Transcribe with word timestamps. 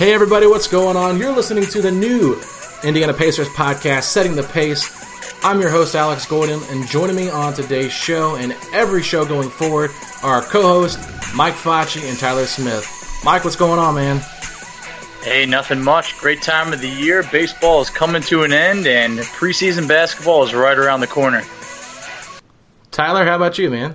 Hey, 0.00 0.14
everybody, 0.14 0.46
what's 0.46 0.66
going 0.66 0.96
on? 0.96 1.18
You're 1.18 1.36
listening 1.36 1.66
to 1.66 1.82
the 1.82 1.90
new 1.90 2.40
Indiana 2.82 3.12
Pacers 3.12 3.48
podcast, 3.48 4.04
Setting 4.04 4.34
the 4.34 4.42
Pace. 4.42 4.88
I'm 5.44 5.60
your 5.60 5.68
host, 5.68 5.94
Alex 5.94 6.24
Golden, 6.24 6.58
and 6.70 6.88
joining 6.88 7.14
me 7.14 7.28
on 7.28 7.52
today's 7.52 7.92
show 7.92 8.36
and 8.36 8.56
every 8.72 9.02
show 9.02 9.26
going 9.26 9.50
forward 9.50 9.90
are 10.22 10.36
our 10.36 10.42
co 10.42 10.62
hosts, 10.62 11.06
Mike 11.34 11.52
Facci 11.52 12.08
and 12.08 12.18
Tyler 12.18 12.46
Smith. 12.46 12.88
Mike, 13.26 13.44
what's 13.44 13.56
going 13.56 13.78
on, 13.78 13.94
man? 13.94 14.22
Hey, 15.22 15.44
nothing 15.44 15.82
much. 15.82 16.16
Great 16.16 16.40
time 16.40 16.72
of 16.72 16.80
the 16.80 16.88
year. 16.88 17.22
Baseball 17.30 17.82
is 17.82 17.90
coming 17.90 18.22
to 18.22 18.42
an 18.42 18.54
end, 18.54 18.86
and 18.86 19.18
preseason 19.18 19.86
basketball 19.86 20.44
is 20.44 20.54
right 20.54 20.78
around 20.78 21.00
the 21.00 21.08
corner. 21.08 21.42
Tyler, 22.90 23.26
how 23.26 23.36
about 23.36 23.58
you, 23.58 23.68
man? 23.68 23.94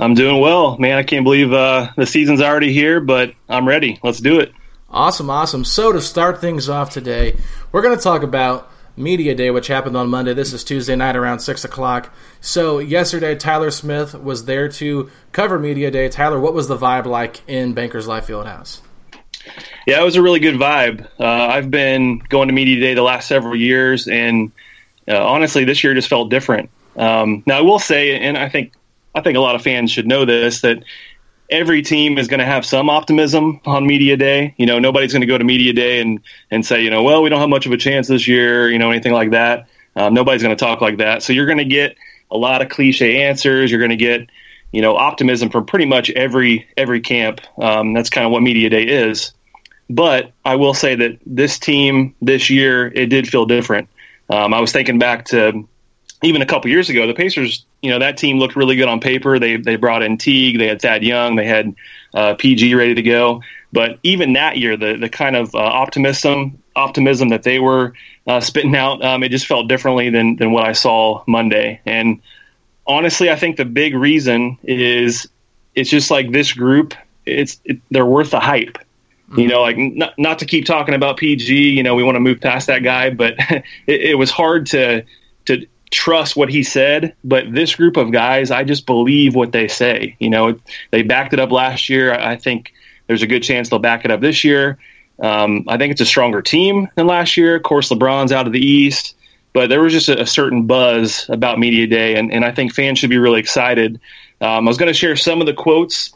I'm 0.00 0.14
doing 0.14 0.40
well, 0.40 0.76
man. 0.78 0.98
I 0.98 1.04
can't 1.04 1.22
believe 1.22 1.52
uh, 1.52 1.92
the 1.96 2.04
season's 2.04 2.40
already 2.40 2.72
here, 2.72 2.98
but 2.98 3.32
I'm 3.48 3.68
ready. 3.68 4.00
Let's 4.02 4.18
do 4.18 4.40
it. 4.40 4.52
Awesome, 4.94 5.28
awesome. 5.28 5.64
So, 5.64 5.92
to 5.92 6.00
start 6.00 6.40
things 6.40 6.68
off 6.68 6.90
today, 6.90 7.36
we're 7.72 7.82
going 7.82 7.96
to 7.96 8.02
talk 8.02 8.22
about 8.22 8.70
Media 8.96 9.34
Day, 9.34 9.50
which 9.50 9.66
happened 9.66 9.96
on 9.96 10.08
Monday. 10.08 10.34
This 10.34 10.52
is 10.52 10.62
Tuesday 10.62 10.94
night 10.94 11.16
around 11.16 11.40
6 11.40 11.64
o'clock. 11.64 12.14
So, 12.40 12.78
yesterday, 12.78 13.34
Tyler 13.34 13.72
Smith 13.72 14.14
was 14.14 14.44
there 14.44 14.68
to 14.68 15.10
cover 15.32 15.58
Media 15.58 15.90
Day. 15.90 16.08
Tyler, 16.08 16.38
what 16.38 16.54
was 16.54 16.68
the 16.68 16.76
vibe 16.76 17.06
like 17.06 17.40
in 17.48 17.74
Bankers 17.74 18.06
Life 18.06 18.28
Fieldhouse? 18.28 18.82
Yeah, 19.84 20.00
it 20.00 20.04
was 20.04 20.14
a 20.14 20.22
really 20.22 20.38
good 20.38 20.54
vibe. 20.54 21.08
Uh, 21.18 21.24
I've 21.26 21.72
been 21.72 22.20
going 22.28 22.46
to 22.46 22.54
Media 22.54 22.78
Day 22.78 22.94
the 22.94 23.02
last 23.02 23.26
several 23.26 23.56
years, 23.56 24.06
and 24.06 24.52
uh, 25.08 25.26
honestly, 25.26 25.64
this 25.64 25.82
year 25.82 25.94
just 25.94 26.08
felt 26.08 26.30
different. 26.30 26.70
Um, 26.94 27.42
now, 27.46 27.58
I 27.58 27.62
will 27.62 27.80
say, 27.80 28.16
and 28.16 28.38
I 28.38 28.48
think 28.48 28.72
I 29.12 29.22
think 29.22 29.36
a 29.36 29.40
lot 29.40 29.56
of 29.56 29.62
fans 29.62 29.90
should 29.90 30.06
know 30.06 30.24
this, 30.24 30.60
that 30.60 30.84
every 31.54 31.82
team 31.82 32.18
is 32.18 32.26
going 32.26 32.40
to 32.40 32.46
have 32.46 32.66
some 32.66 32.90
optimism 32.90 33.60
on 33.64 33.86
media 33.86 34.16
day. 34.16 34.54
You 34.58 34.66
know, 34.66 34.78
nobody's 34.78 35.12
going 35.12 35.20
to 35.20 35.26
go 35.26 35.38
to 35.38 35.44
media 35.44 35.72
day 35.72 36.00
and 36.00 36.20
and 36.50 36.66
say, 36.66 36.82
you 36.82 36.90
know, 36.90 37.02
well, 37.02 37.22
we 37.22 37.30
don't 37.30 37.40
have 37.40 37.48
much 37.48 37.66
of 37.66 37.72
a 37.72 37.76
chance 37.76 38.08
this 38.08 38.26
year, 38.26 38.70
you 38.70 38.78
know, 38.78 38.90
anything 38.90 39.12
like 39.12 39.30
that. 39.30 39.66
Um, 39.96 40.12
nobody's 40.12 40.42
going 40.42 40.56
to 40.56 40.62
talk 40.64 40.80
like 40.80 40.98
that. 40.98 41.22
So 41.22 41.32
you're 41.32 41.46
going 41.46 41.58
to 41.58 41.64
get 41.64 41.96
a 42.30 42.36
lot 42.36 42.60
of 42.60 42.68
cliche 42.68 43.22
answers. 43.22 43.70
You're 43.70 43.80
going 43.80 43.90
to 43.90 43.96
get, 43.96 44.28
you 44.72 44.82
know, 44.82 44.96
optimism 44.96 45.50
from 45.50 45.64
pretty 45.64 45.86
much 45.86 46.10
every 46.10 46.66
every 46.76 47.00
camp. 47.00 47.40
Um, 47.58 47.94
that's 47.94 48.10
kind 48.10 48.26
of 48.26 48.32
what 48.32 48.42
media 48.42 48.68
day 48.68 48.84
is. 48.84 49.32
But 49.88 50.32
I 50.44 50.56
will 50.56 50.74
say 50.74 50.96
that 50.96 51.18
this 51.24 51.58
team 51.58 52.14
this 52.20 52.50
year 52.50 52.88
it 52.94 53.06
did 53.06 53.28
feel 53.28 53.46
different. 53.46 53.88
Um, 54.30 54.52
I 54.52 54.60
was 54.60 54.72
thinking 54.72 54.98
back 54.98 55.26
to 55.26 55.68
even 56.24 56.42
a 56.42 56.46
couple 56.46 56.70
years 56.70 56.88
ago, 56.88 57.06
the 57.06 57.14
Pacers, 57.14 57.64
you 57.82 57.90
know, 57.90 57.98
that 57.98 58.16
team 58.16 58.38
looked 58.38 58.56
really 58.56 58.76
good 58.76 58.88
on 58.88 59.00
paper. 59.00 59.38
They 59.38 59.56
they 59.56 59.76
brought 59.76 60.02
in 60.02 60.18
Teague, 60.18 60.58
they 60.58 60.66
had 60.66 60.80
Thad 60.80 61.02
Young, 61.02 61.36
they 61.36 61.46
had 61.46 61.74
uh, 62.14 62.34
PG 62.34 62.74
ready 62.74 62.94
to 62.94 63.02
go. 63.02 63.42
But 63.72 63.98
even 64.02 64.34
that 64.34 64.56
year, 64.56 64.76
the 64.76 64.96
the 64.96 65.08
kind 65.08 65.36
of 65.36 65.54
uh, 65.54 65.58
optimism 65.58 66.62
optimism 66.76 67.28
that 67.28 67.42
they 67.42 67.58
were 67.58 67.94
uh, 68.26 68.40
spitting 68.40 68.74
out, 68.74 69.04
um, 69.04 69.22
it 69.22 69.30
just 69.30 69.46
felt 69.46 69.68
differently 69.68 70.10
than 70.10 70.36
than 70.36 70.52
what 70.52 70.64
I 70.64 70.72
saw 70.72 71.22
Monday. 71.26 71.80
And 71.84 72.20
honestly, 72.86 73.30
I 73.30 73.36
think 73.36 73.56
the 73.56 73.64
big 73.64 73.94
reason 73.94 74.58
is 74.62 75.28
it's 75.74 75.90
just 75.90 76.10
like 76.10 76.30
this 76.32 76.52
group. 76.52 76.94
It's 77.26 77.60
it, 77.64 77.80
they're 77.90 78.06
worth 78.06 78.30
the 78.30 78.40
hype. 78.40 78.78
Mm-hmm. 79.30 79.40
You 79.40 79.48
know, 79.48 79.62
like 79.62 79.76
not, 79.78 80.18
not 80.18 80.38
to 80.40 80.46
keep 80.46 80.66
talking 80.66 80.94
about 80.94 81.16
PG. 81.16 81.70
You 81.70 81.82
know, 81.82 81.94
we 81.94 82.02
want 82.02 82.16
to 82.16 82.20
move 82.20 82.40
past 82.40 82.66
that 82.66 82.80
guy, 82.80 83.10
but 83.10 83.34
it, 83.50 83.64
it 83.86 84.18
was 84.18 84.30
hard 84.30 84.66
to 84.66 85.04
to 85.46 85.66
trust 85.94 86.36
what 86.36 86.50
he 86.50 86.62
said, 86.62 87.14
but 87.24 87.52
this 87.52 87.74
group 87.74 87.96
of 87.96 88.10
guys, 88.10 88.50
I 88.50 88.64
just 88.64 88.84
believe 88.84 89.34
what 89.34 89.52
they 89.52 89.68
say. 89.68 90.16
You 90.18 90.28
know, 90.28 90.58
they 90.90 91.02
backed 91.02 91.32
it 91.32 91.40
up 91.40 91.50
last 91.50 91.88
year. 91.88 92.12
I 92.12 92.36
think 92.36 92.74
there's 93.06 93.22
a 93.22 93.26
good 93.26 93.42
chance 93.42 93.68
they'll 93.68 93.78
back 93.78 94.04
it 94.04 94.10
up 94.10 94.20
this 94.20 94.44
year. 94.44 94.78
Um, 95.22 95.64
I 95.68 95.78
think 95.78 95.92
it's 95.92 96.00
a 96.00 96.06
stronger 96.06 96.42
team 96.42 96.88
than 96.96 97.06
last 97.06 97.36
year. 97.36 97.54
Of 97.54 97.62
course, 97.62 97.88
LeBron's 97.90 98.32
out 98.32 98.46
of 98.46 98.52
the 98.52 98.64
East, 98.64 99.16
but 99.52 99.68
there 99.68 99.80
was 99.80 99.92
just 99.92 100.08
a, 100.08 100.22
a 100.22 100.26
certain 100.26 100.66
buzz 100.66 101.26
about 101.28 101.58
Media 101.58 101.86
Day, 101.86 102.16
and, 102.16 102.32
and 102.32 102.44
I 102.44 102.50
think 102.50 102.74
fans 102.74 102.98
should 102.98 103.10
be 103.10 103.18
really 103.18 103.40
excited. 103.40 104.00
Um, 104.40 104.66
I 104.66 104.68
was 104.68 104.76
going 104.76 104.92
to 104.92 104.98
share 104.98 105.16
some 105.16 105.40
of 105.40 105.46
the 105.46 105.54
quotes. 105.54 106.12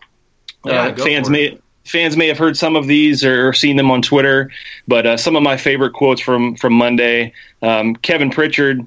Yeah, 0.65 0.87
uh, 0.87 0.97
fans 0.97 1.31
may 1.31 1.59
fans 1.85 2.17
may 2.17 2.27
have 2.27 2.39
heard 2.39 2.57
some 2.57 2.77
of 2.77 2.87
these 2.87 3.25
or 3.25 3.53
seen 3.53 3.77
them 3.77 3.91
on 3.91 4.03
Twitter, 4.03 4.51
but 4.89 5.07
uh, 5.07 5.17
some 5.17 5.37
of 5.37 5.43
my 5.43 5.57
favorite 5.57 5.93
quotes 5.93 6.21
from 6.21 6.57
from 6.57 6.73
Monday. 6.73 7.33
Um, 7.63 7.95
Kevin 7.95 8.31
Pritchard 8.31 8.85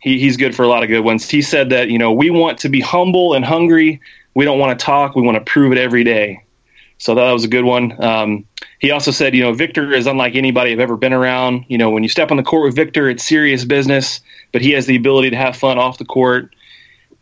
he, 0.00 0.18
he's 0.18 0.36
good 0.36 0.54
for 0.54 0.62
a 0.62 0.68
lot 0.68 0.82
of 0.82 0.88
good 0.88 1.00
ones. 1.00 1.28
He 1.28 1.42
said 1.42 1.70
that, 1.70 1.90
you 1.90 1.98
know, 1.98 2.12
we 2.12 2.30
want 2.30 2.58
to 2.58 2.68
be 2.68 2.80
humble 2.80 3.34
and 3.34 3.44
hungry. 3.44 4.00
We 4.34 4.44
don't 4.44 4.58
want 4.58 4.78
to 4.78 4.84
talk. 4.84 5.14
We 5.14 5.22
want 5.22 5.36
to 5.36 5.50
prove 5.50 5.72
it 5.72 5.78
every 5.78 6.04
day. 6.04 6.44
So 6.98 7.14
that 7.14 7.32
was 7.32 7.44
a 7.44 7.48
good 7.48 7.64
one. 7.64 8.02
Um, 8.02 8.44
he 8.80 8.90
also 8.90 9.10
said, 9.10 9.34
you 9.34 9.42
know, 9.42 9.52
Victor 9.52 9.92
is 9.92 10.06
unlike 10.06 10.34
anybody 10.34 10.72
I've 10.72 10.80
ever 10.80 10.96
been 10.96 11.12
around. 11.12 11.64
You 11.68 11.78
know, 11.78 11.90
when 11.90 12.02
you 12.02 12.08
step 12.08 12.30
on 12.30 12.36
the 12.36 12.42
court 12.42 12.64
with 12.64 12.74
Victor, 12.74 13.08
it's 13.08 13.24
serious 13.24 13.64
business, 13.64 14.20
but 14.52 14.62
he 14.62 14.72
has 14.72 14.86
the 14.86 14.96
ability 14.96 15.30
to 15.30 15.36
have 15.36 15.56
fun 15.56 15.78
off 15.78 15.98
the 15.98 16.04
court. 16.04 16.54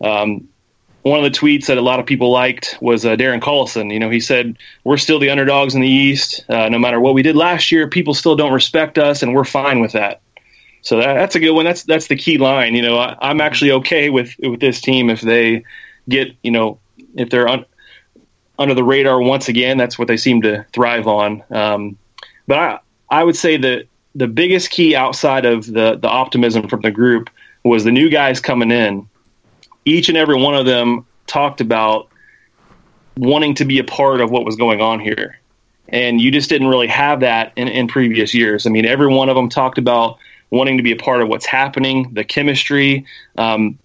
Um, 0.02 0.49
one 1.02 1.25
of 1.25 1.31
the 1.31 1.38
tweets 1.38 1.67
that 1.67 1.78
a 1.78 1.82
lot 1.82 2.00
of 2.00 2.06
people 2.06 2.32
liked 2.32 2.78
was 2.81 3.06
uh, 3.06 3.17
Darren 3.17 3.40
Collison. 3.40 3.93
You 3.93 4.00
know, 4.00 4.11
he 4.11 4.19
said, 4.19 4.56
We're 4.84 4.96
still 4.96 5.19
the 5.19 5.31
underdogs 5.31 5.75
in 5.75 5.81
the 5.81 5.88
East. 5.88 6.44
Uh, 6.49 6.69
no 6.69 6.78
matter 6.78 6.99
what 6.99 7.14
we 7.14 7.23
did 7.23 7.37
last 7.37 7.70
year, 7.70 7.87
people 7.87 8.12
still 8.12 8.34
don't 8.34 8.52
respect 8.52 8.99
us, 8.99 9.23
and 9.23 9.34
we're 9.34 9.44
fine 9.44 9.81
with 9.81 9.93
that. 9.93 10.20
So 10.87 10.99
that, 10.99 11.15
that's 11.15 11.35
a 11.35 11.41
good 11.41 11.50
one. 11.50 11.65
That's 11.65 11.83
that's 11.83 12.06
the 12.06 12.15
key 12.15 12.38
line. 12.38 12.77
You 12.77 12.83
know, 12.83 12.97
I, 12.97 13.31
am 13.31 13.41
actually 13.41 13.73
okay 13.73 14.09
with 14.09 14.37
with 14.38 14.61
this 14.61 14.81
team 14.81 15.11
if 15.11 15.21
they 15.21 15.65
get 16.09 16.29
you 16.44 16.53
know 16.53 16.79
if 17.17 17.29
they're 17.29 17.49
un, 17.49 17.65
under 18.56 18.73
the 18.73 18.85
radar 18.85 19.21
once 19.21 19.49
again. 19.49 19.79
That's 19.79 19.99
what 19.99 20.06
they 20.06 20.17
seem 20.17 20.43
to 20.43 20.65
thrive 20.73 21.09
on. 21.09 21.43
Um, 21.50 21.99
but 22.47 22.59
I, 22.59 22.79
I 23.11 23.25
would 23.25 23.35
say 23.35 23.56
that 23.56 23.88
the 24.15 24.29
biggest 24.29 24.71
key 24.71 24.94
outside 24.94 25.44
of 25.44 25.67
the 25.67 25.99
the 26.00 26.09
optimism 26.09 26.69
from 26.69 26.83
the 26.83 26.93
group 26.93 27.31
was 27.65 27.83
the 27.83 27.91
new 27.91 28.09
guys 28.09 28.38
coming 28.38 28.71
in. 28.71 29.09
Each 29.87 30.09
and 30.09 30.17
every 30.17 30.41
one 30.41 30.55
of 30.55 30.67
them 30.67 31.05
talked 31.27 31.61
about 31.61 32.06
wanting 33.17 33.56
to 33.56 33.65
be 33.65 33.81
a 33.81 33.85
part 33.85 34.21
of 34.21 34.31
what 34.31 34.44
was 34.44 34.55
going 34.55 34.81
on 34.81 35.00
here. 35.00 35.41
And 35.88 36.21
you 36.21 36.31
just 36.31 36.49
didn't 36.49 36.69
really 36.69 36.87
have 36.87 37.19
that 37.21 37.53
in, 37.56 37.67
in 37.67 37.88
previous 37.88 38.33
years. 38.33 38.69
I 38.69 38.71
mean, 38.71 38.87
every 38.87 39.09
one 39.09 39.29
of 39.29 39.35
them 39.35 39.49
talked 39.49 39.79
about 39.79 40.19
wanting 40.50 40.76
to 40.76 40.82
be 40.82 40.93
a 40.93 40.96
part 40.96 41.22
of 41.22 41.28
what's 41.28 41.46
happening, 41.46 42.12
the 42.14 42.25
chemistry. 42.25 43.04
Um, 43.38 43.78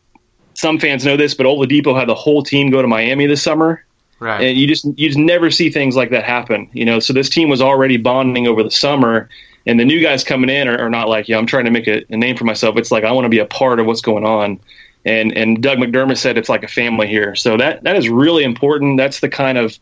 some 0.53 0.79
fans 0.79 1.05
know 1.05 1.17
this, 1.17 1.33
but 1.33 1.45
Oladipo 1.45 1.97
had 1.97 2.07
the 2.07 2.15
whole 2.15 2.43
team 2.43 2.69
go 2.69 2.81
to 2.81 2.87
Miami 2.87 3.25
this 3.25 3.41
summer. 3.41 3.83
Right. 4.19 4.41
And 4.43 4.57
you 4.57 4.67
just 4.67 4.85
you 4.85 5.07
just 5.07 5.17
never 5.17 5.49
see 5.49 5.71
things 5.71 5.95
like 5.95 6.11
that 6.11 6.23
happen. 6.23 6.69
You 6.73 6.85
know, 6.85 6.99
so 6.99 7.11
this 7.11 7.29
team 7.29 7.49
was 7.49 7.61
already 7.61 7.97
bonding 7.97 8.47
over 8.47 8.61
the 8.61 8.69
summer, 8.69 9.27
and 9.65 9.79
the 9.79 9.85
new 9.85 9.99
guys 9.99 10.23
coming 10.23 10.49
in 10.49 10.67
are, 10.67 10.77
are 10.77 10.91
not 10.91 11.09
like, 11.09 11.27
yeah, 11.27 11.37
I'm 11.37 11.47
trying 11.47 11.65
to 11.65 11.71
make 11.71 11.87
a, 11.87 12.05
a 12.13 12.17
name 12.17 12.37
for 12.37 12.43
myself. 12.43 12.77
It's 12.77 12.91
like 12.91 13.03
I 13.03 13.11
want 13.11 13.25
to 13.25 13.29
be 13.29 13.39
a 13.39 13.45
part 13.45 13.79
of 13.79 13.87
what's 13.87 14.01
going 14.01 14.23
on. 14.23 14.59
And 15.05 15.35
and 15.35 15.63
Doug 15.63 15.79
McDermott 15.79 16.17
said 16.17 16.37
it's 16.37 16.49
like 16.49 16.63
a 16.63 16.67
family 16.67 17.07
here. 17.07 17.35
So 17.35 17.57
that 17.57 17.83
that 17.83 17.95
is 17.95 18.09
really 18.09 18.43
important. 18.43 18.97
That's 18.97 19.21
the 19.21 19.29
kind 19.29 19.57
of 19.57 19.79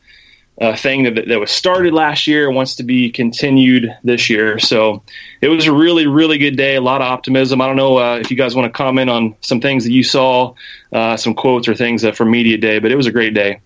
uh, 0.60 0.76
thing 0.76 1.04
that 1.04 1.28
that 1.28 1.40
was 1.40 1.52
started 1.52 1.94
last 1.94 2.28
year 2.28 2.48
and 2.48 2.56
wants 2.56 2.76
to 2.76 2.84
be 2.84 3.10
continued 3.10 3.96
this 4.04 4.30
year. 4.30 4.60
So 4.60 5.04
it 5.42 5.48
was 5.48 5.68
a 5.68 5.74
really 5.74 6.08
really 6.08 6.38
good 6.38 6.58
day. 6.58 6.76
A 6.76 6.82
lot 6.82 7.02
of 7.02 7.08
optimism. 7.08 7.62
I 7.62 7.68
don't 7.68 7.78
know 7.78 7.98
uh, 7.98 8.18
if 8.18 8.30
you 8.30 8.38
guys 8.38 8.56
want 8.56 8.72
to 8.72 8.78
comment 8.78 9.10
on 9.10 9.36
some 9.42 9.62
things 9.62 9.84
that 9.86 9.92
you 9.92 10.04
saw, 10.04 10.54
uh, 10.92 11.18
some 11.18 11.34
quotes 11.34 11.68
or 11.68 11.76
things 11.76 12.08
from 12.10 12.32
media 12.32 12.58
day, 12.58 12.80
but 12.80 12.92
it 12.92 12.96
was 12.96 13.08
a 13.08 13.12
great 13.12 13.34
day. 13.34 13.62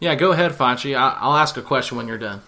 Yeah, 0.00 0.16
go 0.16 0.32
ahead, 0.32 0.52
Facci. 0.52 0.96
I'll 0.96 1.36
ask 1.36 1.56
a 1.56 1.62
question 1.62 1.96
when 1.96 2.08
you're 2.08 2.18
done. 2.18 2.42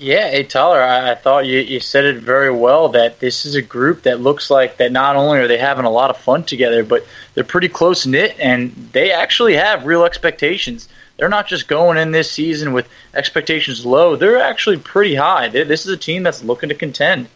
Yeah, 0.00 0.30
hey 0.30 0.44
Tyler, 0.44 0.80
I, 0.80 1.10
I 1.10 1.14
thought 1.14 1.44
you, 1.44 1.58
you 1.58 1.78
said 1.78 2.06
it 2.06 2.22
very 2.22 2.50
well 2.50 2.88
that 2.90 3.20
this 3.20 3.44
is 3.44 3.54
a 3.54 3.60
group 3.60 4.04
that 4.04 4.18
looks 4.18 4.48
like 4.48 4.78
that 4.78 4.92
not 4.92 5.14
only 5.14 5.38
are 5.40 5.46
they 5.46 5.58
having 5.58 5.84
a 5.84 5.90
lot 5.90 6.08
of 6.08 6.16
fun 6.16 6.42
together, 6.42 6.82
but 6.82 7.04
they're 7.34 7.44
pretty 7.44 7.68
close 7.68 8.06
knit 8.06 8.34
and 8.38 8.72
they 8.92 9.12
actually 9.12 9.56
have 9.56 9.84
real 9.84 10.04
expectations. 10.04 10.88
They're 11.20 11.28
not 11.28 11.46
just 11.46 11.68
going 11.68 11.98
in 11.98 12.12
this 12.12 12.30
season 12.30 12.72
with 12.72 12.88
expectations 13.12 13.84
low; 13.84 14.16
they're 14.16 14.40
actually 14.40 14.78
pretty 14.78 15.14
high. 15.14 15.48
They, 15.48 15.64
this 15.64 15.84
is 15.84 15.92
a 15.92 15.96
team 15.98 16.22
that's 16.22 16.42
looking 16.42 16.70
to 16.70 16.74
contend. 16.74 17.28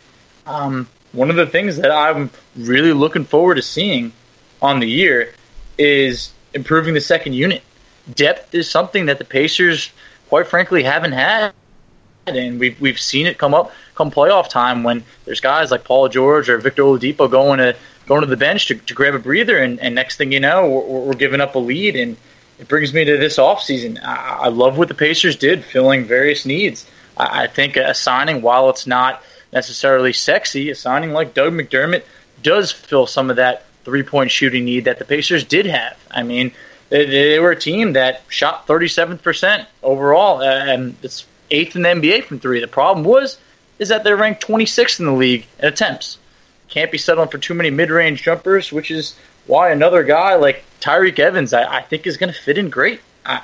Um, 0.46 0.88
one 1.12 1.28
of 1.28 1.36
the 1.36 1.44
things 1.46 1.76
that 1.76 1.90
I'm 1.90 2.30
really 2.56 2.94
looking 2.94 3.24
forward 3.24 3.56
to 3.56 3.62
seeing 3.62 4.12
on 4.62 4.80
the 4.80 4.88
year 4.88 5.34
is 5.76 6.32
improving 6.54 6.94
the 6.94 7.00
second 7.02 7.34
unit. 7.34 7.62
Depth 8.14 8.54
is 8.54 8.70
something 8.70 9.04
that 9.06 9.18
the 9.18 9.24
Pacers, 9.26 9.90
quite 10.30 10.46
frankly, 10.46 10.82
haven't 10.82 11.12
had 11.12 11.52
and 12.26 12.58
we've 12.58 12.80
we've 12.80 12.98
seen 12.98 13.26
it 13.26 13.36
come 13.36 13.52
up 13.52 13.70
come 13.94 14.10
playoff 14.10 14.48
time 14.48 14.82
when 14.82 15.04
there's 15.26 15.40
guys 15.40 15.70
like 15.70 15.84
Paul 15.84 16.08
George 16.08 16.48
or 16.48 16.56
Victor 16.56 16.84
Oladipo 16.84 17.30
going 17.30 17.58
to 17.58 17.76
going 18.06 18.22
to 18.22 18.26
the 18.26 18.36
bench 18.36 18.66
to, 18.68 18.76
to 18.76 18.94
grab 18.94 19.14
a 19.14 19.18
breather, 19.18 19.58
and, 19.58 19.78
and 19.80 19.94
next 19.94 20.16
thing 20.16 20.32
you 20.32 20.40
know, 20.40 20.68
we're, 20.68 21.00
we're 21.00 21.14
giving 21.14 21.40
up 21.40 21.54
a 21.54 21.58
lead, 21.58 21.96
and 21.96 22.16
it 22.58 22.68
brings 22.68 22.94
me 22.94 23.04
to 23.04 23.16
this 23.16 23.38
offseason. 23.38 24.02
I, 24.02 24.38
I 24.42 24.48
love 24.48 24.78
what 24.78 24.88
the 24.88 24.94
Pacers 24.94 25.36
did, 25.36 25.64
filling 25.64 26.04
various 26.04 26.46
needs. 26.46 26.86
I, 27.16 27.44
I 27.44 27.46
think 27.46 27.76
a 27.76 27.94
signing, 27.94 28.42
while 28.42 28.70
it's 28.70 28.86
not 28.86 29.22
necessarily 29.52 30.12
sexy, 30.12 30.70
a 30.70 30.74
signing 30.74 31.12
like 31.12 31.34
Doug 31.34 31.52
McDermott 31.52 32.04
does 32.42 32.72
fill 32.72 33.06
some 33.06 33.30
of 33.30 33.36
that 33.36 33.64
three 33.84 34.02
point 34.02 34.30
shooting 34.30 34.64
need 34.64 34.84
that 34.84 34.98
the 34.98 35.04
Pacers 35.04 35.44
did 35.44 35.66
have. 35.66 35.96
I 36.10 36.22
mean, 36.22 36.52
they, 36.88 37.06
they 37.06 37.38
were 37.38 37.50
a 37.50 37.58
team 37.58 37.94
that 37.94 38.22
shot 38.28 38.66
37% 38.66 39.66
overall, 39.82 40.40
uh, 40.40 40.44
and 40.44 40.96
it's 41.02 41.26
eighth 41.50 41.76
in 41.76 41.82
the 41.82 41.88
NBA 41.88 42.24
from 42.24 42.38
three. 42.38 42.60
The 42.60 42.68
problem 42.68 43.04
was 43.04 43.38
is 43.78 43.88
that 43.88 44.04
they're 44.04 44.16
ranked 44.16 44.46
26th 44.46 45.00
in 45.00 45.06
the 45.06 45.12
league 45.12 45.46
in 45.58 45.66
attempts. 45.66 46.18
Can't 46.68 46.92
be 46.92 46.98
settling 46.98 47.28
for 47.28 47.38
too 47.38 47.54
many 47.54 47.70
mid-range 47.70 48.22
jumpers, 48.22 48.72
which 48.72 48.90
is 48.90 49.16
why 49.46 49.70
another 49.70 50.04
guy 50.04 50.36
like 50.36 50.64
Tyreke 50.84 51.18
Evans, 51.18 51.54
I, 51.54 51.78
I 51.78 51.82
think, 51.82 52.06
is 52.06 52.18
going 52.18 52.32
to 52.32 52.38
fit 52.38 52.58
in 52.58 52.68
great. 52.68 53.00
I 53.24 53.40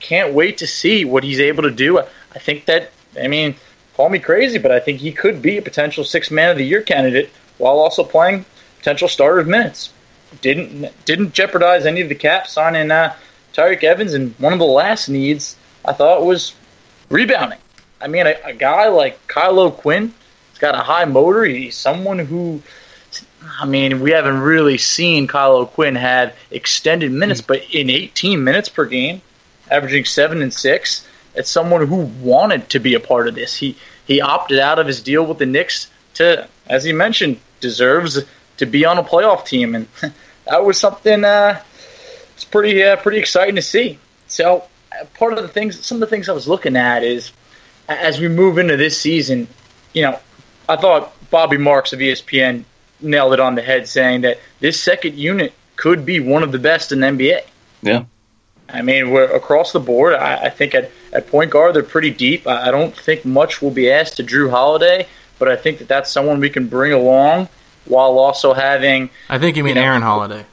can't 0.00 0.34
wait 0.34 0.58
to 0.58 0.66
see 0.66 1.04
what 1.04 1.22
he's 1.22 1.38
able 1.38 1.62
to 1.62 1.70
do. 1.70 2.00
I, 2.00 2.06
I 2.34 2.38
think 2.40 2.64
that, 2.64 2.90
I 3.20 3.28
mean, 3.28 3.54
call 3.96 4.08
me 4.08 4.18
crazy, 4.18 4.58
but 4.58 4.72
I 4.72 4.80
think 4.80 4.98
he 4.98 5.12
could 5.12 5.40
be 5.40 5.56
a 5.56 5.62
potential 5.62 6.02
six 6.02 6.32
man 6.32 6.50
of 6.50 6.58
the 6.58 6.64
year 6.64 6.82
candidate 6.82 7.30
while 7.58 7.78
also 7.78 8.02
playing 8.02 8.44
potential 8.78 9.06
starter 9.06 9.38
of 9.38 9.46
minutes. 9.46 9.92
Didn't 10.40 10.92
didn't 11.04 11.32
jeopardize 11.32 11.86
any 11.86 12.00
of 12.00 12.08
the 12.08 12.16
cap 12.16 12.48
signing 12.48 12.90
uh, 12.90 13.14
Tyreke 13.52 13.84
Evans, 13.84 14.14
and 14.14 14.34
one 14.38 14.52
of 14.52 14.58
the 14.58 14.64
last 14.64 15.08
needs 15.08 15.56
I 15.84 15.92
thought 15.92 16.24
was 16.26 16.54
Rebounding. 17.08 17.58
I 18.00 18.08
mean, 18.08 18.26
a, 18.26 18.34
a 18.44 18.52
guy 18.52 18.88
like 18.88 19.24
Kyle 19.28 19.60
O'Quinn, 19.60 20.12
he's 20.50 20.58
got 20.58 20.74
a 20.74 20.78
high 20.78 21.04
motor. 21.04 21.44
He's 21.44 21.76
someone 21.76 22.18
who, 22.18 22.62
I 23.60 23.66
mean, 23.66 24.00
we 24.00 24.10
haven't 24.12 24.40
really 24.40 24.78
seen 24.78 25.26
Kyle 25.26 25.56
O'Quinn 25.56 25.96
have 25.96 26.34
extended 26.50 27.12
minutes, 27.12 27.40
mm-hmm. 27.40 27.48
but 27.48 27.74
in 27.74 27.90
18 27.90 28.42
minutes 28.42 28.68
per 28.68 28.84
game, 28.86 29.22
averaging 29.70 30.04
seven 30.04 30.42
and 30.42 30.52
six, 30.52 31.06
it's 31.34 31.50
someone 31.50 31.86
who 31.86 31.96
wanted 32.22 32.68
to 32.70 32.78
be 32.78 32.94
a 32.94 33.00
part 33.00 33.28
of 33.28 33.34
this. 33.34 33.56
He 33.56 33.76
he 34.06 34.20
opted 34.20 34.58
out 34.58 34.78
of 34.78 34.86
his 34.86 35.02
deal 35.02 35.24
with 35.24 35.38
the 35.38 35.46
Knicks 35.46 35.88
to, 36.14 36.46
as 36.66 36.84
he 36.84 36.92
mentioned, 36.92 37.40
deserves 37.60 38.22
to 38.58 38.66
be 38.66 38.84
on 38.84 38.98
a 38.98 39.02
playoff 39.02 39.46
team, 39.46 39.74
and 39.74 39.88
that 40.46 40.64
was 40.64 40.78
something. 40.78 41.24
Uh, 41.24 41.60
it's 42.34 42.44
pretty 42.44 42.82
uh, 42.82 42.96
pretty 42.96 43.18
exciting 43.18 43.56
to 43.56 43.62
see. 43.62 43.98
So 44.26 44.64
part 45.14 45.32
of 45.32 45.42
the 45.42 45.48
things, 45.48 45.84
some 45.84 45.96
of 45.96 46.00
the 46.00 46.06
things 46.06 46.28
I 46.28 46.32
was 46.32 46.48
looking 46.48 46.76
at 46.76 47.02
is 47.02 47.32
as 47.88 48.20
we 48.20 48.28
move 48.28 48.58
into 48.58 48.76
this 48.76 48.98
season, 48.98 49.48
you 49.92 50.02
know, 50.02 50.18
I 50.68 50.76
thought 50.76 51.12
Bobby 51.30 51.58
Marks 51.58 51.92
of 51.92 52.00
ESPN 52.00 52.64
nailed 53.04 53.34
it 53.34 53.40
on 53.40 53.54
the 53.54 53.62
head, 53.62 53.86
saying 53.88 54.22
that 54.22 54.38
this 54.60 54.80
second 54.80 55.16
unit 55.16 55.52
could 55.76 56.04
be 56.06 56.20
one 56.20 56.42
of 56.42 56.52
the 56.52 56.58
best 56.58 56.92
in 56.92 57.00
the 57.00 57.06
NBA. 57.06 57.40
Yeah. 57.82 58.04
I 58.68 58.82
mean, 58.82 59.10
we're 59.10 59.24
across 59.24 59.72
the 59.72 59.80
board. 59.80 60.14
I, 60.14 60.46
I 60.46 60.50
think 60.50 60.74
at, 60.74 60.90
at 61.12 61.28
point 61.28 61.50
guard 61.50 61.74
they're 61.74 61.82
pretty 61.82 62.10
deep. 62.10 62.46
I, 62.46 62.68
I 62.68 62.70
don't 62.70 62.96
think 62.96 63.24
much 63.24 63.60
will 63.60 63.70
be 63.70 63.90
asked 63.90 64.16
to 64.16 64.24
Jrue 64.24 64.50
Holiday, 64.50 65.06
but 65.38 65.48
I 65.48 65.56
think 65.56 65.78
that 65.78 65.88
that's 65.88 66.10
someone 66.10 66.40
we 66.40 66.50
can 66.50 66.66
bring 66.66 66.92
along 66.92 67.48
while 67.84 68.18
also 68.18 68.54
having. 68.54 69.10
I 69.28 69.38
think 69.38 69.56
you 69.56 69.64
mean 69.64 69.76
you 69.76 69.82
know, 69.82 69.88
Aaron 69.88 70.02
Holiday. 70.02 70.46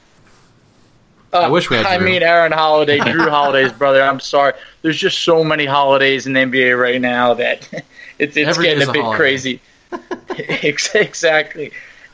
Uh, 1.32 1.38
I 1.38 1.48
wish 1.48 1.70
we 1.70 1.76
had. 1.76 1.86
I 1.86 1.98
mean, 1.98 2.22
Aaron 2.22 2.52
Holiday, 2.52 2.98
Jrue 2.98 3.30
Holiday's 3.30 3.72
brother. 3.78 4.02
I'm 4.02 4.20
sorry. 4.20 4.52
There's 4.82 4.98
just 4.98 5.20
so 5.20 5.42
many 5.42 5.64
holidays 5.64 6.26
in 6.26 6.34
the 6.34 6.40
NBA 6.40 6.78
right 6.78 7.00
now 7.00 7.34
that 7.34 7.68
it's 8.18 8.36
it's 8.36 8.58
getting 8.58 8.86
a 8.86 8.92
bit 8.92 9.04
a 9.04 9.14
crazy. 9.14 9.60
exactly, 10.62 11.72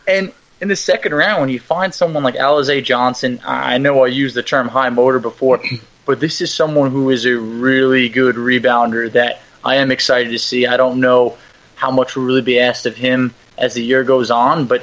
and 0.08 0.32
in 0.60 0.68
the 0.68 0.76
second 0.76 1.14
round, 1.14 1.40
when 1.40 1.50
you 1.50 1.60
find 1.60 1.94
someone 1.94 2.24
like 2.24 2.34
Alize 2.34 2.82
Johnson, 2.82 3.40
I 3.44 3.78
know 3.78 4.04
I 4.04 4.08
used 4.08 4.34
the 4.34 4.42
term 4.42 4.66
high 4.66 4.90
motor 4.90 5.20
before, 5.20 5.60
but 6.06 6.18
this 6.18 6.40
is 6.40 6.52
someone 6.52 6.90
who 6.90 7.10
is 7.10 7.24
a 7.26 7.36
really 7.38 8.08
good 8.08 8.36
rebounder 8.36 9.12
that 9.12 9.40
I 9.64 9.76
am 9.76 9.92
excited 9.92 10.30
to 10.30 10.38
see. 10.38 10.66
I 10.66 10.76
don't 10.76 11.00
know 11.00 11.36
how 11.76 11.92
much 11.92 12.16
will 12.16 12.24
really 12.24 12.42
be 12.42 12.58
asked 12.58 12.86
of 12.86 12.96
him 12.96 13.34
as 13.56 13.74
the 13.74 13.84
year 13.84 14.02
goes 14.02 14.30
on, 14.30 14.66
but 14.66 14.82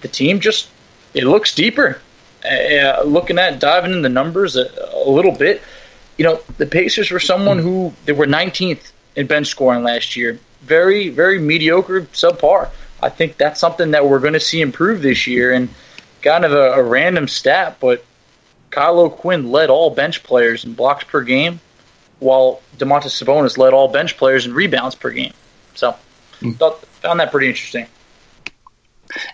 the 0.00 0.08
team 0.08 0.40
just 0.40 0.70
it 1.12 1.24
looks 1.24 1.54
deeper 1.54 2.00
uh, 2.44 3.02
looking 3.04 3.38
at 3.38 3.60
diving 3.60 3.92
in 3.92 4.02
the 4.02 4.08
numbers 4.08 4.56
a, 4.56 4.70
a, 4.94 5.10
little 5.10 5.32
bit, 5.32 5.62
you 6.16 6.24
know, 6.24 6.40
the 6.58 6.66
Pacers 6.66 7.10
were 7.10 7.20
someone 7.20 7.58
who 7.58 7.92
they 8.04 8.12
were 8.12 8.26
19th 8.26 8.92
in 9.16 9.26
bench 9.26 9.48
scoring 9.48 9.82
last 9.82 10.16
year. 10.16 10.38
Very, 10.62 11.08
very 11.08 11.38
mediocre, 11.38 12.02
subpar. 12.12 12.70
I 13.02 13.08
think 13.08 13.36
that's 13.36 13.60
something 13.60 13.92
that 13.92 14.08
we're 14.08 14.20
going 14.20 14.34
to 14.34 14.40
see 14.40 14.60
improve 14.60 15.02
this 15.02 15.26
year. 15.26 15.52
And 15.52 15.68
kind 16.22 16.44
of 16.44 16.52
a, 16.52 16.72
a 16.72 16.82
random 16.82 17.28
stat, 17.28 17.76
but 17.80 18.04
Kyle 18.70 19.00
O'Quinn 19.00 19.50
led 19.50 19.70
all 19.70 19.90
bench 19.90 20.22
players 20.22 20.64
in 20.64 20.74
blocks 20.74 21.04
per 21.04 21.22
game, 21.22 21.60
while 22.18 22.60
Domantas 22.78 23.22
Sabonis 23.22 23.58
led 23.58 23.72
all 23.72 23.88
bench 23.88 24.16
players 24.16 24.46
in 24.46 24.54
rebounds 24.54 24.94
per 24.94 25.10
game. 25.10 25.32
So, 25.74 25.96
mm. 26.40 26.56
thought, 26.56 26.84
found 26.86 27.20
that 27.20 27.30
pretty 27.30 27.48
interesting. 27.48 27.86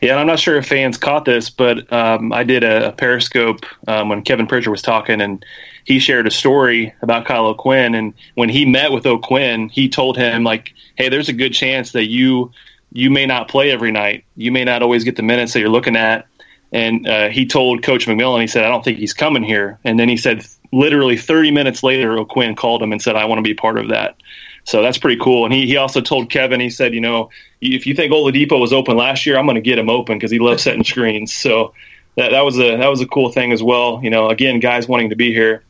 Yeah, 0.00 0.12
and 0.12 0.20
I'm 0.20 0.26
not 0.26 0.38
sure 0.38 0.56
if 0.56 0.66
fans 0.66 0.96
caught 0.96 1.26
this, 1.26 1.50
but 1.50 1.92
um, 1.92 2.32
I 2.32 2.44
did 2.44 2.64
a, 2.64 2.88
a 2.88 2.92
Periscope 2.92 3.66
um, 3.86 4.08
when 4.08 4.22
Kevin 4.22 4.46
Pritchard 4.46 4.70
was 4.70 4.80
talking, 4.80 5.20
and 5.20 5.44
he 5.84 5.98
shared 5.98 6.26
a 6.26 6.30
story 6.30 6.94
about 7.02 7.26
Kyle 7.26 7.46
O'Quinn. 7.46 7.94
And 7.94 8.14
when 8.36 8.48
he 8.48 8.64
met 8.64 8.90
with 8.90 9.04
O'Quinn, 9.04 9.68
he 9.68 9.90
told 9.90 10.16
him 10.16 10.44
like, 10.44 10.72
"Hey, 10.94 11.10
there's 11.10 11.28
a 11.28 11.34
good 11.34 11.52
chance 11.52 11.92
that 11.92 12.06
you 12.06 12.52
you 12.96 13.10
may 13.10 13.26
not 13.26 13.48
play 13.48 13.70
every 13.70 13.92
night. 13.92 14.24
You 14.36 14.52
may 14.52 14.64
not 14.64 14.82
always 14.82 15.04
get 15.04 15.16
the 15.16 15.22
minutes 15.22 15.52
that 15.52 15.60
you're 15.60 15.68
looking 15.68 15.96
at." 15.96 16.26
And 16.72 17.06
uh, 17.08 17.28
he 17.28 17.46
told 17.46 17.82
Coach 17.82 18.06
McMillan, 18.06 18.40
he 18.40 18.46
said, 18.46 18.64
"I 18.64 18.68
don't 18.68 18.84
think 18.84 18.98
he's 18.98 19.14
coming 19.14 19.42
here." 19.42 19.78
And 19.84 19.98
then 19.98 20.08
he 20.08 20.16
said, 20.16 20.44
literally 20.72 21.16
30 21.16 21.50
minutes 21.52 21.82
later, 21.82 22.18
O'Quinn 22.18 22.56
called 22.56 22.82
him 22.82 22.92
and 22.92 23.00
said, 23.00 23.16
"I 23.16 23.24
want 23.24 23.38
to 23.38 23.42
be 23.42 23.54
part 23.54 23.78
of 23.78 23.88
that." 23.88 24.16
So 24.64 24.82
that's 24.82 24.98
pretty 24.98 25.20
cool. 25.20 25.44
And 25.44 25.54
he, 25.54 25.66
he 25.66 25.76
also 25.76 26.00
told 26.00 26.28
Kevin, 26.28 26.58
he 26.58 26.70
said, 26.70 26.92
you 26.92 27.00
know, 27.00 27.30
if 27.60 27.86
you 27.86 27.94
think 27.94 28.12
Oladipo 28.12 28.60
was 28.60 28.72
open 28.72 28.96
last 28.96 29.24
year, 29.24 29.38
I'm 29.38 29.46
going 29.46 29.54
to 29.54 29.60
get 29.60 29.78
him 29.78 29.88
open 29.88 30.18
because 30.18 30.32
he 30.32 30.40
loves 30.40 30.64
setting 30.64 30.82
screens. 30.92 31.32
So 31.32 31.72
that, 32.16 32.30
that 32.30 32.40
was 32.40 32.58
a 32.58 32.76
that 32.76 32.88
was 32.88 33.00
a 33.00 33.06
cool 33.06 33.30
thing 33.30 33.52
as 33.52 33.62
well. 33.62 34.00
You 34.02 34.10
know, 34.10 34.28
again, 34.28 34.58
guys 34.58 34.88
wanting 34.88 35.10
to 35.10 35.16
be 35.16 35.32
here. 35.32 35.62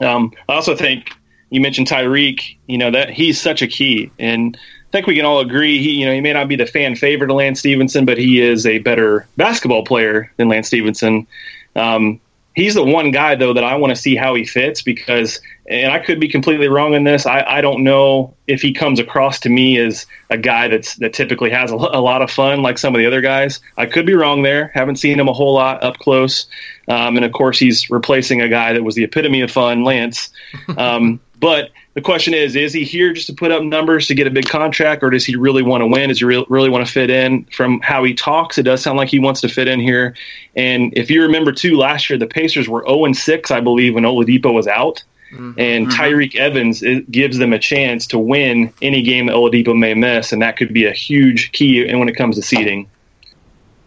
Um, 0.00 0.32
I 0.48 0.54
also 0.54 0.74
think 0.74 1.10
you 1.50 1.60
mentioned 1.60 1.86
Tyreke. 1.86 2.56
You 2.66 2.78
know 2.78 2.90
that 2.90 3.10
he's 3.10 3.40
such 3.40 3.60
a 3.60 3.66
key, 3.66 4.10
and 4.18 4.58
think 4.94 5.08
we 5.08 5.16
can 5.16 5.24
all 5.24 5.40
agree. 5.40 5.80
He, 5.80 5.90
you 5.90 6.06
know, 6.06 6.12
he 6.12 6.20
may 6.20 6.32
not 6.32 6.46
be 6.46 6.54
the 6.54 6.66
fan 6.66 6.94
favorite 6.94 7.28
of 7.28 7.36
Lance 7.36 7.58
Stephenson, 7.58 8.04
but 8.04 8.16
he 8.16 8.40
is 8.40 8.64
a 8.64 8.78
better 8.78 9.26
basketball 9.36 9.84
player 9.84 10.30
than 10.36 10.48
Lance 10.48 10.68
Stephenson. 10.68 11.26
Um, 11.74 12.20
he's 12.54 12.74
the 12.74 12.84
one 12.84 13.10
guy 13.10 13.34
though 13.34 13.52
that 13.54 13.64
I 13.64 13.74
want 13.74 13.90
to 13.90 14.00
see 14.00 14.14
how 14.14 14.36
he 14.36 14.44
fits 14.44 14.82
because, 14.82 15.40
and 15.68 15.92
I 15.92 15.98
could 15.98 16.20
be 16.20 16.28
completely 16.28 16.68
wrong 16.68 16.94
in 16.94 17.02
this. 17.02 17.26
I, 17.26 17.42
I 17.42 17.60
don't 17.60 17.82
know 17.82 18.34
if 18.46 18.62
he 18.62 18.72
comes 18.72 19.00
across 19.00 19.40
to 19.40 19.48
me 19.48 19.78
as 19.78 20.06
a 20.30 20.38
guy 20.38 20.68
that's 20.68 20.94
that 20.96 21.12
typically 21.12 21.50
has 21.50 21.72
a, 21.72 21.74
a, 21.74 22.00
lot 22.00 22.22
of 22.22 22.30
fun 22.30 22.62
like 22.62 22.78
some 22.78 22.94
of 22.94 23.00
the 23.00 23.06
other 23.06 23.20
guys. 23.20 23.58
I 23.76 23.86
could 23.86 24.06
be 24.06 24.14
wrong 24.14 24.44
there. 24.44 24.70
Haven't 24.74 24.96
seen 24.96 25.18
him 25.18 25.26
a 25.26 25.32
whole 25.32 25.54
lot 25.54 25.82
up 25.82 25.98
close, 25.98 26.46
um, 26.86 27.16
and 27.16 27.24
of 27.24 27.32
course 27.32 27.58
he's 27.58 27.90
replacing 27.90 28.42
a 28.42 28.48
guy 28.48 28.74
that 28.74 28.84
was 28.84 28.94
the 28.94 29.02
epitome 29.02 29.40
of 29.40 29.50
fun, 29.50 29.82
Lance. 29.82 30.30
Um, 30.78 31.20
but 31.40 31.70
the 31.94 32.00
question 32.00 32.34
is, 32.34 32.56
is 32.56 32.72
he 32.72 32.82
here 32.82 33.12
just 33.12 33.28
to 33.28 33.32
put 33.32 33.52
up 33.52 33.62
numbers 33.62 34.08
to 34.08 34.14
get 34.14 34.26
a 34.26 34.30
big 34.30 34.48
contract, 34.48 35.02
or 35.04 35.10
does 35.10 35.24
he 35.24 35.36
really 35.36 35.62
want 35.62 35.80
to 35.80 35.86
win? 35.86 36.08
Does 36.08 36.18
he 36.18 36.24
re- 36.24 36.44
really 36.48 36.68
want 36.68 36.84
to 36.84 36.92
fit 36.92 37.08
in? 37.08 37.44
From 37.46 37.80
how 37.80 38.02
he 38.02 38.14
talks, 38.14 38.58
it 38.58 38.64
does 38.64 38.82
sound 38.82 38.98
like 38.98 39.08
he 39.08 39.20
wants 39.20 39.40
to 39.42 39.48
fit 39.48 39.68
in 39.68 39.78
here. 39.78 40.14
And 40.56 40.92
if 40.98 41.08
you 41.08 41.22
remember, 41.22 41.52
too, 41.52 41.76
last 41.76 42.10
year 42.10 42.18
the 42.18 42.26
Pacers 42.26 42.68
were 42.68 42.84
0 42.86 43.12
6, 43.12 43.50
I 43.52 43.60
believe, 43.60 43.94
when 43.94 44.02
Oladipo 44.02 44.52
was 44.52 44.66
out. 44.66 45.04
Mm-hmm. 45.32 45.52
And 45.56 45.86
mm-hmm. 45.86 46.00
Tyreke 46.00 46.34
Evans 46.34 46.82
gives 47.10 47.38
them 47.38 47.52
a 47.52 47.58
chance 47.60 48.08
to 48.08 48.18
win 48.18 48.72
any 48.82 49.00
game 49.00 49.26
that 49.26 49.34
Oladipo 49.34 49.78
may 49.78 49.94
miss, 49.94 50.32
and 50.32 50.42
that 50.42 50.56
could 50.56 50.72
be 50.72 50.86
a 50.86 50.92
huge 50.92 51.52
key 51.52 51.92
when 51.94 52.08
it 52.08 52.14
comes 52.14 52.34
to 52.36 52.42
seeding. 52.42 52.88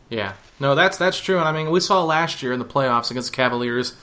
Yeah, 0.10 0.34
no, 0.62 0.76
that's 0.76 0.98
that's 0.98 1.20
true. 1.20 1.38
And 1.40 1.48
I 1.48 1.52
mean, 1.52 1.72
we 1.72 1.82
saw 1.82 2.04
last 2.06 2.42
year 2.42 2.54
in 2.54 2.60
the 2.60 2.66
playoffs 2.66 3.12
against 3.12 3.32
the 3.32 3.36
Cavaliers 3.36 3.96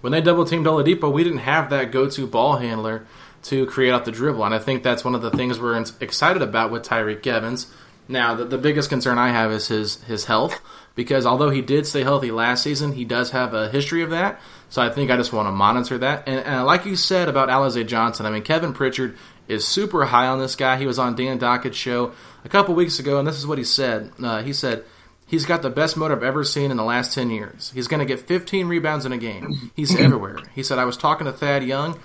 when 0.00 0.12
they 0.12 0.20
double 0.20 0.44
teamed 0.44 0.66
Oladipo, 0.66 1.12
we 1.12 1.24
didn't 1.24 1.40
have 1.40 1.70
that 1.70 1.92
go-to 1.92 2.26
ball 2.26 2.56
handler 2.56 3.06
to 3.44 3.66
create 3.66 3.92
out 3.92 4.04
the 4.04 4.12
dribble. 4.12 4.44
And 4.44 4.54
I 4.54 4.58
think 4.58 4.82
that's 4.82 5.04
one 5.04 5.14
of 5.14 5.22
the 5.22 5.30
things 5.30 5.58
we're 5.58 5.82
excited 6.00 6.42
about 6.42 6.70
with 6.70 6.82
Tyreke 6.82 7.26
Evans. 7.26 7.72
Now, 8.08 8.34
the, 8.34 8.44
the 8.44 8.58
biggest 8.58 8.88
concern 8.88 9.18
I 9.18 9.30
have 9.30 9.52
is 9.52 9.68
his 9.68 10.02
his 10.02 10.24
health 10.24 10.60
because 10.96 11.24
although 11.24 11.50
he 11.50 11.62
did 11.62 11.86
stay 11.86 12.02
healthy 12.02 12.30
last 12.30 12.62
season, 12.64 12.92
he 12.92 13.04
does 13.04 13.30
have 13.30 13.54
a 13.54 13.68
history 13.68 14.02
of 14.02 14.10
that. 14.10 14.40
So 14.68 14.82
I 14.82 14.90
think 14.90 15.10
I 15.10 15.16
just 15.16 15.32
want 15.32 15.46
to 15.46 15.52
monitor 15.52 15.98
that. 15.98 16.28
And, 16.28 16.44
and 16.44 16.66
like 16.66 16.84
you 16.84 16.96
said 16.96 17.28
about 17.28 17.48
Alize 17.48 17.86
Johnson, 17.86 18.26
I 18.26 18.30
mean 18.30 18.42
Kevin 18.42 18.72
Pritchard 18.72 19.16
is 19.48 19.64
super 19.64 20.04
high 20.06 20.26
on 20.26 20.40
this 20.40 20.56
guy. 20.56 20.76
He 20.76 20.86
was 20.86 20.98
on 20.98 21.14
Dan 21.14 21.38
Dakich's 21.38 21.76
show 21.76 22.12
a 22.44 22.48
couple 22.48 22.74
weeks 22.74 22.98
ago, 22.98 23.18
and 23.18 23.26
this 23.26 23.38
is 23.38 23.46
what 23.46 23.58
he 23.58 23.64
said. 23.64 24.12
Uh, 24.20 24.42
he 24.42 24.52
said 24.52 24.84
he's 25.26 25.46
got 25.46 25.62
the 25.62 25.70
best 25.70 25.96
motor 25.96 26.16
I've 26.16 26.22
ever 26.22 26.42
seen 26.42 26.70
in 26.72 26.76
the 26.76 26.84
last 26.84 27.14
ten 27.14 27.30
years. 27.30 27.70
He's 27.74 27.86
going 27.86 28.00
to 28.00 28.06
get 28.06 28.20
15 28.20 28.66
rebounds 28.66 29.06
in 29.06 29.12
a 29.12 29.18
game. 29.18 29.70
He's 29.76 29.96
everywhere. 29.98 30.38
He 30.54 30.64
said 30.64 30.78
I 30.78 30.84
was 30.84 30.96
talking 30.96 31.26
to 31.26 31.32
Thad 31.32 31.62
Young 31.62 31.98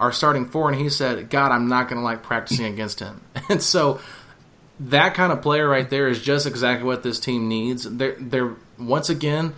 our 0.00 0.10
starting 0.12 0.46
four, 0.46 0.68
and 0.70 0.80
he 0.80 0.88
said, 0.88 1.30
"God, 1.30 1.52
I'm 1.52 1.68
not 1.68 1.88
going 1.88 2.00
to 2.00 2.04
like 2.04 2.22
practicing 2.22 2.66
against 2.66 2.98
him." 3.00 3.20
And 3.48 3.62
so 3.62 4.00
that 4.80 5.14
kind 5.14 5.32
of 5.32 5.42
player 5.42 5.68
right 5.68 5.88
there 5.88 6.08
is 6.08 6.20
just 6.22 6.46
exactly 6.46 6.86
what 6.86 7.02
this 7.02 7.20
team 7.20 7.48
needs. 7.48 7.84
They're 7.84 8.16
they're 8.18 8.56
once 8.78 9.10
again. 9.10 9.54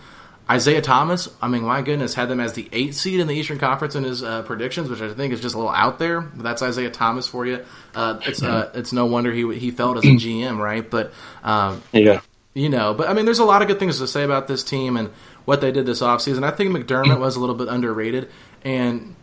Isiah 0.51 0.81
Thomas, 0.81 1.29
I 1.41 1.47
mean, 1.47 1.63
my 1.63 1.81
goodness, 1.81 2.15
had 2.15 2.27
them 2.27 2.41
as 2.41 2.51
the 2.51 2.67
eighth 2.73 2.95
seed 2.95 3.21
in 3.21 3.27
the 3.27 3.33
Eastern 3.33 3.59
Conference 3.59 3.95
in 3.95 4.03
his 4.03 4.21
uh, 4.21 4.41
predictions, 4.41 4.89
which 4.89 4.99
I 4.99 5.13
think 5.13 5.31
is 5.31 5.39
just 5.39 5.55
a 5.55 5.57
little 5.57 5.71
out 5.71 5.99
there. 5.99 6.19
But 6.19 6.43
that's 6.43 6.61
Isiah 6.61 6.89
Thomas 6.89 7.27
for 7.27 7.45
you. 7.45 7.63
Uh, 7.95 8.19
it's 8.23 8.43
uh, 8.43 8.69
it's 8.73 8.91
no 8.91 9.05
wonder 9.05 9.31
he 9.31 9.57
he 9.57 9.71
felt 9.71 9.97
as 9.97 10.03
a 10.03 10.07
GM, 10.07 10.57
right? 10.57 10.87
But 10.87 11.13
um, 11.43 11.81
yeah, 11.93 12.19
you 12.53 12.67
know, 12.67 12.93
but 12.93 13.07
I 13.07 13.13
mean, 13.13 13.23
there's 13.23 13.39
a 13.39 13.45
lot 13.45 13.61
of 13.61 13.69
good 13.69 13.79
things 13.79 13.99
to 13.99 14.07
say 14.07 14.23
about 14.23 14.47
this 14.47 14.63
team 14.63 14.97
and 14.97 15.09
what 15.45 15.61
they 15.61 15.71
did 15.71 15.85
this 15.85 16.01
offseason. 16.01 16.43
I 16.43 16.51
think 16.51 16.75
McDermott 16.75 17.19
was 17.21 17.37
a 17.37 17.39
little 17.39 17.55
bit 17.55 17.69
underrated, 17.69 18.29
and 18.65 19.15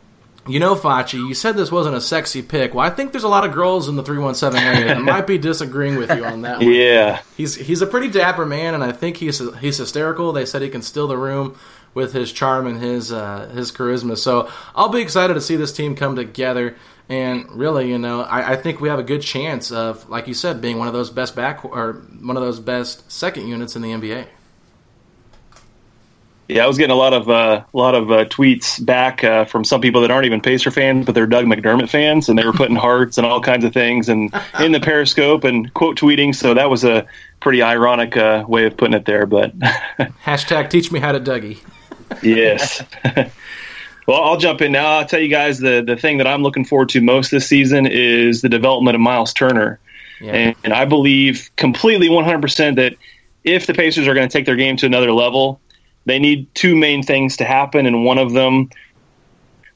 you 0.48 0.58
know, 0.58 0.74
Facci, 0.74 1.14
you 1.14 1.34
said 1.34 1.56
this 1.56 1.70
wasn't 1.70 1.96
a 1.96 2.00
sexy 2.00 2.42
pick. 2.42 2.74
Well, 2.74 2.84
I 2.84 2.90
think 2.90 3.12
there's 3.12 3.24
a 3.24 3.28
lot 3.28 3.44
of 3.44 3.52
girls 3.52 3.88
in 3.88 3.96
the 3.96 4.02
317 4.02 4.62
area 4.62 4.94
that 4.94 5.02
might 5.02 5.26
be 5.26 5.38
disagreeing 5.38 5.96
with 5.96 6.10
you 6.10 6.24
on 6.24 6.42
that 6.42 6.58
one. 6.58 6.72
Yeah. 6.72 7.20
He's 7.36 7.54
he's 7.54 7.82
a 7.82 7.86
pretty 7.86 8.08
dapper 8.08 8.46
man, 8.46 8.74
and 8.74 8.82
I 8.82 8.92
think 8.92 9.18
he's 9.18 9.38
he's 9.58 9.76
hysterical. 9.76 10.32
They 10.32 10.46
said 10.46 10.62
he 10.62 10.68
can 10.68 10.82
steal 10.82 11.06
the 11.06 11.16
room 11.16 11.58
with 11.94 12.12
his 12.12 12.32
charm 12.32 12.66
and 12.66 12.80
his 12.80 13.12
uh, 13.12 13.50
his 13.54 13.72
charisma. 13.72 14.16
So 14.16 14.50
I'll 14.74 14.88
be 14.88 15.00
excited 15.00 15.34
to 15.34 15.40
see 15.40 15.56
this 15.56 15.72
team 15.72 15.94
come 15.94 16.16
together. 16.16 16.76
And 17.08 17.50
really, 17.50 17.88
you 17.88 17.98
know, 17.98 18.22
I, 18.22 18.52
I, 18.52 18.56
think 18.56 18.80
we 18.80 18.88
have 18.88 19.00
a 19.00 19.02
good 19.02 19.20
chance 19.20 19.72
of, 19.72 20.08
like 20.08 20.28
you 20.28 20.34
said, 20.34 20.60
being 20.60 20.78
one 20.78 20.86
of 20.86 20.94
those 20.94 21.10
best 21.10 21.34
back 21.34 21.64
or 21.64 21.94
one 22.20 22.36
of 22.36 22.42
those 22.44 22.60
best 22.60 23.10
second 23.10 23.48
units 23.48 23.74
in 23.74 23.82
the 23.82 23.88
NBA. 23.90 24.28
Yeah, 26.50 26.64
I 26.64 26.66
was 26.66 26.78
getting 26.78 26.90
a 26.90 26.96
lot 26.96 27.12
of 27.12 27.30
uh, 27.30 27.62
a 27.72 27.76
lot 27.76 27.94
of 27.94 28.10
uh, 28.10 28.24
tweets 28.24 28.84
back 28.84 29.22
uh, 29.22 29.44
from 29.44 29.62
some 29.62 29.80
people 29.80 30.00
that 30.00 30.10
aren't 30.10 30.26
even 30.26 30.40
Pacer 30.40 30.72
fans, 30.72 31.06
but 31.06 31.14
they're 31.14 31.28
Doug 31.28 31.44
McDermott 31.44 31.88
fans, 31.88 32.28
and 32.28 32.36
they 32.36 32.44
were 32.44 32.52
putting 32.52 32.74
hearts 32.88 33.18
and 33.18 33.26
all 33.26 33.40
kinds 33.40 33.64
of 33.64 33.72
things, 33.72 34.08
and 34.08 34.34
in 34.58 34.72
the 34.72 34.80
Periscope 34.80 35.44
and 35.44 35.72
quote 35.74 35.96
tweeting. 35.96 36.34
So 36.34 36.54
that 36.54 36.68
was 36.68 36.82
a 36.82 37.06
pretty 37.38 37.62
ironic 37.62 38.16
uh, 38.16 38.44
way 38.48 38.66
of 38.66 38.76
putting 38.76 38.94
it 38.94 39.06
there. 39.06 39.26
But 39.26 39.56
hashtag 40.24 40.70
teach 40.70 40.90
me 40.90 40.98
how 40.98 41.12
to 41.12 41.20
Dougie. 41.20 41.58
yes. 42.20 42.82
well, 44.08 44.20
I'll 44.20 44.38
jump 44.38 44.60
in 44.60 44.72
now. 44.72 44.98
I'll 44.98 45.06
tell 45.06 45.20
you 45.20 45.28
guys 45.28 45.60
the 45.60 45.84
the 45.86 45.96
thing 45.96 46.18
that 46.18 46.26
I'm 46.26 46.42
looking 46.42 46.64
forward 46.64 46.88
to 46.90 47.00
most 47.00 47.30
this 47.30 47.46
season 47.46 47.86
is 47.86 48.42
the 48.42 48.48
development 48.48 48.96
of 48.96 49.00
Miles 49.00 49.32
Turner, 49.32 49.78
yeah. 50.20 50.32
and, 50.32 50.56
and 50.64 50.72
I 50.72 50.84
believe 50.84 51.48
completely 51.54 52.08
100 52.08 52.42
percent 52.42 52.74
that 52.74 52.96
if 53.44 53.68
the 53.68 53.74
Pacers 53.74 54.08
are 54.08 54.14
going 54.14 54.28
to 54.28 54.32
take 54.32 54.46
their 54.46 54.56
game 54.56 54.76
to 54.78 54.86
another 54.86 55.12
level 55.12 55.60
they 56.10 56.18
need 56.18 56.52
two 56.54 56.74
main 56.74 57.02
things 57.02 57.36
to 57.38 57.44
happen, 57.44 57.86
and 57.86 58.04
one 58.04 58.18
of 58.18 58.32
them 58.32 58.70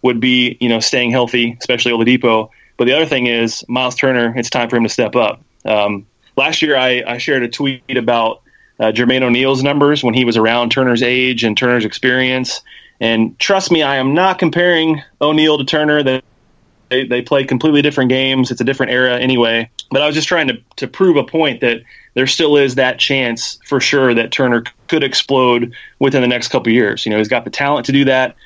would 0.02 0.20
be 0.20 0.56
you 0.60 0.68
know 0.68 0.80
staying 0.80 1.10
healthy, 1.10 1.56
especially 1.58 1.92
Oladipo. 1.92 2.50
But 2.76 2.86
the 2.86 2.92
other 2.92 3.06
thing 3.06 3.26
is 3.26 3.64
Miles 3.68 3.94
Turner. 3.94 4.36
It's 4.36 4.50
time 4.50 4.68
for 4.68 4.76
him 4.76 4.82
to 4.82 4.88
step 4.88 5.14
up. 5.14 5.40
Um, 5.64 6.06
last 6.36 6.60
year, 6.60 6.76
I, 6.76 7.02
I, 7.06 7.18
shared 7.18 7.42
a 7.42 7.48
tweet 7.48 7.82
about 7.96 8.42
uh, 8.80 8.86
Jermaine 8.86 9.22
O'Neal's 9.22 9.62
numbers 9.62 10.02
when 10.02 10.12
he 10.12 10.24
was 10.24 10.36
around 10.36 10.70
Turner's 10.70 11.02
age 11.02 11.44
and 11.44 11.56
Turner's 11.56 11.84
experience. 11.84 12.60
And 13.00 13.38
trust 13.38 13.70
me, 13.70 13.82
I 13.82 13.96
am 13.96 14.12
not 14.12 14.38
comparing 14.38 15.02
O'Neal 15.20 15.56
to 15.58 15.64
Turner. 15.64 16.02
They, 16.02 16.22
they 16.90 17.22
play 17.22 17.44
completely 17.44 17.80
different 17.80 18.10
games. 18.10 18.50
It's 18.50 18.60
a 18.60 18.64
different 18.64 18.92
era 18.92 19.18
anyway. 19.18 19.70
But 19.90 20.02
I 20.02 20.06
was 20.06 20.14
just 20.14 20.28
trying 20.28 20.48
to, 20.48 20.58
to 20.76 20.88
prove 20.88 21.16
a 21.16 21.24
point 21.24 21.60
that 21.60 21.82
there 22.14 22.26
still 22.26 22.56
is 22.56 22.76
that 22.76 22.99
chance 22.99 23.59
for 23.66 23.80
sure 23.80 24.14
that 24.14 24.33
Turner 24.33 24.64
could 24.88 25.02
explode 25.02 25.75
within 25.99 26.23
the 26.23 26.28
next 26.28 26.49
couple 26.49 26.73
years. 26.73 27.04
You 27.04 27.11
know, 27.11 27.18
he's 27.18 27.28
got 27.28 27.44
the 27.44 27.50
talent 27.50 27.87
to 27.87 27.92
do 27.92 28.04
that. 28.06 28.37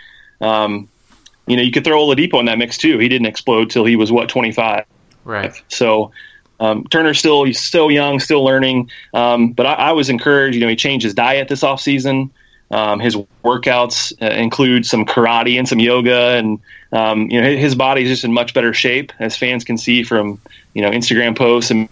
Um, 0.41 0.89
you 1.47 1.57
know, 1.57 1.63
you 1.63 1.71
could 1.71 1.85
throw 1.85 2.03
Oladipo 2.03 2.41
in 2.41 2.47
that 2.47 2.59
mix 2.59 2.77
too. 2.77 2.99
He 2.99 3.09
didn't 3.09 3.27
explode 3.27 3.71
till 3.71 3.85
he 3.85 3.97
was 3.97 4.13
what 4.13 4.29
25. 4.29 4.85
Right. 5.25 5.63
So 5.69 6.13
um, 6.61 6.85
Turner's 6.85 7.19
still 7.19 7.45
he's 7.45 7.61
still 7.61 7.91
young, 7.91 8.21
still 8.21 8.45
learning. 8.45 8.91
Um, 9.15 9.53
but 9.53 9.67
I, 9.67 9.75
I, 9.75 9.93
was 9.93 10.09
encouraged. 10.09 10.55
You 10.55 10.61
know, 10.61 10.69
he 10.69 10.77
changed 10.77 11.05
his 11.05 11.15
diet 11.15 11.49
this 11.49 11.63
off 11.63 11.81
season. 11.81 12.31
Um, 12.71 13.01
his 13.01 13.17
workouts 13.45 14.13
uh, 14.21 14.35
include 14.35 14.85
some 14.85 15.07
karate 15.07 15.59
and 15.59 15.67
some 15.67 15.79
yoga, 15.79 16.37
and 16.37 16.61
um, 16.93 17.31
you 17.31 17.41
know 17.41 17.57
his 17.57 17.75
body 17.75 18.03
is 18.03 18.09
just 18.09 18.25
in 18.25 18.33
much 18.33 18.53
better 18.53 18.75
shape, 18.75 19.13
as 19.19 19.37
fans 19.37 19.65
can 19.65 19.79
see 19.79 20.03
from 20.03 20.41
you 20.75 20.83
know 20.83 20.91
Instagram 20.91 21.37
posts 21.37 21.71
and 21.71 21.89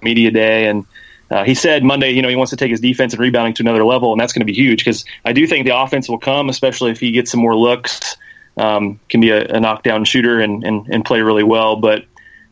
media 0.00 0.30
day. 0.30 0.66
And 0.66 0.86
uh, 1.34 1.42
he 1.42 1.52
said 1.52 1.82
Monday, 1.82 2.12
you 2.12 2.22
know, 2.22 2.28
he 2.28 2.36
wants 2.36 2.50
to 2.50 2.56
take 2.56 2.70
his 2.70 2.78
defense 2.78 3.12
and 3.12 3.18
rebounding 3.18 3.54
to 3.54 3.62
another 3.64 3.84
level, 3.84 4.12
and 4.12 4.20
that's 4.20 4.32
going 4.32 4.46
to 4.46 4.46
be 4.46 4.52
huge 4.52 4.78
because 4.78 5.04
I 5.24 5.32
do 5.32 5.48
think 5.48 5.66
the 5.66 5.76
offense 5.76 6.08
will 6.08 6.18
come, 6.18 6.48
especially 6.48 6.92
if 6.92 7.00
he 7.00 7.10
gets 7.10 7.32
some 7.32 7.40
more 7.40 7.56
looks. 7.56 8.16
Um, 8.56 9.00
can 9.08 9.20
be 9.20 9.30
a, 9.30 9.44
a, 9.48 9.58
knockdown 9.58 10.04
shooter 10.04 10.38
and, 10.38 10.62
and, 10.62 10.86
and 10.86 11.04
play 11.04 11.22
really 11.22 11.42
well. 11.42 11.74
But 11.74 12.04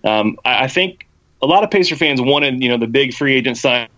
um, 0.02 0.36
I, 0.44 0.64
I, 0.64 0.66
think 0.66 1.06
a 1.40 1.46
lot 1.46 1.62
of 1.62 1.70
Pacer 1.70 1.94
fans 1.94 2.20
wanted, 2.20 2.60
you 2.60 2.68
know, 2.68 2.76
the 2.76 2.88
big 2.88 3.14
free 3.14 3.36
agent 3.36 3.56
signing 3.56 3.88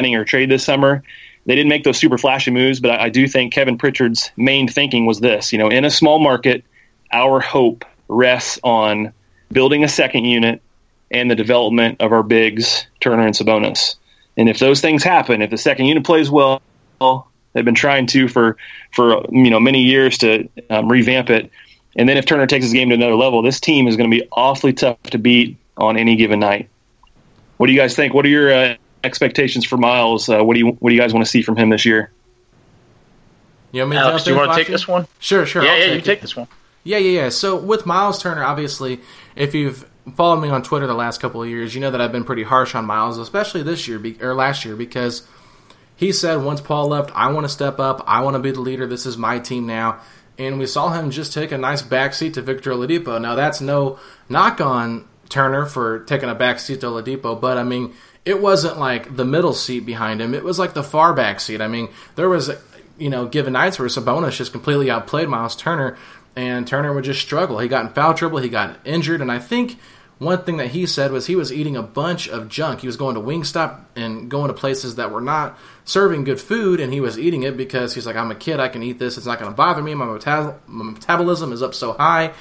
or 0.00 0.24
trade 0.24 0.50
this 0.50 0.64
summer. 0.64 1.04
They 1.46 1.54
didn't 1.54 1.68
make 1.68 1.84
those 1.84 1.96
super 1.96 2.18
flashy 2.18 2.50
moves, 2.50 2.80
but 2.80 2.90
I, 2.90 3.04
I 3.04 3.08
do 3.08 3.28
think 3.28 3.52
Kevin 3.52 3.78
Pritchard's 3.78 4.32
main 4.36 4.66
thinking 4.66 5.06
was 5.06 5.20
this: 5.20 5.52
you 5.52 5.58
know, 5.60 5.68
in 5.68 5.84
a 5.84 5.90
small 5.92 6.18
market, 6.18 6.64
our 7.12 7.38
hope 7.38 7.84
rests 8.08 8.58
on 8.64 9.12
building 9.52 9.84
a 9.84 9.88
second 9.88 10.24
unit 10.24 10.60
and 11.12 11.30
the 11.30 11.36
development 11.36 12.00
of 12.00 12.10
our 12.10 12.24
bigs, 12.24 12.84
Turner 12.98 13.24
and 13.24 13.36
Sabonis. 13.36 13.94
And 14.36 14.48
if 14.48 14.58
those 14.58 14.80
things 14.80 15.02
happen, 15.02 15.42
if 15.42 15.50
the 15.50 15.58
second 15.58 15.86
unit 15.86 16.04
plays 16.04 16.30
well, 16.30 16.60
they've 17.52 17.64
been 17.64 17.74
trying 17.74 18.06
to 18.08 18.28
for 18.28 18.56
for 18.92 19.24
you 19.30 19.50
know 19.50 19.60
many 19.60 19.82
years 19.82 20.18
to 20.18 20.48
um, 20.70 20.90
revamp 20.90 21.30
it. 21.30 21.50
And 21.96 22.08
then 22.08 22.16
if 22.16 22.26
Turner 22.26 22.46
takes 22.46 22.64
his 22.64 22.72
game 22.72 22.88
to 22.88 22.96
another 22.96 23.14
level, 23.14 23.42
this 23.42 23.60
team 23.60 23.86
is 23.86 23.96
going 23.96 24.10
to 24.10 24.16
be 24.16 24.26
awfully 24.32 24.72
tough 24.72 25.00
to 25.04 25.18
beat 25.18 25.56
on 25.76 25.96
any 25.96 26.16
given 26.16 26.40
night. 26.40 26.68
What 27.56 27.68
do 27.68 27.72
you 27.72 27.78
guys 27.78 27.94
think? 27.94 28.14
What 28.14 28.24
are 28.26 28.28
your 28.28 28.52
uh, 28.52 28.76
expectations 29.04 29.64
for 29.64 29.76
Miles? 29.76 30.28
Uh, 30.28 30.42
what 30.42 30.54
do 30.54 30.60
you 30.60 30.68
what 30.68 30.90
do 30.90 30.94
you 30.96 31.00
guys 31.00 31.14
want 31.14 31.24
to 31.24 31.30
see 31.30 31.42
from 31.42 31.56
him 31.56 31.70
this 31.70 31.84
year? 31.84 32.10
You 33.70 33.82
want 33.82 33.90
me 33.90 33.96
Alex, 33.96 34.24
do 34.24 34.30
you 34.30 34.36
want 34.36 34.52
to 34.52 34.56
take 34.56 34.68
this 34.68 34.86
one? 34.86 35.06
Sure, 35.18 35.46
sure. 35.46 35.64
Yeah, 35.64 35.70
I'll 35.70 35.78
yeah, 35.78 35.84
take 35.84 35.92
you 35.92 35.98
it. 35.98 36.04
take 36.04 36.20
this 36.20 36.36
one. 36.36 36.48
Yeah, 36.84 36.98
yeah, 36.98 37.22
yeah. 37.22 37.28
So 37.30 37.56
with 37.56 37.86
Miles 37.86 38.20
Turner, 38.22 38.44
obviously, 38.44 39.00
if 39.36 39.54
you've 39.54 39.88
followed 40.14 40.40
me 40.40 40.48
on 40.50 40.62
Twitter 40.62 40.86
the 40.86 40.94
last 40.94 41.20
couple 41.20 41.42
of 41.42 41.48
years, 41.48 41.74
you 41.74 41.80
know 41.80 41.90
that 41.90 42.00
I've 42.00 42.12
been 42.12 42.24
pretty 42.24 42.42
harsh 42.42 42.74
on 42.74 42.84
Miles, 42.84 43.18
especially 43.18 43.62
this 43.62 43.88
year 43.88 44.02
or 44.20 44.34
last 44.34 44.64
year, 44.64 44.76
because 44.76 45.26
he 45.96 46.12
said 46.12 46.36
once 46.42 46.60
Paul 46.60 46.88
left, 46.88 47.10
I 47.14 47.30
want 47.32 47.44
to 47.44 47.48
step 47.48 47.78
up, 47.78 48.02
I 48.06 48.20
want 48.20 48.34
to 48.34 48.40
be 48.40 48.50
the 48.50 48.60
leader. 48.60 48.86
This 48.86 49.06
is 49.06 49.16
my 49.16 49.38
team 49.38 49.66
now, 49.66 50.00
and 50.38 50.58
we 50.58 50.66
saw 50.66 50.90
him 50.90 51.10
just 51.10 51.32
take 51.32 51.52
a 51.52 51.58
nice 51.58 51.82
backseat 51.82 52.34
to 52.34 52.42
Victor 52.42 52.72
Oladipo. 52.72 53.20
Now 53.20 53.34
that's 53.34 53.60
no 53.60 53.98
knock 54.28 54.60
on 54.60 55.06
Turner 55.28 55.66
for 55.66 56.00
taking 56.00 56.28
a 56.28 56.34
backseat 56.34 56.80
to 56.80 56.86
Oladipo, 56.86 57.40
but 57.40 57.56
I 57.56 57.62
mean 57.62 57.94
it 58.24 58.40
wasn't 58.40 58.78
like 58.78 59.16
the 59.16 59.24
middle 59.24 59.52
seat 59.52 59.80
behind 59.80 60.20
him. 60.20 60.34
It 60.34 60.44
was 60.44 60.58
like 60.58 60.74
the 60.74 60.82
far 60.82 61.12
back 61.12 61.40
seat. 61.40 61.60
I 61.60 61.68
mean, 61.68 61.88
there 62.16 62.28
was, 62.28 62.50
you 62.96 63.10
know, 63.10 63.26
given 63.26 63.52
nights 63.52 63.78
where 63.78 63.88
Sabonis 63.88 64.36
just 64.36 64.52
completely 64.52 64.90
outplayed 64.90 65.28
Miles 65.28 65.54
Turner, 65.56 65.96
and 66.36 66.66
Turner 66.66 66.92
would 66.92 67.04
just 67.04 67.20
struggle. 67.20 67.58
He 67.58 67.68
got 67.68 67.86
in 67.86 67.92
foul 67.92 68.14
trouble, 68.14 68.38
he 68.38 68.48
got 68.48 68.78
injured, 68.84 69.20
and 69.20 69.30
I 69.30 69.38
think 69.38 69.78
one 70.18 70.44
thing 70.44 70.58
that 70.58 70.68
he 70.68 70.86
said 70.86 71.10
was 71.10 71.26
he 71.26 71.36
was 71.36 71.52
eating 71.52 71.76
a 71.76 71.82
bunch 71.82 72.28
of 72.28 72.48
junk. 72.48 72.80
He 72.80 72.86
was 72.86 72.96
going 72.96 73.16
to 73.16 73.20
Wingstop 73.20 73.84
and 73.96 74.30
going 74.30 74.48
to 74.48 74.54
places 74.54 74.94
that 74.94 75.10
were 75.10 75.20
not 75.20 75.58
serving 75.84 76.24
good 76.24 76.40
food, 76.40 76.80
and 76.80 76.92
he 76.92 77.00
was 77.00 77.18
eating 77.18 77.42
it 77.42 77.56
because 77.56 77.94
he's 77.94 78.06
like, 78.06 78.16
I'm 78.16 78.30
a 78.30 78.36
kid, 78.36 78.60
I 78.60 78.68
can 78.68 78.82
eat 78.82 78.98
this. 78.98 79.16
It's 79.16 79.26
not 79.26 79.38
going 79.38 79.50
to 79.50 79.56
bother 79.56 79.82
me. 79.82 79.94
My, 79.94 80.06
metab- 80.06 80.58
my 80.66 80.84
metabolism 80.84 81.52
is 81.52 81.62
up 81.62 81.74
so 81.74 81.92
high. 81.92 82.32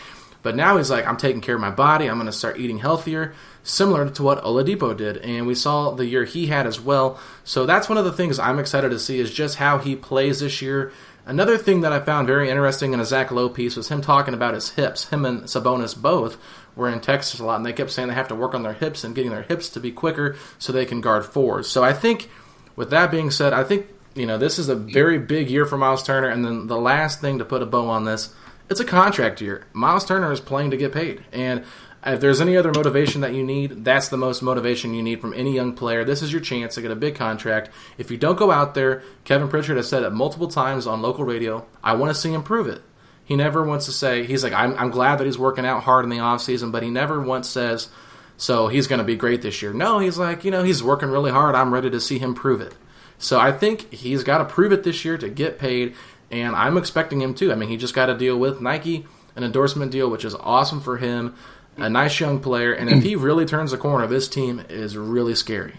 But 0.44 0.56
now 0.58 0.78
he's 0.78 0.92
like, 0.92 1.08
I'm 1.08 1.18
taking 1.18 1.42
care 1.42 1.56
of 1.56 1.62
my 1.62 1.72
body. 1.72 2.10
I'm 2.10 2.18
going 2.18 2.26
to 2.26 2.34
start 2.34 2.60
eating 2.60 2.78
healthier 2.78 3.34
similar 3.64 4.10
to 4.10 4.24
what 4.24 4.44
Oladipo 4.44 4.96
did, 4.96 5.18
and 5.18 5.48
we 5.48 5.56
saw 5.56 5.92
the 5.92 6.06
year 6.06 6.26
he 6.26 6.48
had 6.48 6.68
as 6.68 6.80
well. 6.80 7.20
So 7.44 7.66
that's 7.66 7.90
one 7.90 7.98
of 7.98 8.06
the 8.06 8.12
things 8.12 8.38
I'm 8.38 8.60
excited 8.60 8.90
to 8.90 9.00
see 9.00 9.20
is 9.20 9.34
just 9.34 9.56
how 9.56 9.78
he 9.78 9.96
plays 9.96 10.42
this 10.42 10.62
year. 10.62 10.92
Another 11.26 11.58
thing 11.58 11.82
that 11.82 11.94
I 11.94 12.02
found 12.02 12.28
very 12.28 12.50
interesting 12.50 12.94
in 12.94 13.00
a 13.00 13.06
Zach 13.06 13.32
Lowe 13.32 13.48
piece 13.48 13.78
was 13.78 13.88
him 13.88 14.02
talking 14.02 14.34
about 14.34 14.54
his 14.54 14.72
hips. 14.72 15.08
Him 15.10 15.24
and 15.24 15.44
Sabonis 15.44 16.00
both 16.00 16.38
were 16.76 16.90
in 16.90 17.00
Texas 17.00 17.40
a 17.40 17.46
lot, 17.46 17.56
and 17.56 17.66
they 17.66 17.72
kept 17.72 17.92
saying 17.92 18.10
they 18.10 18.14
have 18.14 18.28
to 18.28 18.36
work 18.36 18.54
on 18.54 18.64
their 18.64 18.74
hips 18.74 19.04
and 19.04 19.16
getting 19.16 19.32
their 19.32 19.44
hips 19.44 19.70
to 19.70 19.80
be 19.80 19.92
quicker 19.92 20.36
so 20.60 20.74
they 20.74 20.86
can 20.86 21.00
guard 21.00 21.26
fours. 21.26 21.70
So 21.70 21.84
I 21.84 21.94
think, 21.94 22.30
with 22.76 22.90
that 22.90 23.12
being 23.12 23.32
said, 23.32 23.54
I 23.54 23.64
think 23.64 23.88
you 24.16 24.26
know 24.26 24.38
this 24.38 24.60
is 24.60 24.68
a 24.68 24.76
very 24.76 25.18
big 25.18 25.50
year 25.50 25.66
for 25.66 25.78
Miles 25.78 26.04
Turner. 26.04 26.28
And 26.28 26.44
then 26.44 26.68
the 26.68 26.78
last 26.78 27.22
thing 27.22 27.40
to 27.40 27.46
put 27.46 27.62
a 27.62 27.66
bow 27.66 27.88
on 27.88 28.04
this, 28.04 28.34
it's 28.70 28.82
a 28.82 28.86
contract 28.86 29.40
year. 29.40 29.66
Miles 29.72 30.04
Turner 30.04 30.32
is 30.32 30.42
playing 30.42 30.72
to 30.72 30.78
get 30.78 30.92
paid, 30.92 31.24
and 31.32 31.64
if 32.06 32.20
there's 32.20 32.42
any 32.42 32.58
other 32.58 32.72
motivation 32.72 33.22
that 33.22 33.34
you 33.34 33.44
need, 33.44 33.86
that's 33.86 34.10
the 34.10 34.18
most 34.18 34.42
motivation 34.42 34.94
you 34.94 35.02
need 35.02 35.22
from 35.22 35.34
any 35.34 35.54
young 35.54 35.74
player. 35.74 36.04
This 36.04 36.22
is 36.22 36.32
your 36.32 36.42
chance 36.42 36.76
to 36.76 36.82
get 36.82 36.92
a 36.92 36.96
big 36.96 37.16
contract. 37.16 37.70
If 37.98 38.12
you 38.12 38.18
don't 38.18 38.38
go 38.38 38.52
out 38.52 38.74
there, 38.74 39.04
Kevin 39.24 39.48
Pritchard 39.48 39.78
has 39.78 39.88
said 39.88 40.04
it 40.04 40.12
multiple 40.12 40.48
times 40.48 40.86
on 40.86 41.02
local 41.02 41.24
radio, 41.24 41.66
I 41.84 41.94
want 41.94 42.14
to 42.14 42.20
see 42.20 42.34
him 42.34 42.44
prove 42.44 42.68
it. 42.68 42.82
He 43.26 43.36
never 43.36 43.64
wants 43.64 43.86
to 43.86 43.94
say, 43.94 44.26
he's 44.26 44.44
like, 44.44 44.54
I'm, 44.54 44.78
I'm 44.78 44.90
glad 44.90 45.18
that 45.18 45.26
he's 45.26 45.40
working 45.40 45.66
out 45.66 45.84
hard 45.84 46.04
in 46.04 46.10
the 46.10 46.18
offseason, 46.18 46.74
but 46.74 46.84
he 46.84 46.90
never 46.90 47.22
once 47.22 47.50
says, 47.50 47.90
so 48.36 48.68
he's 48.68 48.88
going 48.88 49.00
to 49.00 49.06
be 49.06 49.16
great 49.16 49.42
this 49.42 49.62
year. 49.62 49.72
No, 49.72 50.00
he's 50.00 50.18
like, 50.18 50.44
you 50.44 50.52
know, 50.52 50.64
he's 50.64 50.84
working 50.84 51.10
really 51.10 51.32
hard. 51.32 51.56
I'm 51.56 51.74
ready 51.74 51.90
to 51.90 52.02
see 52.02 52.20
him 52.20 52.34
prove 52.34 52.60
it. 52.60 52.76
So 53.18 53.40
I 53.40 53.54
think 53.54 53.94
he's 53.94 54.24
got 54.24 54.40
to 54.40 54.46
prove 54.46 54.74
it 54.74 54.84
this 54.84 55.06
year 55.06 55.18
to 55.18 55.30
get 55.30 55.58
paid, 55.58 55.96
and 56.30 56.54
I'm 56.54 56.78
expecting 56.78 57.22
him 57.22 57.34
to. 57.36 57.54
I 57.54 57.56
mean, 57.56 57.70
he 57.70 57.78
just 57.78 57.94
got 57.94 58.10
a 58.10 58.18
deal 58.18 58.38
with 58.38 58.60
Nike, 58.60 59.06
an 59.38 59.46
endorsement 59.46 59.94
deal, 59.94 60.10
which 60.10 60.26
is 60.26 60.36
awesome 60.36 60.82
for 60.82 60.98
him 60.98 61.36
a 61.78 61.90
nice 61.90 62.20
young 62.20 62.40
player, 62.40 62.74
and 62.74 62.90
if 62.90 63.04
he 63.04 63.16
really 63.16 63.46
turns 63.46 63.72
the 63.72 63.78
corner, 63.78 64.08
this 64.08 64.28
team 64.28 64.64
is 64.70 64.98
really 64.98 65.36
scary. 65.36 65.76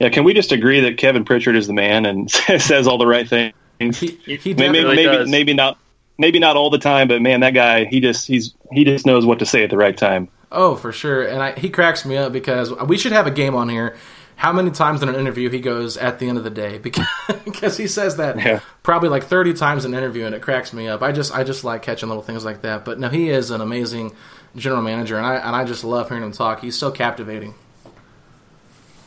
Yeah, 0.00 0.08
can 0.08 0.24
we 0.24 0.34
just 0.34 0.52
agree 0.52 0.80
that 0.80 0.98
Kevin 0.98 1.24
Pritchard 1.24 1.56
is 1.56 1.66
the 1.66 1.72
man 1.72 2.04
and 2.04 2.30
says 2.58 2.86
all 2.86 2.98
the 2.98 3.06
right 3.06 3.28
things? 3.28 3.54
He, 3.78 4.06
he 4.24 4.54
maybe 4.54 4.82
maybe, 4.82 4.94
maybe, 4.94 5.30
maybe 5.30 5.54
not 5.54 5.78
maybe 6.18 6.38
not 6.38 6.56
all 6.56 6.70
the 6.70 6.78
time, 6.78 7.08
but 7.08 7.20
man, 7.22 7.40
that 7.40 7.54
guy 7.54 7.84
he 7.84 8.00
just 8.00 8.26
he's 8.26 8.54
he 8.72 8.84
just 8.84 9.06
knows 9.06 9.24
what 9.26 9.38
to 9.40 9.46
say 9.46 9.62
at 9.64 9.70
the 9.70 9.76
right 9.76 9.96
time. 9.96 10.28
Oh, 10.52 10.76
for 10.76 10.92
sure, 10.92 11.26
and 11.26 11.42
I, 11.42 11.52
he 11.58 11.68
cracks 11.70 12.04
me 12.04 12.16
up 12.16 12.32
because 12.32 12.72
we 12.86 12.96
should 12.96 13.12
have 13.12 13.26
a 13.26 13.30
game 13.30 13.54
on 13.56 13.68
here. 13.68 13.96
How 14.36 14.52
many 14.52 14.70
times 14.72 15.02
in 15.02 15.08
an 15.08 15.14
interview 15.16 15.48
he 15.48 15.60
goes 15.60 15.96
at 15.96 16.18
the 16.18 16.28
end 16.28 16.38
of 16.38 16.44
the 16.44 16.50
day 16.50 16.78
because, 16.82 17.06
because 17.44 17.76
he 17.76 17.86
says 17.86 18.16
that 18.16 18.36
Yeah. 18.36 18.60
probably 18.82 19.08
like 19.08 19.24
thirty 19.24 19.52
times 19.54 19.84
in 19.84 19.92
an 19.94 19.98
interview, 19.98 20.26
and 20.26 20.34
it 20.34 20.42
cracks 20.42 20.72
me 20.72 20.88
up. 20.88 21.02
I 21.02 21.12
just 21.12 21.34
I 21.34 21.44
just 21.44 21.62
like 21.64 21.82
catching 21.82 22.08
little 22.08 22.22
things 22.22 22.44
like 22.44 22.62
that. 22.62 22.84
But 22.84 22.98
no, 23.00 23.08
he 23.08 23.30
is 23.30 23.50
an 23.50 23.60
amazing 23.60 24.14
general 24.56 24.82
manager, 24.82 25.16
and 25.16 25.26
I 25.26 25.36
and 25.36 25.56
I 25.56 25.64
just 25.64 25.84
love 25.84 26.08
hearing 26.08 26.24
him 26.24 26.32
talk. 26.32 26.60
He's 26.60 26.76
so 26.76 26.90
captivating. 26.90 27.54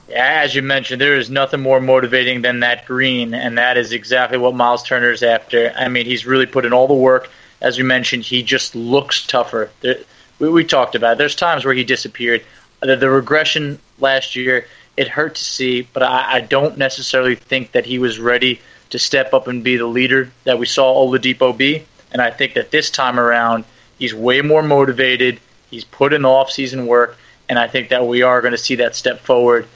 Yeah, 0.09 0.41
as 0.43 0.55
you 0.55 0.61
mentioned, 0.61 1.01
there 1.01 1.17
is 1.17 1.29
nothing 1.29 1.59
more 1.61 1.81
motivating 1.81 2.41
than 2.41 2.61
that 2.61 2.85
green, 2.85 3.33
and 3.33 3.57
that 3.57 3.77
is 3.77 3.91
exactly 3.91 4.37
what 4.37 4.55
Miles 4.55 4.83
Turner 4.83 5.11
is 5.11 5.21
after. 5.21 5.73
I 5.75 5.89
mean, 5.89 6.05
he's 6.05 6.25
really 6.25 6.45
put 6.45 6.65
in 6.65 6.71
all 6.71 6.87
the 6.87 6.93
work. 6.93 7.29
As 7.59 7.77
you 7.77 7.83
mentioned, 7.83 8.23
he 8.23 8.41
just 8.41 8.73
looks 8.73 9.27
tougher. 9.27 9.69
There, 9.81 9.97
we, 10.39 10.49
we 10.49 10.63
talked 10.63 10.95
about 10.95 11.13
it. 11.13 11.17
There's 11.17 11.35
times 11.35 11.65
where 11.65 11.73
he 11.73 11.83
disappeared. 11.83 12.43
The, 12.79 12.95
the 12.95 13.09
regression 13.09 13.79
last 13.99 14.35
year, 14.35 14.67
it 14.95 15.09
hurt 15.09 15.35
to 15.35 15.43
see, 15.43 15.81
but 15.93 16.03
I, 16.03 16.35
I 16.35 16.41
don't 16.41 16.77
necessarily 16.77 17.35
think 17.35 17.73
that 17.73 17.85
he 17.85 17.99
was 17.99 18.19
ready 18.19 18.61
to 18.91 18.99
step 18.99 19.33
up 19.33 19.47
and 19.47 19.63
be 19.63 19.75
the 19.75 19.87
leader 19.87 20.31
that 20.45 20.57
we 20.57 20.65
saw 20.65 20.93
Oladipo 21.05 21.55
be. 21.55 21.83
And 22.13 22.21
I 22.21 22.31
think 22.31 22.53
that 22.53 22.71
this 22.71 22.89
time 22.89 23.19
around, 23.19 23.65
he's 23.97 24.13
way 24.13 24.41
more 24.41 24.63
motivated. 24.63 25.39
He's 25.69 25.83
put 25.83 26.13
in 26.13 26.25
off-season 26.25 26.87
work, 26.87 27.17
and 27.49 27.59
I 27.59 27.67
think 27.67 27.89
that 27.89 28.07
we 28.07 28.21
are 28.21 28.41
going 28.41 28.53
to 28.53 28.57
see 28.57 28.75
that 28.75 28.95
step 28.95 29.19
forward 29.19 29.67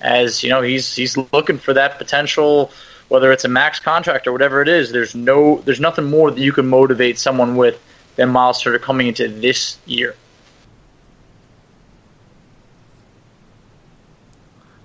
as 0.00 0.42
you 0.42 0.48
know 0.48 0.62
he's 0.62 0.94
he's 0.94 1.16
looking 1.32 1.58
for 1.58 1.74
that 1.74 1.98
potential 1.98 2.72
whether 3.08 3.32
it's 3.32 3.44
a 3.44 3.48
max 3.48 3.78
contract 3.78 4.26
or 4.26 4.32
whatever 4.32 4.62
it 4.62 4.68
is 4.68 4.90
there's 4.92 5.14
no 5.14 5.58
there's 5.66 5.78
nothing 5.78 6.08
more 6.08 6.30
that 6.30 6.40
you 6.40 6.52
can 6.52 6.66
motivate 6.66 7.18
someone 7.18 7.54
with 7.54 7.78
than 8.16 8.30
Miles 8.30 8.62
Turner 8.62 8.78
coming 8.78 9.08
into 9.08 9.28
this 9.28 9.76
year 9.84 10.14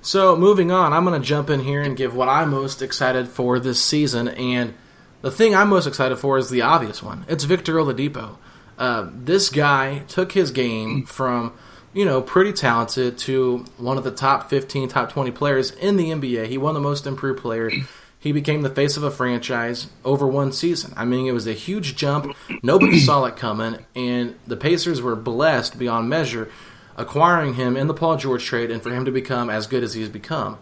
So 0.02 0.36
moving 0.36 0.70
on, 0.72 0.94
I'm 0.94 1.04
going 1.04 1.20
to 1.20 1.28
jump 1.28 1.50
in 1.50 1.62
here 1.62 1.82
and 1.82 1.98
give 1.98 2.16
what 2.16 2.30
I'm 2.30 2.52
most 2.52 2.84
excited 2.84 3.28
for 3.28 3.60
this 3.60 3.84
season, 3.84 4.28
and 4.28 4.76
the 5.24 5.32
thing 5.32 5.56
I'm 5.56 5.70
most 5.70 5.88
excited 5.88 6.18
for 6.18 6.38
is 6.38 6.52
the 6.52 6.62
obvious 6.62 7.02
one. 7.02 7.26
It's 7.28 7.44
Victor 7.44 7.74
Oladipo. 7.74 8.38
Uh, 8.78 9.10
this 9.14 9.50
guy 9.50 10.00
took 10.08 10.34
his 10.34 10.52
game 10.52 11.06
from 11.06 11.54
you 11.96 12.04
know, 12.04 12.22
pretty 12.22 12.52
talented 12.52 13.18
to 13.18 13.60
one 13.78 13.98
of 13.98 14.04
the 14.04 14.12
top 14.12 14.50
15, 14.50 14.90
top 14.90 15.10
20 15.14 15.32
players 15.32 15.72
in 15.72 15.96
the 15.96 16.10
NBA. 16.10 16.48
He 16.48 16.58
won 16.58 16.74
the 16.74 16.82
most 16.82 17.08
improved 17.08 17.42
player. 17.42 17.72
He 18.20 18.34
became 18.34 18.64
the 18.64 18.70
face 18.70 18.98
of 18.98 19.04
a 19.04 19.10
franchise 19.10 19.88
over 20.04 20.28
one 20.28 20.52
season. 20.52 20.94
I 20.98 21.06
mean, 21.06 21.26
it 21.26 21.32
was 21.32 21.48
a 21.48 21.54
huge 21.54 21.96
jump. 21.96 22.36
Nobody 22.62 23.00
saw 23.00 23.24
it 23.26 23.38
coming, 23.38 23.86
and 23.96 24.36
the 24.46 24.58
Pacers 24.58 25.02
were 25.02 25.16
blessed 25.16 25.80
beyond 25.80 26.10
measure 26.10 26.50
acquiring 26.98 27.54
him 27.54 27.78
in 27.78 27.88
the 27.88 27.94
Paul 27.94 28.18
George 28.18 28.44
trade 28.44 28.72
and 28.72 28.84
for 28.84 28.90
him 28.90 29.06
to 29.06 29.12
become 29.12 29.50
as 29.50 29.66
good 29.66 29.84
as 29.84 29.94
he's 29.94 30.10
become. 30.10 30.58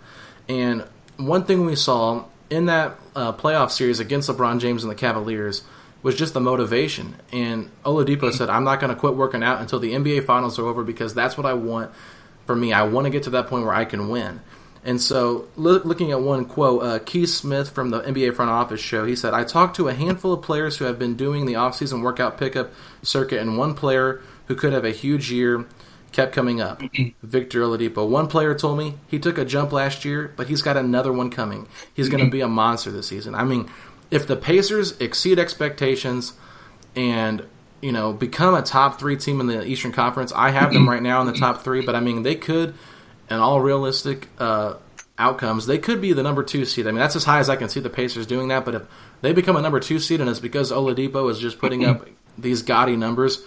And 0.47 0.85
one 1.17 1.45
thing 1.45 1.65
we 1.65 1.75
saw 1.75 2.25
in 2.49 2.65
that 2.67 2.99
uh, 3.15 3.33
playoff 3.33 3.71
series 3.71 3.99
against 3.99 4.29
LeBron 4.29 4.59
James 4.59 4.83
and 4.83 4.91
the 4.91 4.95
Cavaliers 4.95 5.63
was 6.03 6.15
just 6.15 6.33
the 6.33 6.41
motivation. 6.41 7.15
And 7.31 7.71
Oladipo 7.83 8.31
said, 8.31 8.49
I'm 8.49 8.65
not 8.65 8.79
going 8.79 8.93
to 8.93 8.99
quit 8.99 9.15
working 9.15 9.41
out 9.41 9.61
until 9.61 9.79
the 9.79 9.93
NBA 9.93 10.25
finals 10.25 10.59
are 10.59 10.67
over 10.67 10.83
because 10.83 11.13
that's 11.13 11.37
what 11.37 11.45
I 11.47 11.53
want 11.53 11.91
for 12.45 12.55
me. 12.55 12.73
I 12.73 12.83
want 12.83 13.05
to 13.05 13.09
get 13.09 13.23
to 13.23 13.29
that 13.31 13.47
point 13.47 13.65
where 13.65 13.73
I 13.73 13.85
can 13.85 14.09
win. 14.09 14.41
And 14.85 15.01
so, 15.01 15.47
look, 15.55 15.85
looking 15.85 16.11
at 16.11 16.19
one 16.19 16.43
quote, 16.43 16.83
uh, 16.83 16.99
Keith 16.99 17.29
Smith 17.29 17.69
from 17.69 17.89
the 17.89 18.01
NBA 18.01 18.35
front 18.35 18.51
office 18.51 18.81
show, 18.81 19.05
he 19.05 19.15
said, 19.15 19.33
I 19.33 19.45
talked 19.45 19.77
to 19.77 19.87
a 19.87 19.93
handful 19.93 20.33
of 20.33 20.41
players 20.41 20.77
who 20.77 20.85
have 20.85 20.99
been 20.99 21.15
doing 21.15 21.45
the 21.45 21.53
offseason 21.53 22.01
workout 22.01 22.37
pickup 22.37 22.73
circuit, 23.01 23.39
and 23.39 23.57
one 23.57 23.75
player 23.75 24.21
who 24.47 24.55
could 24.55 24.73
have 24.73 24.83
a 24.83 24.91
huge 24.91 25.31
year 25.31 25.65
kept 26.11 26.33
coming 26.33 26.59
up. 26.59 26.81
Victor 27.23 27.61
Oladipo. 27.61 28.07
One 28.07 28.27
player 28.27 28.53
told 28.53 28.77
me 28.77 28.95
he 29.07 29.19
took 29.19 29.37
a 29.37 29.45
jump 29.45 29.71
last 29.71 30.03
year, 30.03 30.33
but 30.35 30.47
he's 30.47 30.61
got 30.61 30.75
another 30.75 31.13
one 31.13 31.29
coming. 31.29 31.65
He's 31.93 32.09
going 32.09 32.23
to 32.23 32.29
be 32.29 32.41
a 32.41 32.47
monster 32.47 32.91
this 32.91 33.07
season. 33.07 33.35
I 33.35 33.45
mean, 33.45 33.69
if 34.13 34.27
the 34.27 34.35
Pacers 34.35 34.99
exceed 34.99 35.39
expectations 35.39 36.33
and 36.95 37.45
you 37.81 37.91
know 37.91 38.13
become 38.13 38.53
a 38.53 38.61
top 38.61 38.99
three 38.99 39.17
team 39.17 39.39
in 39.39 39.47
the 39.47 39.65
Eastern 39.65 39.91
Conference, 39.91 40.31
I 40.31 40.51
have 40.51 40.71
them 40.71 40.87
right 40.87 41.01
now 41.01 41.19
in 41.21 41.27
the 41.27 41.33
top 41.33 41.63
three. 41.63 41.83
But 41.83 41.95
I 41.95 41.99
mean, 41.99 42.21
they 42.21 42.35
could, 42.35 42.75
in 43.29 43.37
all 43.37 43.59
realistic 43.59 44.29
uh, 44.37 44.75
outcomes, 45.17 45.65
they 45.65 45.79
could 45.79 45.99
be 45.99 46.13
the 46.13 46.21
number 46.21 46.43
two 46.43 46.63
seed. 46.63 46.85
I 46.85 46.91
mean, 46.91 46.99
that's 46.99 47.15
as 47.15 47.23
high 47.23 47.39
as 47.39 47.49
I 47.49 47.55
can 47.55 47.69
see 47.69 47.79
the 47.79 47.89
Pacers 47.89 48.27
doing 48.27 48.49
that. 48.49 48.65
But 48.65 48.75
if 48.75 48.83
they 49.21 49.33
become 49.33 49.55
a 49.55 49.61
number 49.61 49.79
two 49.79 49.97
seed, 49.97 50.21
and 50.21 50.29
it's 50.29 50.39
because 50.39 50.71
Oladipo 50.71 51.29
is 51.31 51.39
just 51.39 51.57
putting 51.57 51.83
up 51.83 52.07
these 52.37 52.61
gaudy 52.61 52.95
numbers, 52.95 53.43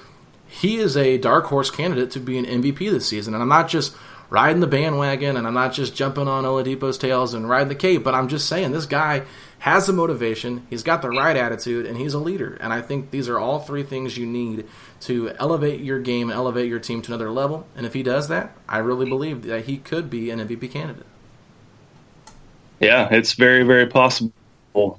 he 0.48 0.79
is 0.79 0.96
a 0.96 1.16
dark 1.16 1.44
horse 1.44 1.70
candidate 1.70 2.11
to 2.12 2.20
be 2.20 2.38
an 2.38 2.44
MVP 2.44 2.90
this 2.90 3.09
season. 3.09 3.35
And 3.35 3.42
I'm 3.42 3.48
not 3.48 3.68
just 3.68 3.94
riding 4.31 4.61
the 4.61 4.67
bandwagon, 4.67 5.37
and 5.37 5.47
I'm 5.47 5.55
not 5.55 5.73
just 5.73 5.95
jumping 5.95 6.29
on 6.29 6.45
Oladipo's 6.45 6.99
tails 6.99 7.35
and 7.35 7.49
riding 7.49 7.69
the 7.69 7.75
cape, 7.75 8.03
but 8.03 8.15
I'm 8.15 8.29
just 8.29 8.49
saying 8.49 8.73
this 8.73 8.87
guy 8.87 9.23
has 9.61 9.87
the 9.87 9.93
motivation, 9.93 10.67
he's 10.69 10.83
got 10.83 11.03
the 11.03 11.11
right 11.11 11.37
attitude, 11.37 11.87
and 11.87 11.97
he's 11.97 12.15
a 12.15 12.19
leader. 12.19 12.57
And 12.61 12.73
I 12.73 12.83
think 12.83 13.11
these 13.11 13.29
are 13.29 13.39
all 13.39 13.59
three 13.59 13.83
things 13.83 14.17
you 14.17 14.27
need 14.27 14.67
to 15.01 15.31
elevate 15.39 15.81
your 15.81 15.99
game, 15.99 16.31
elevate 16.31 16.69
your 16.69 16.79
team 16.79 17.03
to 17.03 17.12
another 17.12 17.31
level. 17.31 17.67
And 17.75 17.87
if 17.87 17.95
he 17.95 18.03
does 18.03 18.29
that, 18.29 18.57
I 18.69 18.79
really 18.79 19.09
believe 19.09 19.43
that 19.43 19.65
he 19.65 19.79
could 19.79 20.11
be 20.11 20.31
an 20.31 20.39
MVP 20.41 20.71
candidate. 20.71 21.07
Yeah, 22.81 23.09
it's 23.11 23.33
very, 23.33 23.62
very 23.62 23.87
possible. 23.87 24.33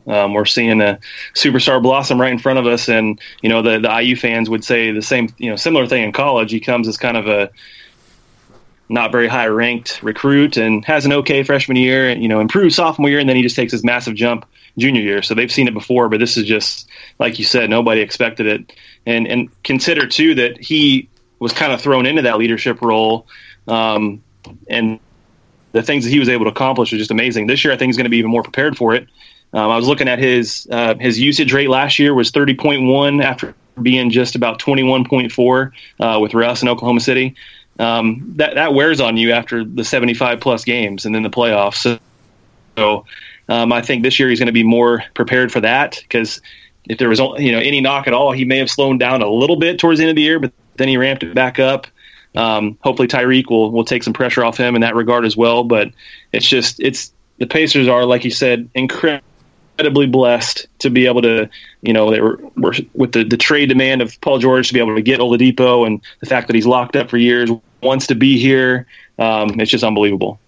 Um, 0.08 0.34
we're 0.34 0.46
seeing 0.46 0.82
a 0.82 1.00
superstar 1.36 1.82
blossom 1.82 2.20
right 2.20 2.32
in 2.32 2.40
front 2.40 2.58
of 2.58 2.66
us, 2.66 2.90
and 2.90 3.20
you 3.44 3.50
know 3.50 3.62
the 3.62 3.78
the 3.78 4.02
IU 4.02 4.16
fans 4.16 4.50
would 4.50 4.63
say 4.63 4.92
the 4.92 5.04
same, 5.04 5.30
you 5.38 5.52
know, 5.52 5.56
similar 5.56 5.86
thing 5.86 6.02
in 6.02 6.12
college. 6.12 6.52
He 6.52 6.60
comes 6.60 6.88
as 6.88 6.98
kind 6.98 7.16
of 7.16 7.28
a 7.28 7.52
not 8.89 9.12
very 9.12 9.28
high 9.28 9.47
ranked 9.47 10.02
recruit 10.02 10.58
and 10.58 10.86
has 10.86 11.06
an 11.06 11.12
okay 11.12 11.43
freshman 11.43 11.78
year 11.78 12.10
and 12.10 12.21
you 12.21 12.30
know 12.30 12.39
improves 12.39 12.76
sophomore 12.76 13.10
year 13.10 13.19
and 13.19 13.28
then 13.28 13.36
he 13.36 13.41
just 13.41 13.56
takes 13.56 13.71
his 13.71 13.84
massive 13.84 14.15
jump 14.15 14.45
junior 14.78 15.02
year. 15.02 15.21
So 15.21 15.34
they've 15.34 15.52
seen 15.52 15.67
it 15.67 15.73
before, 15.73 16.10
but 16.10 16.19
this 16.19 16.38
is 16.38 16.45
just 16.45 16.88
like 17.19 17.39
you 17.39 17.45
said, 17.45 17.69
nobody 17.69 18.02
expected 18.02 18.45
it. 18.45 18.73
And 19.06 19.28
and 19.28 19.63
consider 19.63 20.08
too 20.08 20.36
that 20.36 20.58
he 20.60 21.10
was 21.39 21.54
kind 21.54 21.71
of 21.71 21.82
thrown 21.82 22.06
into 22.06 22.23
that 22.23 22.38
leadership 22.38 22.82
role, 22.82 23.28
um, 23.67 24.23
and 24.69 25.00
the 25.71 25.84
things 25.84 26.04
that 26.06 26.10
he 26.10 26.19
was 26.19 26.30
able 26.30 26.45
to 26.45 26.52
accomplish 26.52 26.91
are 26.93 26.97
just 26.97 27.12
amazing. 27.12 27.47
This 27.47 27.63
year, 27.63 27.73
I 27.73 27.78
think 27.78 27.89
he's 27.89 27.97
going 27.97 28.06
to 28.06 28.10
be 28.10 28.17
even 28.17 28.32
more 28.32 28.43
prepared 28.43 28.78
for 28.78 28.95
it. 28.95 29.08
Um, 29.54 29.71
I 29.71 29.78
was 29.78 29.88
looking 29.88 30.08
at 30.08 30.19
his 30.19 30.67
uh, 30.71 30.95
his 30.95 31.19
usage 31.19 31.54
rate 31.54 31.69
last 31.69 32.00
year 32.00 32.13
was 32.13 32.32
30.1 32.32 33.23
after 33.23 33.56
being 33.82 34.10
just 34.10 34.36
about 34.36 34.60
21.4 34.60 35.71
uh, 36.00 36.19
with 36.19 36.34
Russ 36.34 36.62
in 36.62 36.67
Oklahoma 36.67 37.00
City. 37.00 37.36
Um, 37.80 38.34
that 38.38 38.56
that 38.56 38.74
wears 38.74 39.00
on 39.00 39.18
you 39.18 39.32
after 39.32 39.63
the 39.63 39.84
75 39.84 40.40
plus 40.40 40.63
games 40.63 41.06
and 41.06 41.13
then 41.13 41.24
the 41.24 41.30
playoffs. 41.30 41.76
So, 41.76 42.00
so 42.76 43.06
um, 43.50 43.72
I 43.72 43.82
think 43.82 44.04
this 44.04 44.20
year 44.20 44.30
he's 44.30 44.40
going 44.40 44.48
to 44.48 44.54
be 44.54 44.63
more 44.63 45.04
prepared 45.13 45.52
for 45.52 45.62
that 45.62 46.00
because 46.02 46.42
if 46.90 46.98
there 46.98 47.10
was 47.10 47.20
you 47.20 47.52
know 47.52 47.60
any 47.60 47.82
knock 47.82 48.08
at 48.08 48.13
all, 48.13 48.32
he 48.32 48.46
may 48.46 48.58
have 48.58 48.70
slowed 48.70 49.00
down 49.00 49.22
a 49.22 49.30
little 49.30 49.58
bit 49.58 49.80
towards 49.80 50.00
the 50.00 50.06
end 50.06 50.12
of 50.12 50.16
the 50.16 50.22
year, 50.22 50.40
but 50.40 50.52
then 50.78 50.88
he 50.88 50.98
ramped 50.98 51.24
it 51.24 51.34
back 51.34 51.60
up. 51.60 51.88
Um, 52.36 52.78
hopefully 52.82 53.08
Tyreke 53.08 53.50
will 53.50 53.72
will 53.72 53.86
take 53.86 54.04
some 54.04 54.13
pressure 54.13 54.44
off 54.44 54.58
him 54.58 54.76
in 54.76 54.82
that 54.82 54.96
regard 54.96 55.26
as 55.26 55.36
well. 55.36 55.63
But 55.63 55.92
it's 56.32 56.48
just 56.48 56.80
it's 56.80 57.12
the 57.40 57.48
Pacers 57.48 57.88
are 57.88 58.06
like 58.06 58.24
you 58.24 58.32
said 58.32 58.70
incredibly 58.74 60.08
blessed 60.08 60.68
to 60.80 60.90
be 60.90 61.08
able 61.08 61.22
to 61.24 61.50
you 61.82 61.94
know 61.94 62.12
they 62.12 62.22
were, 62.22 62.40
were 62.56 62.76
with 62.94 63.13
the, 63.13 63.24
the 63.24 63.38
trade 63.38 63.70
demand 63.70 64.02
of 64.02 64.20
Paul 64.22 64.40
George 64.40 64.68
to 64.68 64.74
be 64.74 64.80
able 64.80 64.96
to 64.96 65.02
get 65.02 65.20
Oladipo 65.20 65.86
and 65.86 66.02
the 66.20 66.26
fact 66.26 66.48
that 66.48 66.56
he's 66.56 66.68
locked 66.68 66.96
up 66.96 67.10
for 67.10 67.18
years 67.18 67.50
wants 67.82 68.08
to 68.08 68.16
be 68.16 68.40
here. 68.40 68.86
Um, 69.20 69.60
it's 69.60 69.72
just 69.72 69.84
unbelievable. 69.84 70.40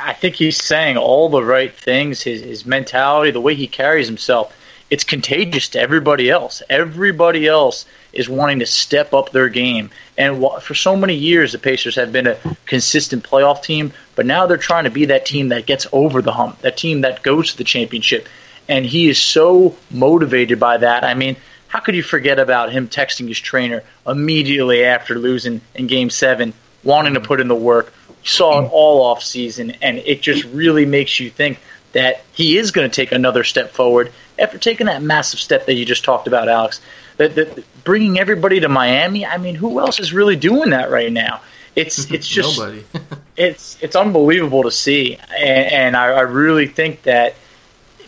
I 0.00 0.12
think 0.14 0.36
he's 0.36 0.62
saying 0.62 0.96
all 0.96 1.28
the 1.28 1.42
right 1.42 1.72
things. 1.72 2.22
His 2.22 2.42
his 2.42 2.64
mentality, 2.64 3.30
the 3.30 3.40
way 3.40 3.54
he 3.54 3.66
carries 3.66 4.06
himself, 4.06 4.54
it's 4.90 5.04
contagious 5.04 5.68
to 5.70 5.80
everybody 5.80 6.30
else. 6.30 6.62
Everybody 6.70 7.46
else 7.46 7.84
is 8.12 8.28
wanting 8.28 8.58
to 8.60 8.66
step 8.66 9.12
up 9.12 9.32
their 9.32 9.48
game. 9.48 9.90
And 10.16 10.42
for 10.62 10.74
so 10.74 10.96
many 10.96 11.14
years, 11.14 11.52
the 11.52 11.58
Pacers 11.58 11.94
have 11.96 12.10
been 12.10 12.26
a 12.26 12.38
consistent 12.64 13.22
playoff 13.22 13.62
team, 13.62 13.92
but 14.16 14.24
now 14.24 14.46
they're 14.46 14.56
trying 14.56 14.84
to 14.84 14.90
be 14.90 15.04
that 15.06 15.26
team 15.26 15.48
that 15.48 15.66
gets 15.66 15.86
over 15.92 16.22
the 16.22 16.32
hump, 16.32 16.60
that 16.62 16.76
team 16.76 17.02
that 17.02 17.22
goes 17.22 17.52
to 17.52 17.58
the 17.58 17.64
championship. 17.64 18.28
And 18.66 18.86
he 18.86 19.08
is 19.08 19.18
so 19.18 19.76
motivated 19.90 20.58
by 20.58 20.78
that. 20.78 21.04
I 21.04 21.14
mean, 21.14 21.36
how 21.68 21.80
could 21.80 21.94
you 21.94 22.02
forget 22.02 22.38
about 22.38 22.72
him 22.72 22.88
texting 22.88 23.28
his 23.28 23.38
trainer 23.38 23.82
immediately 24.06 24.84
after 24.84 25.18
losing 25.18 25.60
in 25.74 25.86
Game 25.86 26.10
Seven, 26.10 26.52
wanting 26.82 27.14
to 27.14 27.20
put 27.20 27.40
in 27.40 27.48
the 27.48 27.54
work? 27.54 27.92
You 28.08 28.28
saw 28.28 28.64
it 28.64 28.70
all 28.72 29.02
off 29.02 29.22
season, 29.22 29.72
and 29.82 29.98
it 29.98 30.22
just 30.22 30.44
really 30.46 30.86
makes 30.86 31.20
you 31.20 31.30
think 31.30 31.60
that 31.92 32.24
he 32.32 32.58
is 32.58 32.70
going 32.70 32.88
to 32.88 32.94
take 32.94 33.12
another 33.12 33.44
step 33.44 33.70
forward 33.70 34.12
after 34.38 34.58
taking 34.58 34.86
that 34.86 35.02
massive 35.02 35.40
step 35.40 35.66
that 35.66 35.74
you 35.74 35.84
just 35.84 36.04
talked 36.04 36.26
about, 36.26 36.48
Alex. 36.48 36.80
That, 37.16 37.34
that 37.34 37.84
bringing 37.84 38.18
everybody 38.18 38.60
to 38.60 38.68
Miami. 38.68 39.26
I 39.26 39.38
mean, 39.38 39.54
who 39.54 39.80
else 39.80 39.98
is 39.98 40.12
really 40.12 40.36
doing 40.36 40.70
that 40.70 40.90
right 40.90 41.12
now? 41.12 41.40
It's 41.74 42.10
it's 42.10 42.28
just 42.28 42.58
nobody. 42.58 42.84
it's 43.36 43.76
it's 43.82 43.96
unbelievable 43.96 44.62
to 44.62 44.70
see, 44.70 45.16
and, 45.16 45.72
and 45.72 45.96
I, 45.96 46.06
I 46.12 46.20
really 46.20 46.66
think 46.66 47.02
that 47.02 47.34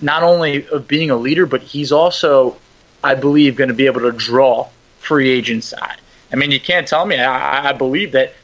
not 0.01 0.23
only 0.23 0.67
of 0.69 0.89
being 0.89 1.11
a 1.11 1.17
leader, 1.17 1.47
but 1.47 1.63
he's 1.63 1.93
also, 1.93 2.57
I 3.03 3.15
believe, 3.15 3.57
going 3.57 3.69
to 3.69 3.75
be 3.75 3.87
able 3.87 4.01
to 4.01 4.13
draw 4.13 4.69
free 4.99 5.31
agents. 5.31 5.73
I, 5.75 5.97
I 6.33 6.37
mean, 6.37 6.51
you 6.51 6.61
can't 6.61 6.87
tell 6.87 7.07
me. 7.07 7.19
I, 7.19 7.71
I 7.71 7.73
believe 7.73 8.13
that 8.13 8.35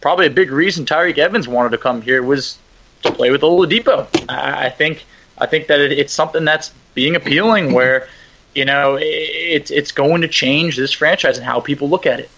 probably 0.00 0.26
a 0.26 0.30
big 0.30 0.50
reason 0.50 0.84
Tyreke 0.84 1.18
Evans 1.18 1.48
wanted 1.48 1.70
to 1.70 1.78
come 1.78 2.02
here 2.02 2.22
was 2.22 2.58
to 3.02 3.12
play 3.12 3.30
with 3.30 3.42
Oladipo. 3.42 4.06
I, 4.28 4.66
I 4.66 4.70
think 4.70 5.04
I 5.38 5.46
think 5.46 5.66
that 5.68 5.80
it, 5.80 5.92
it's 5.92 6.12
something 6.12 6.44
that's 6.44 6.72
being 6.94 7.16
appealing 7.16 7.72
where 7.72 8.08
you 8.54 8.64
know 8.64 8.98
it's 9.00 9.70
it's 9.70 9.92
going 9.92 10.22
to 10.22 10.28
change 10.28 10.76
this 10.76 10.92
franchise 10.92 11.36
and 11.36 11.46
how 11.46 11.60
people 11.60 11.88
look 11.88 12.06
at 12.06 12.20
it. 12.20 12.30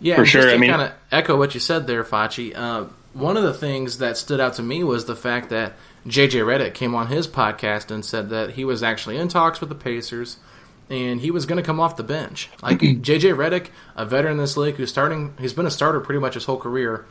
Yeah, 0.00 0.16
for 0.16 0.26
sure. 0.26 0.42
Just 0.42 0.50
to 0.50 0.56
I 0.56 0.58
mean, 0.58 0.70
kind 0.70 0.82
of 0.82 0.92
echo 1.10 1.36
what 1.38 1.54
you 1.54 1.60
said 1.60 1.86
there, 1.86 2.02
Facci. 2.04 2.56
Uh, 2.56 2.86
one 3.12 3.36
of 3.36 3.42
the 3.42 3.54
things 3.54 3.98
that 3.98 4.16
stood 4.16 4.40
out 4.40 4.54
to 4.54 4.62
me 4.62 4.82
was 4.82 5.04
the 5.04 5.14
fact 5.14 5.50
that 5.50 5.74
JJ 6.06 6.42
Redick 6.44 6.74
came 6.74 6.94
on 6.94 7.06
his 7.06 7.28
podcast 7.28 7.90
and 7.90 8.04
said 8.04 8.30
that 8.30 8.52
he 8.52 8.64
was 8.64 8.82
actually 8.82 9.18
in 9.18 9.28
talks 9.28 9.60
with 9.60 9.68
the 9.68 9.74
Pacers 9.74 10.38
and 10.92 11.22
he 11.22 11.30
was 11.30 11.46
going 11.46 11.56
to 11.56 11.62
come 11.62 11.80
off 11.80 11.96
the 11.96 12.02
bench. 12.02 12.50
Like 12.62 12.78
JJ 12.80 13.34
Redick, 13.34 13.68
a 13.96 14.04
veteran 14.04 14.32
in 14.32 14.38
this 14.38 14.58
league 14.58 14.74
who's 14.74 14.90
starting, 14.90 15.34
he's 15.40 15.54
been 15.54 15.66
a 15.66 15.70
starter 15.70 16.00
pretty 16.00 16.20
much 16.20 16.34
his 16.34 16.44
whole 16.44 16.58
career, 16.58 17.06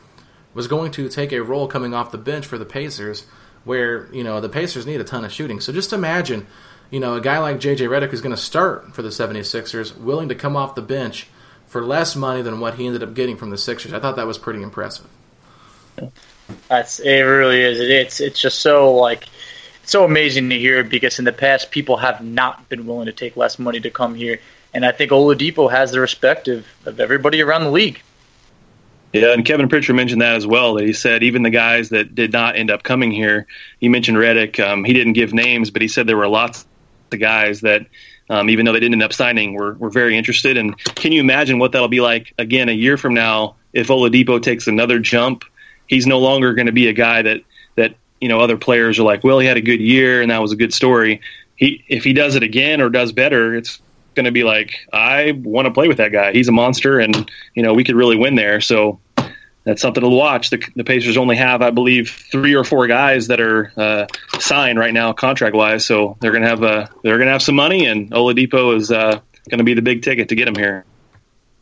was 0.53 0.67
going 0.67 0.91
to 0.91 1.09
take 1.09 1.31
a 1.31 1.41
role 1.41 1.67
coming 1.67 1.93
off 1.93 2.11
the 2.11 2.17
bench 2.19 2.45
for 2.45 2.59
the 2.59 2.65
Pacers, 2.65 3.25
where 3.63 4.13
you 4.13 4.23
know 4.23 4.39
the 4.39 4.49
Pacers 4.49 4.85
need 4.85 5.01
a 5.01 5.03
ton 5.03 5.25
of 5.25 5.33
shooting. 5.33 5.59
So 5.59 5.73
just 5.73 5.93
imagine, 5.93 6.45
you 6.91 6.99
know, 6.99 7.15
a 7.15 7.21
guy 7.21 7.39
like 7.39 7.57
JJ 7.57 7.89
Redick 7.89 8.09
who's 8.09 8.21
going 8.21 8.35
to 8.35 8.41
start 8.41 8.93
for 8.93 9.01
the 9.01 9.09
76ers, 9.09 9.97
willing 9.97 10.29
to 10.29 10.35
come 10.35 10.55
off 10.55 10.75
the 10.75 10.81
bench 10.83 11.27
for 11.65 11.83
less 11.83 12.15
money 12.15 12.43
than 12.43 12.59
what 12.59 12.75
he 12.75 12.85
ended 12.85 13.01
up 13.01 13.15
getting 13.15 13.35
from 13.35 13.49
the 13.49 13.57
Sixers. 13.57 13.93
I 13.93 13.99
thought 13.99 14.17
that 14.17 14.27
was 14.27 14.37
pretty 14.37 14.61
impressive. 14.61 15.07
That's 16.67 16.99
it. 16.99 17.21
Really 17.21 17.61
is. 17.61 17.79
It's 17.79 18.19
it's 18.19 18.39
just 18.39 18.59
so 18.59 18.93
like 18.93 19.25
so 19.83 20.05
amazing 20.05 20.49
to 20.49 20.57
hear 20.57 20.83
because 20.83 21.19
in 21.19 21.25
the 21.25 21.33
past 21.33 21.71
people 21.71 21.97
have 21.97 22.23
not 22.23 22.67
been 22.69 22.85
willing 22.85 23.07
to 23.07 23.11
take 23.11 23.35
less 23.35 23.59
money 23.59 23.79
to 23.79 23.89
come 23.89 24.15
here, 24.15 24.39
and 24.73 24.85
I 24.85 24.91
think 24.91 25.11
Oladipo 25.11 25.69
has 25.71 25.91
the 25.91 25.99
respect 25.99 26.47
of, 26.47 26.65
of 26.85 26.99
everybody 26.99 27.41
around 27.41 27.63
the 27.63 27.71
league. 27.71 28.01
Yeah, 29.13 29.33
and 29.33 29.43
Kevin 29.43 29.67
Pritchard 29.67 29.95
mentioned 29.95 30.21
that 30.21 30.35
as 30.35 30.47
well. 30.47 30.75
That 30.75 30.85
he 30.85 30.93
said 30.93 31.21
even 31.23 31.43
the 31.43 31.49
guys 31.49 31.89
that 31.89 32.15
did 32.15 32.31
not 32.31 32.55
end 32.55 32.71
up 32.71 32.83
coming 32.83 33.11
here. 33.11 33.45
He 33.79 33.89
mentioned 33.89 34.17
Redick. 34.17 34.59
Um, 34.59 34.85
he 34.85 34.93
didn't 34.93 35.13
give 35.13 35.33
names, 35.33 35.69
but 35.69 35.81
he 35.81 35.89
said 35.89 36.07
there 36.07 36.15
were 36.15 36.29
lots 36.29 36.65
of 37.11 37.19
guys 37.19 37.61
that, 37.61 37.85
um, 38.29 38.49
even 38.49 38.65
though 38.65 38.71
they 38.71 38.79
didn't 38.79 38.93
end 38.93 39.03
up 39.03 39.11
signing, 39.11 39.53
were 39.53 39.73
were 39.73 39.89
very 39.89 40.17
interested. 40.17 40.55
And 40.55 40.77
can 40.95 41.11
you 41.11 41.19
imagine 41.19 41.59
what 41.59 41.73
that'll 41.73 41.89
be 41.89 41.99
like 41.99 42.33
again 42.37 42.69
a 42.69 42.73
year 42.73 42.95
from 42.95 43.13
now 43.13 43.55
if 43.73 43.87
Oladipo 43.87 44.41
takes 44.41 44.67
another 44.67 44.99
jump? 44.99 45.43
He's 45.87 46.07
no 46.07 46.19
longer 46.19 46.53
going 46.53 46.67
to 46.67 46.71
be 46.71 46.87
a 46.87 46.93
guy 46.93 47.21
that 47.21 47.41
you 48.21 48.29
know 48.29 48.39
other 48.39 48.57
players 48.57 48.99
are 48.99 49.03
like, 49.03 49.23
well, 49.23 49.39
he 49.39 49.47
had 49.47 49.57
a 49.57 49.61
good 49.61 49.81
year 49.81 50.21
and 50.21 50.31
that 50.31 50.41
was 50.41 50.51
a 50.51 50.55
good 50.55 50.73
story. 50.73 51.21
He 51.55 51.83
if 51.89 52.03
he 52.03 52.13
does 52.13 52.35
it 52.35 52.43
again 52.43 52.79
or 52.79 52.89
does 52.89 53.11
better, 53.11 53.55
it's 53.55 53.81
going 54.15 54.25
to 54.25 54.31
be 54.31 54.43
like, 54.43 54.75
I 54.91 55.31
want 55.31 55.65
to 55.65 55.71
play 55.71 55.87
with 55.87 55.97
that 55.97 56.11
guy. 56.11 56.31
He's 56.31 56.47
a 56.47 56.51
monster, 56.51 56.99
and 56.99 57.29
you 57.53 57.63
know 57.63 57.73
we 57.73 57.83
could 57.83 57.95
really 57.95 58.17
win 58.17 58.35
there. 58.35 58.61
So 58.61 58.99
that's 59.63 59.81
something 59.81 60.01
to 60.01 60.09
watch. 60.09 60.49
The, 60.49 60.63
the 60.75 60.83
Pacers 60.83 61.17
only 61.17 61.35
have, 61.35 61.61
I 61.61 61.69
believe, 61.69 62.09
three 62.09 62.55
or 62.55 62.63
four 62.63 62.87
guys 62.87 63.27
that 63.27 63.39
are 63.39 63.71
uh, 63.77 64.07
signed 64.39 64.79
right 64.79 64.93
now, 64.93 65.13
contract 65.13 65.55
wise. 65.55 65.85
So 65.85 66.17
they're 66.19 66.31
going 66.31 66.43
to 66.43 66.49
have 66.49 66.63
uh, 66.63 66.87
they're 67.03 67.17
going 67.17 67.27
to 67.27 67.33
have 67.33 67.43
some 67.43 67.55
money, 67.55 67.85
and 67.85 68.11
Oladipo 68.11 68.75
is 68.75 68.91
uh, 68.91 69.19
going 69.49 69.59
to 69.59 69.63
be 69.63 69.73
the 69.73 69.81
big 69.81 70.03
ticket 70.03 70.29
to 70.29 70.35
get 70.35 70.47
him 70.47 70.55
here. 70.55 70.85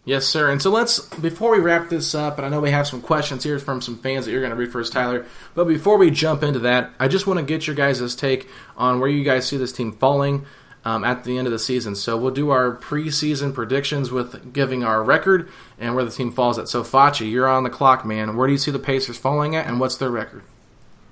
Yes, 0.05 0.25
sir. 0.25 0.49
And 0.49 0.61
so 0.61 0.71
let's 0.71 0.99
before 0.99 1.51
we 1.51 1.59
wrap 1.59 1.89
this 1.89 2.15
up, 2.15 2.37
and 2.37 2.45
I 2.45 2.49
know 2.49 2.61
we 2.61 2.71
have 2.71 2.87
some 2.87 3.01
questions 3.01 3.43
here 3.43 3.59
from 3.59 3.81
some 3.81 3.97
fans 3.97 4.25
that 4.25 4.31
you're 4.31 4.41
going 4.41 4.51
to 4.51 4.55
read 4.55 4.71
first, 4.71 4.93
Tyler. 4.93 5.25
But 5.53 5.65
before 5.65 5.97
we 5.97 6.09
jump 6.09 6.41
into 6.41 6.59
that, 6.59 6.91
I 6.99 7.07
just 7.07 7.27
want 7.27 7.39
to 7.39 7.45
get 7.45 7.67
your 7.67 7.75
guys' 7.75 8.15
take 8.15 8.47
on 8.77 8.99
where 8.99 9.09
you 9.09 9.23
guys 9.23 9.47
see 9.47 9.57
this 9.57 9.71
team 9.71 9.91
falling 9.91 10.45
um, 10.85 11.03
at 11.03 11.23
the 11.23 11.37
end 11.37 11.47
of 11.47 11.51
the 11.51 11.59
season. 11.59 11.95
So 11.95 12.17
we'll 12.17 12.31
do 12.31 12.49
our 12.49 12.75
preseason 12.75 13.53
predictions 13.53 14.11
with 14.11 14.53
giving 14.53 14.83
our 14.83 15.03
record 15.03 15.49
and 15.77 15.95
where 15.95 16.05
the 16.05 16.11
team 16.11 16.31
falls 16.31 16.57
at. 16.57 16.69
So 16.69 16.83
Facci, 16.83 17.29
you're 17.29 17.47
on 17.47 17.63
the 17.63 17.69
clock, 17.69 18.05
man. 18.05 18.35
Where 18.35 18.47
do 18.47 18.53
you 18.53 18.59
see 18.59 18.71
the 18.71 18.79
Pacers 18.79 19.17
falling 19.17 19.55
at, 19.55 19.67
and 19.67 19.79
what's 19.79 19.97
their 19.97 20.09
record? 20.09 20.43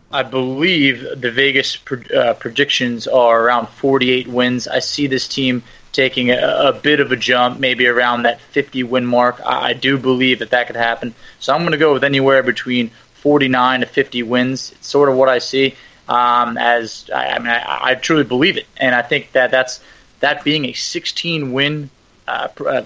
I 0.10 0.23
believe 0.23 1.02
the 1.19 1.32
Vegas 1.32 1.78
uh, 2.15 2.34
predictions 2.36 3.08
are 3.08 3.43
around 3.43 3.67
48 3.67 4.28
wins. 4.28 4.67
I 4.67 4.80
see 4.80 5.06
this 5.06 5.28
team 5.28 5.63
taking 5.98 6.30
a, 6.30 6.38
a, 6.38 6.74
bit 6.74 7.00
of 7.00 7.12
a 7.12 7.16
jump, 7.16 7.60
maybe 7.60 7.88
around 7.88 8.22
that 8.22 8.40
50 8.40 8.84
win 8.84 9.04
mark. 9.04 9.42
I, 9.44 9.70
I 9.70 9.74
do 9.74 9.98
believe 9.98 10.40
that 10.40 10.52
that 10.52 10.68
could 10.68 10.76
happen. 10.76 11.16
So 11.40 11.54
I'm 11.54 11.62
going 11.62 11.72
to 11.72 11.78
go 11.78 11.92
with 11.92 12.04
anywhere 12.04 12.44
between 12.44 12.92
49 13.16 13.80
to 13.80 13.86
50 13.88 14.24
wins. 14.24 14.72
It's 14.74 14.88
sort 14.88 15.10
of 15.10 15.16
what 15.16 15.28
I 15.28 15.40
see. 15.40 15.76
Um, 16.08 16.56
as 16.58 17.10
I, 17.14 17.30
I 17.30 17.40
mean, 17.40 17.48
I, 17.48 17.80
I, 17.82 17.96
truly 17.96 18.24
believe 18.24 18.58
it, 18.58 18.68
and 18.78 18.96
I 18.96 19.02
think 19.02 19.34
that 19.34 19.52
that's 19.52 19.82
that 20.22 20.44
being 20.46 20.66
a 20.66 20.74
16 20.74 21.52
win, 21.52 21.90
uh, 22.28 22.48
uh, 22.66 22.84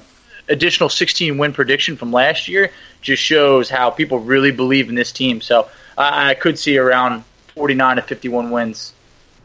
additional 0.47 0.89
16 0.89 1.37
win 1.37 1.53
prediction 1.53 1.97
from 1.97 2.11
last 2.11 2.47
year 2.47 2.71
just 3.01 3.21
shows 3.21 3.69
how 3.69 3.91
people 3.91 4.19
really 4.19 4.51
believe 4.51 4.89
in 4.89 4.95
this 4.95 5.11
team. 5.11 5.39
So 5.41 5.69
I 5.97 6.33
could 6.33 6.57
see 6.57 6.79
around 6.79 7.23
49 7.55 7.97
to 7.97 8.01
51 8.01 8.49
wins. 8.49 8.93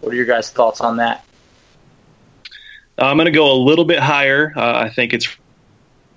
What 0.01 0.13
are 0.13 0.17
your 0.17 0.25
guys' 0.25 0.51
thoughts 0.51 0.81
on 0.81 0.99
that? 0.99 1.26
I'm 2.99 3.17
going 3.17 3.27
to 3.27 3.33
go 3.33 3.53
a 3.53 3.59
little 3.59 3.85
bit 3.85 3.99
higher. 3.99 4.53
Uh, 4.57 4.79
I 4.85 4.89
think 4.89 5.13
it's 5.13 5.37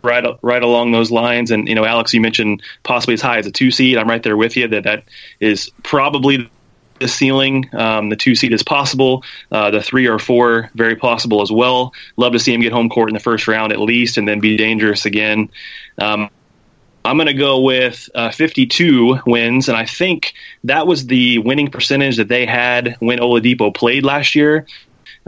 right 0.01 0.25
right 0.41 0.63
along 0.63 0.91
those 0.91 1.11
lines. 1.11 1.51
And 1.51 1.67
you 1.67 1.75
know, 1.75 1.85
Alex, 1.85 2.13
you 2.13 2.21
mentioned 2.21 2.61
possibly 2.83 3.13
as 3.13 3.21
high 3.21 3.37
as 3.37 3.47
a 3.47 3.51
two 3.51 3.71
seed. 3.71 3.97
I'm 3.97 4.09
right 4.09 4.23
there 4.23 4.37
with 4.37 4.55
you. 4.55 4.67
That 4.67 4.83
that 4.83 5.03
is 5.39 5.71
probably 5.83 6.49
the 6.99 7.07
ceiling. 7.07 7.69
Um, 7.73 8.09
the 8.09 8.15
two 8.15 8.35
seed 8.35 8.53
is 8.53 8.63
possible. 8.63 9.23
Uh, 9.51 9.71
the 9.71 9.81
three 9.81 10.07
or 10.07 10.19
four 10.19 10.69
very 10.75 10.95
possible 10.95 11.41
as 11.41 11.51
well. 11.51 11.93
Love 12.17 12.33
to 12.33 12.39
see 12.39 12.53
him 12.53 12.61
get 12.61 12.73
home 12.73 12.89
court 12.89 13.09
in 13.09 13.13
the 13.13 13.19
first 13.19 13.47
round 13.47 13.71
at 13.71 13.79
least, 13.79 14.17
and 14.17 14.27
then 14.27 14.39
be 14.39 14.57
dangerous 14.57 15.05
again. 15.05 15.49
Um, 15.97 16.29
I'm 17.05 17.15
going 17.15 17.27
to 17.27 17.33
go 17.33 17.61
with 17.61 18.09
uh, 18.13 18.29
52 18.31 19.19
wins, 19.25 19.69
and 19.69 19.77
I 19.77 19.85
think 19.85 20.33
that 20.65 20.85
was 20.85 21.07
the 21.07 21.39
winning 21.39 21.71
percentage 21.71 22.17
that 22.17 22.27
they 22.27 22.45
had 22.45 22.97
when 22.99 23.19
Oladipo 23.19 23.73
played 23.73 24.03
last 24.03 24.35
year. 24.35 24.67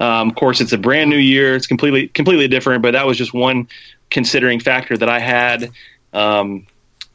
Um, 0.01 0.29
of 0.29 0.35
course, 0.35 0.61
it's 0.61 0.73
a 0.73 0.79
brand 0.79 1.11
new 1.11 1.17
year; 1.17 1.55
it's 1.55 1.67
completely 1.67 2.07
completely 2.07 2.47
different. 2.47 2.81
But 2.81 2.91
that 2.93 3.05
was 3.05 3.17
just 3.17 3.33
one 3.33 3.67
considering 4.09 4.59
factor 4.59 4.97
that 4.97 5.09
I 5.09 5.19
had. 5.19 5.71
Um, 6.11 6.65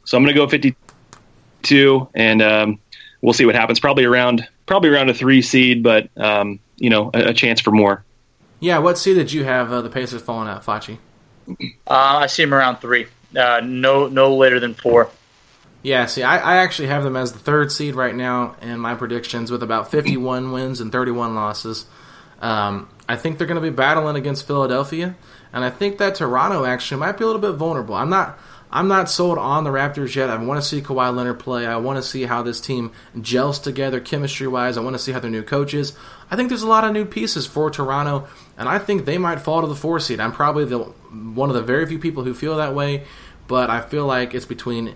so 0.05 0.15
I'm 0.15 0.23
going 0.23 0.33
to 0.33 0.39
go 0.39 0.47
52, 0.47 2.09
and 2.15 2.41
um, 2.41 2.79
we'll 3.21 3.33
see 3.33 3.45
what 3.45 3.55
happens. 3.55 3.81
Probably 3.81 4.05
around 4.05 4.47
probably 4.65 4.89
around 4.89 5.09
a 5.09 5.13
three 5.13 5.41
seed, 5.41 5.83
but 5.83 6.09
um, 6.15 6.59
you 6.77 6.89
know, 6.89 7.11
a, 7.13 7.29
a, 7.29 7.33
chance 7.33 7.59
for 7.59 7.71
more. 7.71 8.05
Yeah, 8.61 8.77
what 8.77 8.97
seed 8.97 9.17
did 9.17 9.33
you 9.33 9.43
have 9.43 9.71
uh, 9.71 9.81
the 9.81 9.89
Pacers 9.89 10.21
falling 10.21 10.47
at, 10.47 10.63
Facci? 10.63 10.97
Uh, 11.49 11.63
I 11.87 12.27
see 12.27 12.43
them 12.43 12.53
around 12.53 12.77
three. 12.77 13.07
Uh, 13.35 13.61
no, 13.63 14.07
no 14.07 14.35
later 14.35 14.59
than 14.59 14.73
four. 14.73 15.09
Yeah, 15.83 16.05
see, 16.05 16.23
I, 16.23 16.37
I, 16.37 16.57
actually 16.57 16.87
have 16.87 17.03
them 17.03 17.15
as 17.15 17.33
the 17.33 17.39
third 17.39 17.71
seed 17.71 17.95
right 17.95 18.15
now 18.15 18.55
in 18.61 18.79
my 18.79 18.95
predictions 18.95 19.51
with 19.51 19.61
about 19.61 19.91
51 19.91 20.51
wins 20.51 20.81
and 20.81 20.91
31 20.91 21.35
losses. 21.35 21.85
Um, 22.39 22.89
I 23.09 23.15
think 23.15 23.37
they're 23.37 23.47
going 23.47 23.61
to 23.61 23.69
be 23.69 23.75
battling 23.75 24.15
against 24.15 24.45
Philadelphia, 24.45 25.15
and 25.53 25.63
I 25.63 25.69
think 25.69 25.97
that 25.97 26.15
Toronto 26.15 26.65
actually 26.65 26.99
might 26.99 27.17
be 27.17 27.23
a 27.23 27.27
little 27.27 27.41
bit 27.41 27.53
vulnerable. 27.53 27.95
I'm 27.95 28.09
not. 28.09 28.37
I'm 28.69 28.89
not 28.89 29.09
sold 29.09 29.37
on 29.37 29.63
the 29.63 29.69
Raptors 29.69 30.13
yet. 30.13 30.29
I 30.29 30.35
want 30.35 30.61
to 30.61 30.67
see 30.67 30.81
Kawhi 30.81 31.15
Leonard 31.15 31.39
play. 31.39 31.65
I 31.65 31.77
want 31.77 31.97
to 31.97 32.03
see 32.03 32.23
how 32.23 32.43
this 32.43 32.59
team 32.59 32.91
gels 33.21 33.59
together 33.59 34.01
chemistry 34.01 34.45
wise. 34.45 34.77
I 34.77 34.81
want 34.81 34.93
to 34.93 34.99
see 34.99 35.13
how 35.13 35.21
their 35.21 35.31
new 35.31 35.41
coaches. 35.41 35.93
I 36.29 36.35
think 36.35 36.49
there's 36.49 36.63
a 36.63 36.67
lot 36.67 36.83
of 36.83 36.91
new 36.91 37.05
pieces 37.05 37.47
for 37.47 37.71
Toronto, 37.71 38.27
and 38.57 38.67
I 38.67 38.77
think 38.77 39.05
they 39.05 39.17
might 39.17 39.39
fall 39.39 39.61
to 39.61 39.67
the 39.67 39.75
four 39.75 40.01
seed. 40.01 40.19
I'm 40.19 40.33
probably 40.33 40.65
the 40.65 40.79
one 40.79 41.49
of 41.49 41.55
the 41.55 41.61
very 41.61 41.85
few 41.85 41.97
people 41.97 42.25
who 42.25 42.33
feel 42.33 42.57
that 42.57 42.75
way, 42.75 43.05
but 43.47 43.69
I 43.69 43.79
feel 43.81 44.05
like 44.05 44.33
it's 44.33 44.45
between. 44.45 44.95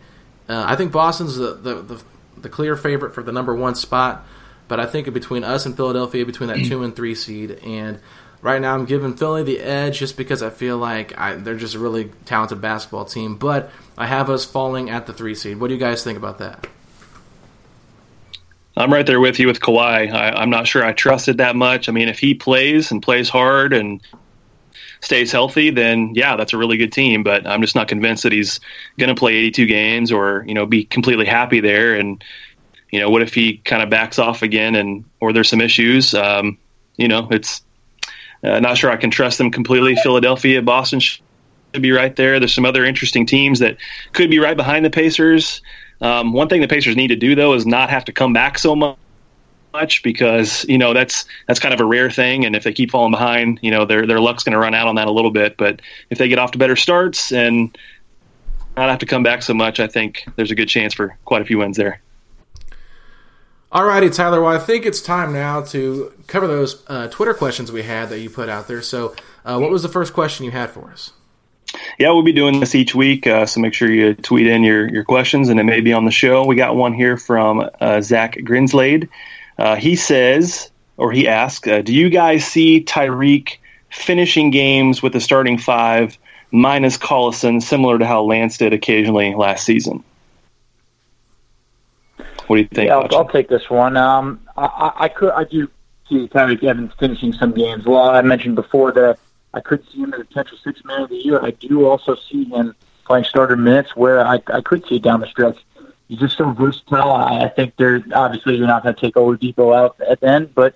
Uh, 0.50 0.66
I 0.68 0.76
think 0.76 0.92
Boston's 0.92 1.38
the, 1.38 1.54
the, 1.54 1.76
the 1.82 2.04
the 2.38 2.50
clear 2.50 2.76
favorite 2.76 3.14
for 3.14 3.24
the 3.24 3.32
number 3.32 3.56
one 3.56 3.76
spot, 3.76 4.26
but 4.72 4.80
I 4.80 4.86
think 4.86 5.14
between 5.14 5.44
us 5.44 5.66
and 5.66 5.76
Philadelphia, 5.76 6.26
between 6.26 6.48
that 6.48 6.64
two 6.64 6.82
and 6.82 6.96
three 6.96 7.14
seed, 7.14 7.60
and 7.62 8.00
right 8.42 8.62
now 8.62 8.74
I'm 8.74 8.86
giving 8.86 9.18
Philly 9.18 9.44
the 9.44 9.60
edge 9.60 10.00
just 10.00 10.16
because 10.16 10.42
I 10.42 10.50
feel 10.50 10.78
like 10.78 11.12
I, 11.20 11.36
they're 11.36 11.58
just 11.58 11.76
a 11.76 11.80
really 11.80 12.10
talented 12.24 12.62
basketball 12.62 13.04
team. 13.04 13.36
But 13.36 13.70
I 13.98 14.06
have 14.06 14.30
us 14.30 14.46
falling 14.46 14.90
at 14.90 15.08
the 15.08 15.14
three 15.14 15.36
seed. 15.36 15.60
What 15.60 15.68
do 15.68 15.74
you 15.74 15.80
guys 15.82 16.06
think 16.06 16.18
about 16.18 16.38
that? 16.38 16.68
I'm 18.78 18.94
right 18.94 19.06
there 19.06 19.20
with 19.20 19.40
you 19.40 19.48
with 19.48 19.60
Kawhi. 19.60 20.10
I, 20.10 20.42
am 20.42 20.50
not 20.50 20.68
sure 20.68 20.86
I 20.86 20.94
trust 20.94 21.28
it 21.28 21.36
that 21.36 21.58
much. 21.58 21.90
I 21.90 21.92
mean, 21.92 22.08
if 22.08 22.18
he 22.18 22.34
plays 22.34 22.92
and 22.92 23.04
plays 23.04 23.28
hard 23.28 23.74
and 23.74 24.02
stays 25.02 25.34
healthy, 25.34 25.70
then 25.70 26.14
yeah, 26.16 26.38
that's 26.38 26.54
a 26.54 26.58
really 26.58 26.78
good 26.78 26.94
team. 26.94 27.24
But 27.24 27.46
I'm 27.46 27.62
just 27.62 27.76
not 27.76 27.90
convinced 27.90 28.24
that 28.24 28.32
he's 28.32 28.62
going 28.98 29.14
to 29.14 29.20
play 29.20 29.34
82 29.34 29.66
games 29.66 30.14
or 30.14 30.46
you 30.48 30.54
know 30.54 30.66
be 30.66 30.86
completely 30.86 31.26
happy 31.26 31.60
there. 31.60 31.94
And 31.94 32.24
you 32.92 33.00
know, 33.00 33.10
what 33.10 33.22
if 33.22 33.34
he 33.34 33.58
kind 33.58 33.82
of 33.82 33.90
backs 33.90 34.20
off 34.20 34.42
again 34.42 34.76
and 34.76 35.06
or 35.20 35.34
there's 35.34 35.50
some 35.50 35.62
issues? 35.62 36.14
Um, 36.14 36.58
you 36.98 37.08
know, 37.08 37.28
it's 37.32 37.64
uh, 38.44 38.60
not 38.60 38.78
sure 38.78 38.92
I 38.92 38.98
can 38.98 39.10
trust 39.10 39.38
them 39.38 39.50
completely. 39.50 39.96
Philadelphia, 39.96 40.62
Boston 40.62 41.00
should 41.00 41.22
be 41.80 41.92
right 41.92 42.16
there. 42.16 42.40
There's 42.40 42.54
some 42.54 42.66
other 42.66 42.84
interesting 42.86 43.26
teams 43.26 43.60
that 43.60 43.78
could 44.12 44.30
be 44.30 44.40
right 44.40 44.58
behind 44.58 44.84
the 44.84 44.90
Pacers. 44.90 45.62
Um, 46.02 46.34
one 46.34 46.50
thing 46.50 46.62
the 46.62 46.68
Pacers 46.68 46.96
need 46.96 47.08
to 47.08 47.16
do 47.16 47.34
though 47.34 47.54
is 47.54 47.66
not 47.66 47.90
have 47.90 48.06
to 48.06 48.12
come 48.12 48.34
back 48.34 48.60
so 48.60 48.76
much 48.76 50.04
because 50.04 50.66
you 50.68 50.78
know 50.78 50.94
that's 50.94 51.26
that's 51.48 51.60
kind 51.60 51.74
of 51.74 51.80
a 51.80 51.86
rare 51.86 52.12
thing, 52.12 52.46
and 52.46 52.56
if 52.56 52.64
they 52.64 52.74
keep 52.74 52.92
falling 52.92 53.12
behind, 53.12 53.60
you 53.62 53.72
know 53.72 53.86
their 53.86 54.06
their 54.06 54.20
luck's 54.20 54.44
going 54.44 54.54
to 54.54 54.60
run 54.60 54.74
out 54.74 54.88
on 54.88 54.96
that 54.96 55.08
a 55.08 55.12
little 55.12 55.32
bit. 55.32 55.56
But 55.56 55.82
if 56.10 56.18
they 56.18 56.28
get 56.28 56.40
off 56.40 56.52
to 56.52 56.58
better 56.58 56.76
starts 56.76 57.32
and 57.32 57.78
not 58.76 58.90
have 58.90 59.00
to 59.00 59.06
come 59.06 59.24
back 59.24 59.44
so 59.44 59.54
much, 59.54 59.80
I 59.80 59.88
think 59.88 60.26
there's 60.36 60.52
a 60.52 60.56
good 60.56 60.68
chance 60.68 60.94
for 60.94 61.18
quite 61.24 61.42
a 61.42 61.46
few 61.46 61.60
wins 61.60 61.78
there. 61.78 62.02
Alrighty, 63.72 64.14
Tyler. 64.14 64.42
Well, 64.42 64.54
I 64.54 64.60
think 64.60 64.86
it's 64.86 65.02
time 65.02 65.32
now 65.32 65.62
to 65.62 66.12
cover 66.28 66.46
those 66.46 66.84
uh, 66.88 67.08
Twitter 67.08 67.34
questions 67.34 67.72
we 67.72 67.84
had 67.84 68.10
that 68.10 68.20
you 68.20 68.30
put 68.30 68.50
out 68.50 68.68
there. 68.68 68.82
So, 68.82 69.16
uh, 69.46 69.60
what 69.60 69.72
was 69.72 69.82
the 69.82 69.90
first 69.90 70.14
question 70.14 70.44
you 70.44 70.52
had 70.52 70.72
for 70.72 70.92
us? 70.92 71.14
Yeah, 71.98 72.10
we'll 72.10 72.24
be 72.24 72.34
doing 72.34 72.60
this 72.60 72.76
each 72.76 72.94
week, 72.94 73.26
uh, 73.26 73.46
so 73.46 73.62
make 73.62 73.74
sure 73.74 73.90
you 73.90 74.14
tweet 74.14 74.46
in 74.46 74.64
your, 74.64 74.90
your 74.90 75.06
questions, 75.06 75.48
and 75.48 75.58
it 75.58 75.64
may 75.64 75.80
be 75.80 75.94
on 75.94 76.04
the 76.04 76.12
show. 76.12 76.46
We 76.46 76.58
got 76.58 76.76
one 76.76 76.94
here 76.94 77.16
from 77.16 77.70
uh, 77.80 78.02
Zach 78.02 78.36
Grinslade. 78.40 79.08
Uh, 79.58 79.78
he 79.78 79.96
says, 79.96 80.70
or 80.98 81.14
he 81.14 81.30
asks, 81.30 81.66
uh, 81.66 81.82
do 81.82 81.94
you 81.94 82.10
guys 82.10 82.44
see 82.44 82.84
Tyreke 82.84 83.58
finishing 83.90 84.52
games 84.52 85.02
with 85.02 85.14
the 85.14 85.22
starting 85.22 85.58
five 85.58 86.18
minus 86.52 86.98
Collison, 86.98 87.62
similar 87.62 87.98
to 88.00 88.06
how 88.06 88.24
Lance 88.24 88.58
did 88.58 88.74
occasionally 88.74 89.34
last 89.34 89.66
season? 89.66 90.04
What 92.52 92.58
do 92.58 92.64
you 92.64 92.68
think? 92.68 92.90
Yeah, 92.90 92.98
I'll, 92.98 93.16
I'll 93.16 93.30
take 93.30 93.48
this 93.48 93.70
one. 93.70 93.96
Um, 93.96 94.42
I, 94.58 94.92
I 94.98 95.08
could, 95.08 95.32
I 95.32 95.46
do 95.46 95.70
see 96.10 96.28
Tyreke 96.28 96.66
Evans 96.66 96.92
finishing 97.00 97.32
some 97.32 97.54
games. 97.54 97.86
Well, 97.86 98.10
I 98.10 98.22
mentioned 98.24 98.56
before 98.56 98.92
that 98.92 99.20
I 99.54 99.62
could 99.62 99.88
see 99.90 100.00
him 100.00 100.14
as 100.14 100.20
a 100.20 100.26
potential 100.26 100.58
six 100.62 100.84
man 100.84 101.04
of 101.04 101.10
the 101.12 101.16
year. 101.16 101.42
I 101.42 101.52
do 101.52 101.86
also 101.86 102.14
see 102.30 102.44
him 102.44 102.76
playing 103.06 103.24
starter 103.24 103.56
minutes 103.56 103.96
where 103.96 104.28
I, 104.28 104.42
I 104.48 104.60
could 104.60 104.86
see 104.86 104.98
it 104.98 105.02
down 105.02 105.22
the 105.22 105.28
stretch. 105.28 105.60
He's 106.10 106.20
just 106.20 106.38
so 106.38 106.52
versatile. 106.52 107.14
I, 107.14 107.46
I 107.46 107.48
think 107.48 107.78
there 107.78 108.04
obviously 108.14 108.58
you're 108.58 108.68
not 108.68 108.84
going 108.84 108.96
to 108.96 109.00
take 109.00 109.14
Oladipo 109.16 109.74
out 109.74 110.02
at 110.02 110.20
the 110.20 110.28
end, 110.28 110.54
but 110.54 110.76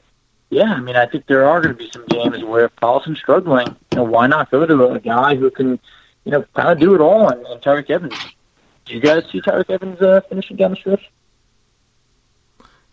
yeah, 0.52 0.72
I 0.72 0.80
mean 0.80 0.96
I 0.96 1.06
think 1.06 1.26
there 1.26 1.46
are 1.46 1.60
going 1.60 1.76
to 1.76 1.78
be 1.78 1.92
some 1.92 2.06
games 2.06 2.42
where 2.42 2.64
if 2.64 2.76
Collison's 2.78 3.20
struggling, 3.20 3.68
you 3.68 3.98
know, 3.98 4.06
why 4.06 4.28
not 4.28 4.50
go 4.50 4.66
to 4.66 4.92
a 4.92 5.00
guy 5.02 5.36
who 5.36 5.52
can, 5.52 5.78
you 6.24 6.32
know, 6.32 6.46
kind 6.54 6.70
of 6.70 6.80
do 6.80 6.96
it 6.96 7.02
all 7.02 7.28
and, 7.28 7.46
and 7.48 7.62
Tyreke 7.62 7.90
Evans. 7.90 8.16
Do 8.86 8.94
you 8.94 9.02
guys 9.02 9.26
see 9.30 9.42
Tyreke 9.42 9.72
Evans 9.72 10.02
uh, 10.02 10.22
finishing 10.30 10.56
down 10.56 10.72
the 10.72 10.78
stretch? 10.78 11.12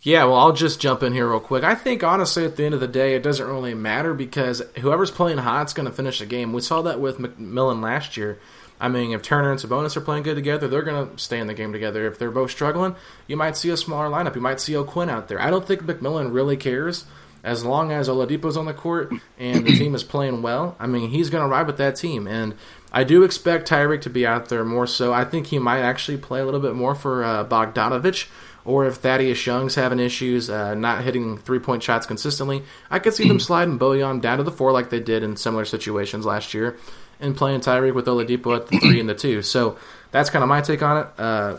Yeah, 0.04 0.24
well, 0.24 0.34
I'll 0.34 0.52
just 0.52 0.80
jump 0.80 1.04
in 1.04 1.12
here 1.12 1.30
real 1.30 1.38
quick. 1.38 1.62
I 1.62 1.76
think 1.76 2.02
honestly, 2.02 2.44
at 2.44 2.56
the 2.56 2.64
end 2.64 2.74
of 2.74 2.80
the 2.80 2.88
day, 2.88 3.14
it 3.14 3.22
doesn't 3.22 3.46
really 3.46 3.72
matter 3.72 4.14
because 4.14 4.60
whoever's 4.80 5.12
playing 5.12 5.38
hot 5.38 5.68
is 5.68 5.74
going 5.74 5.86
to 5.86 5.94
finish 5.94 6.18
the 6.18 6.26
game. 6.26 6.52
We 6.52 6.60
saw 6.60 6.82
that 6.82 7.00
with 7.00 7.18
McMillan 7.18 7.80
last 7.80 8.16
year. 8.16 8.40
I 8.80 8.88
mean, 8.88 9.12
if 9.12 9.22
Turner 9.22 9.52
and 9.52 9.60
Sabonis 9.60 9.96
are 9.96 10.00
playing 10.00 10.24
good 10.24 10.34
together, 10.34 10.66
they're 10.66 10.82
going 10.82 11.08
to 11.08 11.22
stay 11.22 11.38
in 11.38 11.46
the 11.46 11.54
game 11.54 11.72
together. 11.72 12.04
If 12.08 12.18
they're 12.18 12.32
both 12.32 12.50
struggling, 12.50 12.96
you 13.28 13.36
might 13.36 13.56
see 13.56 13.70
a 13.70 13.76
smaller 13.76 14.08
lineup. 14.08 14.34
You 14.34 14.40
might 14.40 14.58
see 14.58 14.74
O'Quinn 14.74 15.08
out 15.08 15.28
there. 15.28 15.40
I 15.40 15.50
don't 15.50 15.64
think 15.64 15.84
McMillan 15.84 16.34
really 16.34 16.56
cares 16.56 17.04
as 17.44 17.64
long 17.64 17.92
as 17.92 18.08
Oladipo's 18.08 18.56
on 18.56 18.66
the 18.66 18.74
court 18.74 19.12
and 19.38 19.64
the 19.64 19.76
team 19.76 19.94
is 19.94 20.02
playing 20.02 20.42
well. 20.42 20.74
I 20.80 20.88
mean, 20.88 21.10
he's 21.10 21.30
going 21.30 21.44
to 21.44 21.48
ride 21.48 21.68
with 21.68 21.76
that 21.78 21.94
team, 21.94 22.26
and 22.26 22.54
I 22.92 23.04
do 23.04 23.22
expect 23.22 23.68
Tyreke 23.68 24.02
to 24.02 24.10
be 24.10 24.26
out 24.26 24.48
there 24.48 24.64
more 24.64 24.88
so. 24.88 25.12
I 25.12 25.24
think 25.24 25.46
he 25.46 25.60
might 25.60 25.80
actually 25.80 26.18
play 26.18 26.40
a 26.40 26.44
little 26.44 26.60
bit 26.60 26.74
more 26.74 26.96
for 26.96 27.22
uh, 27.22 27.44
Bogdanovich 27.44 28.28
or 28.64 28.86
if 28.86 28.96
Thaddeus 28.96 29.44
Young's 29.46 29.74
having 29.74 29.98
issues, 29.98 30.48
uh, 30.48 30.74
not 30.74 31.02
hitting 31.02 31.38
three 31.38 31.58
point 31.58 31.82
shots 31.82 32.06
consistently, 32.06 32.62
I 32.90 32.98
could 32.98 33.14
see 33.14 33.28
them 33.28 33.40
sliding 33.40 33.78
Bojan 33.78 34.20
down 34.20 34.38
to 34.38 34.44
the 34.44 34.52
four 34.52 34.72
like 34.72 34.90
they 34.90 35.00
did 35.00 35.22
in 35.22 35.36
similar 35.36 35.64
situations 35.64 36.24
last 36.24 36.54
year, 36.54 36.76
and 37.20 37.36
playing 37.36 37.60
Tyreke 37.60 37.94
with 37.94 38.06
Oladipo 38.06 38.56
at 38.56 38.68
the 38.68 38.78
three 38.78 39.00
and 39.00 39.08
the 39.08 39.14
two. 39.14 39.42
So 39.42 39.78
that's 40.10 40.30
kind 40.30 40.42
of 40.42 40.48
my 40.48 40.60
take 40.60 40.82
on 40.82 40.98
it. 40.98 41.06
Uh, 41.18 41.56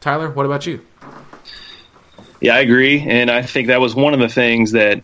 Tyler, 0.00 0.30
what 0.30 0.46
about 0.46 0.66
you? 0.66 0.84
Yeah, 2.40 2.56
I 2.56 2.58
agree, 2.58 3.00
and 3.00 3.30
I 3.30 3.42
think 3.42 3.68
that 3.68 3.80
was 3.80 3.94
one 3.94 4.14
of 4.14 4.20
the 4.20 4.28
things 4.28 4.72
that 4.72 5.02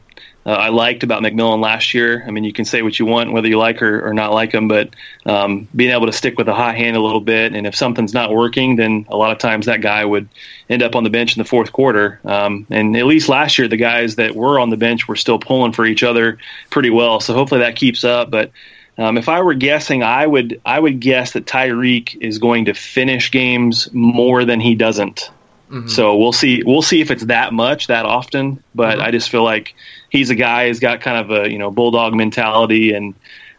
uh, 0.48 0.52
I 0.52 0.70
liked 0.70 1.02
about 1.02 1.22
McMillan 1.22 1.60
last 1.60 1.92
year. 1.92 2.24
I 2.26 2.30
mean, 2.30 2.42
you 2.42 2.54
can 2.54 2.64
say 2.64 2.80
what 2.80 2.98
you 2.98 3.04
want, 3.04 3.32
whether 3.32 3.48
you 3.48 3.58
like 3.58 3.82
or, 3.82 4.08
or 4.08 4.14
not 4.14 4.32
like 4.32 4.54
him, 4.54 4.66
but 4.66 4.96
um, 5.26 5.68
being 5.76 5.90
able 5.90 6.06
to 6.06 6.12
stick 6.12 6.38
with 6.38 6.48
a 6.48 6.54
hot 6.54 6.74
hand 6.74 6.96
a 6.96 7.00
little 7.00 7.20
bit, 7.20 7.52
and 7.52 7.66
if 7.66 7.76
something's 7.76 8.14
not 8.14 8.32
working, 8.32 8.76
then 8.76 9.04
a 9.10 9.16
lot 9.18 9.30
of 9.30 9.36
times 9.36 9.66
that 9.66 9.82
guy 9.82 10.02
would 10.02 10.26
end 10.70 10.82
up 10.82 10.96
on 10.96 11.04
the 11.04 11.10
bench 11.10 11.36
in 11.36 11.42
the 11.42 11.46
fourth 11.46 11.70
quarter. 11.70 12.18
Um, 12.24 12.66
and 12.70 12.96
at 12.96 13.04
least 13.04 13.28
last 13.28 13.58
year, 13.58 13.68
the 13.68 13.76
guys 13.76 14.16
that 14.16 14.34
were 14.34 14.58
on 14.58 14.70
the 14.70 14.78
bench 14.78 15.06
were 15.06 15.16
still 15.16 15.38
pulling 15.38 15.72
for 15.72 15.84
each 15.84 16.02
other 16.02 16.38
pretty 16.70 16.88
well. 16.88 17.20
So 17.20 17.34
hopefully 17.34 17.60
that 17.60 17.76
keeps 17.76 18.02
up. 18.02 18.30
But 18.30 18.50
um, 18.96 19.18
if 19.18 19.28
I 19.28 19.42
were 19.42 19.52
guessing, 19.52 20.02
I 20.02 20.26
would 20.26 20.62
I 20.64 20.80
would 20.80 20.98
guess 20.98 21.32
that 21.32 21.44
Tyreke 21.44 22.16
is 22.22 22.38
going 22.38 22.64
to 22.64 22.74
finish 22.74 23.30
games 23.30 23.92
more 23.92 24.46
than 24.46 24.60
he 24.60 24.74
doesn't. 24.74 25.30
Mm-hmm. 25.70 25.88
So 25.88 26.16
we'll 26.16 26.32
see. 26.32 26.62
We'll 26.64 26.82
see 26.82 27.00
if 27.00 27.10
it's 27.10 27.24
that 27.26 27.52
much, 27.52 27.88
that 27.88 28.06
often. 28.06 28.62
But 28.74 28.96
mm-hmm. 28.96 29.06
I 29.06 29.10
just 29.10 29.28
feel 29.28 29.44
like 29.44 29.74
he's 30.08 30.30
a 30.30 30.34
guy 30.34 30.68
who's 30.68 30.80
got 30.80 31.00
kind 31.00 31.18
of 31.18 31.44
a 31.44 31.50
you 31.50 31.58
know 31.58 31.70
bulldog 31.70 32.14
mentality, 32.14 32.94
and 32.94 33.14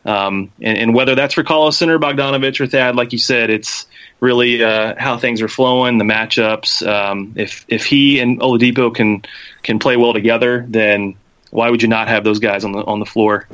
um, 0.06 0.52
and, 0.60 0.78
and 0.78 0.95
whether 0.95 1.13
that's 1.13 1.36
for 1.36 1.43
Collison 1.43 1.89
or 1.89 2.00
Bogdanovich 2.00 2.60
or 2.60 2.67
Thad, 2.67 2.95
like 2.95 3.13
you 3.13 3.19
said, 3.19 3.52
it's 3.52 3.86
really 4.19 4.63
uh, 4.63 4.95
how 4.98 5.17
things 5.17 5.41
are 5.41 5.48
flowing, 5.48 5.98
the 6.00 6.04
matchups. 6.04 6.86
Um, 6.88 7.34
if 7.36 7.63
if 7.67 7.86
he 7.86 8.19
and 8.19 8.39
Oladipo 8.39 8.93
can 8.93 9.24
can 9.62 9.78
play 9.78 9.95
well 9.95 10.13
together, 10.13 10.65
then 10.67 11.15
why 11.52 11.69
would 11.69 11.82
you 11.84 11.88
not 11.88 12.08
have 12.08 12.24
those 12.24 12.39
guys 12.39 12.63
on 12.65 12.72
the 12.72 12.84
on 12.84 13.00
the 13.00 13.06
floor 13.06 13.48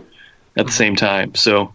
at 0.56 0.66
the 0.66 0.72
same 0.72 0.96
time? 0.96 1.36
So. 1.36 1.74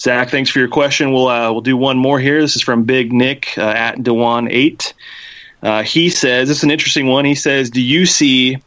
Zach, 0.00 0.30
thanks 0.30 0.48
for 0.48 0.60
your 0.60 0.68
question. 0.68 1.12
We'll 1.12 1.28
uh, 1.28 1.52
we'll 1.52 1.60
do 1.60 1.76
one 1.76 1.98
more 1.98 2.18
here. 2.18 2.40
This 2.40 2.56
is 2.56 2.62
from 2.62 2.84
Big 2.84 3.12
Nick 3.12 3.58
uh, 3.58 3.60
at 3.60 4.02
Dewan 4.02 4.48
Eight. 4.50 4.94
Uh, 5.62 5.82
he 5.82 6.08
says 6.08 6.50
it's 6.50 6.62
an 6.62 6.70
interesting 6.70 7.06
one. 7.06 7.24
He 7.24 7.34
says, 7.34 7.70
"Do 7.70 7.80
you 7.80 8.06
see 8.06 8.58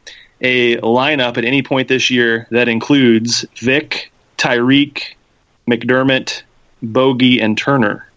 a 0.42 0.78
lineup 0.78 1.38
at 1.38 1.46
any 1.46 1.64
point 1.64 1.88
this 1.88 2.10
year 2.10 2.48
that 2.52 2.68
includes 2.68 3.46
Vic, 3.58 4.12
Tyreke, 4.38 5.14
McDermott, 5.68 6.44
Bogey, 6.82 7.40
and 7.40 7.58
Turner? 7.58 8.08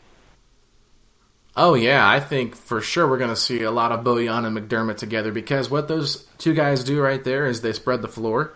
Oh 1.56 1.72
yeah, 1.72 2.06
I 2.06 2.20
think 2.20 2.54
for 2.54 2.82
sure 2.82 3.08
we're 3.08 3.16
going 3.16 3.30
to 3.30 3.36
see 3.36 3.62
a 3.62 3.70
lot 3.70 3.90
of 3.90 4.04
Bojan 4.04 4.44
and 4.44 4.56
McDermott 4.56 4.98
together 4.98 5.32
because 5.32 5.70
what 5.70 5.88
those 5.88 6.26
two 6.36 6.52
guys 6.52 6.84
do 6.84 7.00
right 7.00 7.24
there 7.24 7.46
is 7.46 7.62
they 7.62 7.72
spread 7.72 8.02
the 8.02 8.08
floor, 8.08 8.52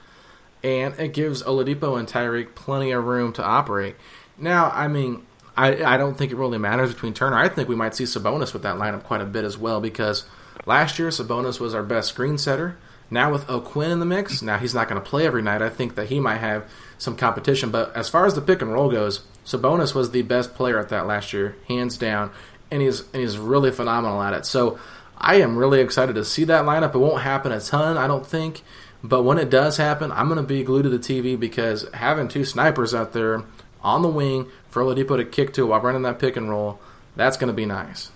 and 0.62 0.98
it 0.98 1.14
gives 1.14 1.42
Oladipo 1.42 1.98
and 1.98 2.06
Tyreke 2.06 2.54
plenty 2.54 2.90
of 2.90 3.04
room 3.04 3.32
to 3.34 3.42
operate. 3.42 3.96
Now, 4.36 4.70
I 4.70 4.88
mean, 4.88 5.24
I 5.56 5.84
I 5.84 5.96
don't 5.96 6.16
think 6.16 6.32
it 6.32 6.36
really 6.36 6.58
matters 6.58 6.92
between 6.92 7.14
Turner. 7.14 7.36
I 7.36 7.48
think 7.48 7.68
we 7.68 7.76
might 7.76 7.94
see 7.94 8.04
Sabonis 8.04 8.52
with 8.52 8.62
that 8.62 8.76
lineup 8.76 9.04
quite 9.04 9.20
a 9.20 9.26
bit 9.26 9.44
as 9.44 9.58
well 9.58 9.80
because 9.80 10.24
last 10.66 10.98
year 10.98 11.08
Sabonis 11.08 11.60
was 11.60 11.74
our 11.74 11.82
best 11.82 12.08
screen 12.08 12.38
setter. 12.38 12.76
Now 13.12 13.32
with 13.32 13.50
O'Quinn 13.50 13.90
in 13.90 13.98
the 13.98 14.06
mix, 14.06 14.40
now 14.40 14.58
he's 14.58 14.74
not 14.74 14.88
going 14.88 15.02
to 15.02 15.08
play 15.08 15.26
every 15.26 15.42
night. 15.42 15.62
I 15.62 15.68
think 15.68 15.96
that 15.96 16.08
he 16.08 16.20
might 16.20 16.36
have 16.36 16.70
some 16.96 17.16
competition. 17.16 17.72
But 17.72 17.96
as 17.96 18.08
far 18.08 18.24
as 18.24 18.34
the 18.34 18.40
pick 18.40 18.62
and 18.62 18.72
roll 18.72 18.88
goes, 18.88 19.22
Sabonis 19.44 19.96
was 19.96 20.12
the 20.12 20.22
best 20.22 20.54
player 20.54 20.78
at 20.78 20.90
that 20.90 21.08
last 21.08 21.32
year, 21.32 21.56
hands 21.66 21.98
down 21.98 22.30
and 22.70 22.82
he's 22.82 23.00
and 23.12 23.22
he's 23.22 23.38
really 23.38 23.70
phenomenal 23.70 24.22
at 24.22 24.34
it. 24.34 24.46
So 24.46 24.78
I 25.16 25.36
am 25.36 25.56
really 25.56 25.80
excited 25.80 26.14
to 26.14 26.24
see 26.24 26.44
that 26.44 26.64
lineup. 26.64 26.94
It 26.94 26.98
won't 26.98 27.22
happen 27.22 27.52
a 27.52 27.60
ton, 27.60 27.98
I 27.98 28.06
don't 28.06 28.26
think, 28.26 28.62
but 29.02 29.22
when 29.22 29.38
it 29.38 29.50
does 29.50 29.76
happen, 29.76 30.12
I'm 30.12 30.28
going 30.28 30.40
to 30.40 30.46
be 30.46 30.62
glued 30.62 30.84
to 30.84 30.88
the 30.88 30.98
TV 30.98 31.38
because 31.38 31.86
having 31.92 32.28
two 32.28 32.44
snipers 32.44 32.94
out 32.94 33.12
there 33.12 33.42
on 33.82 34.02
the 34.02 34.08
wing 34.08 34.46
for 34.70 34.82
Oladipo 34.82 35.16
to 35.16 35.24
kick 35.24 35.52
to 35.54 35.66
while 35.66 35.80
running 35.80 36.02
that 36.02 36.18
pick 36.18 36.36
and 36.36 36.48
roll, 36.48 36.80
that's 37.16 37.36
going 37.36 37.48
to 37.48 37.54
be 37.54 37.66
nice. 37.66 38.10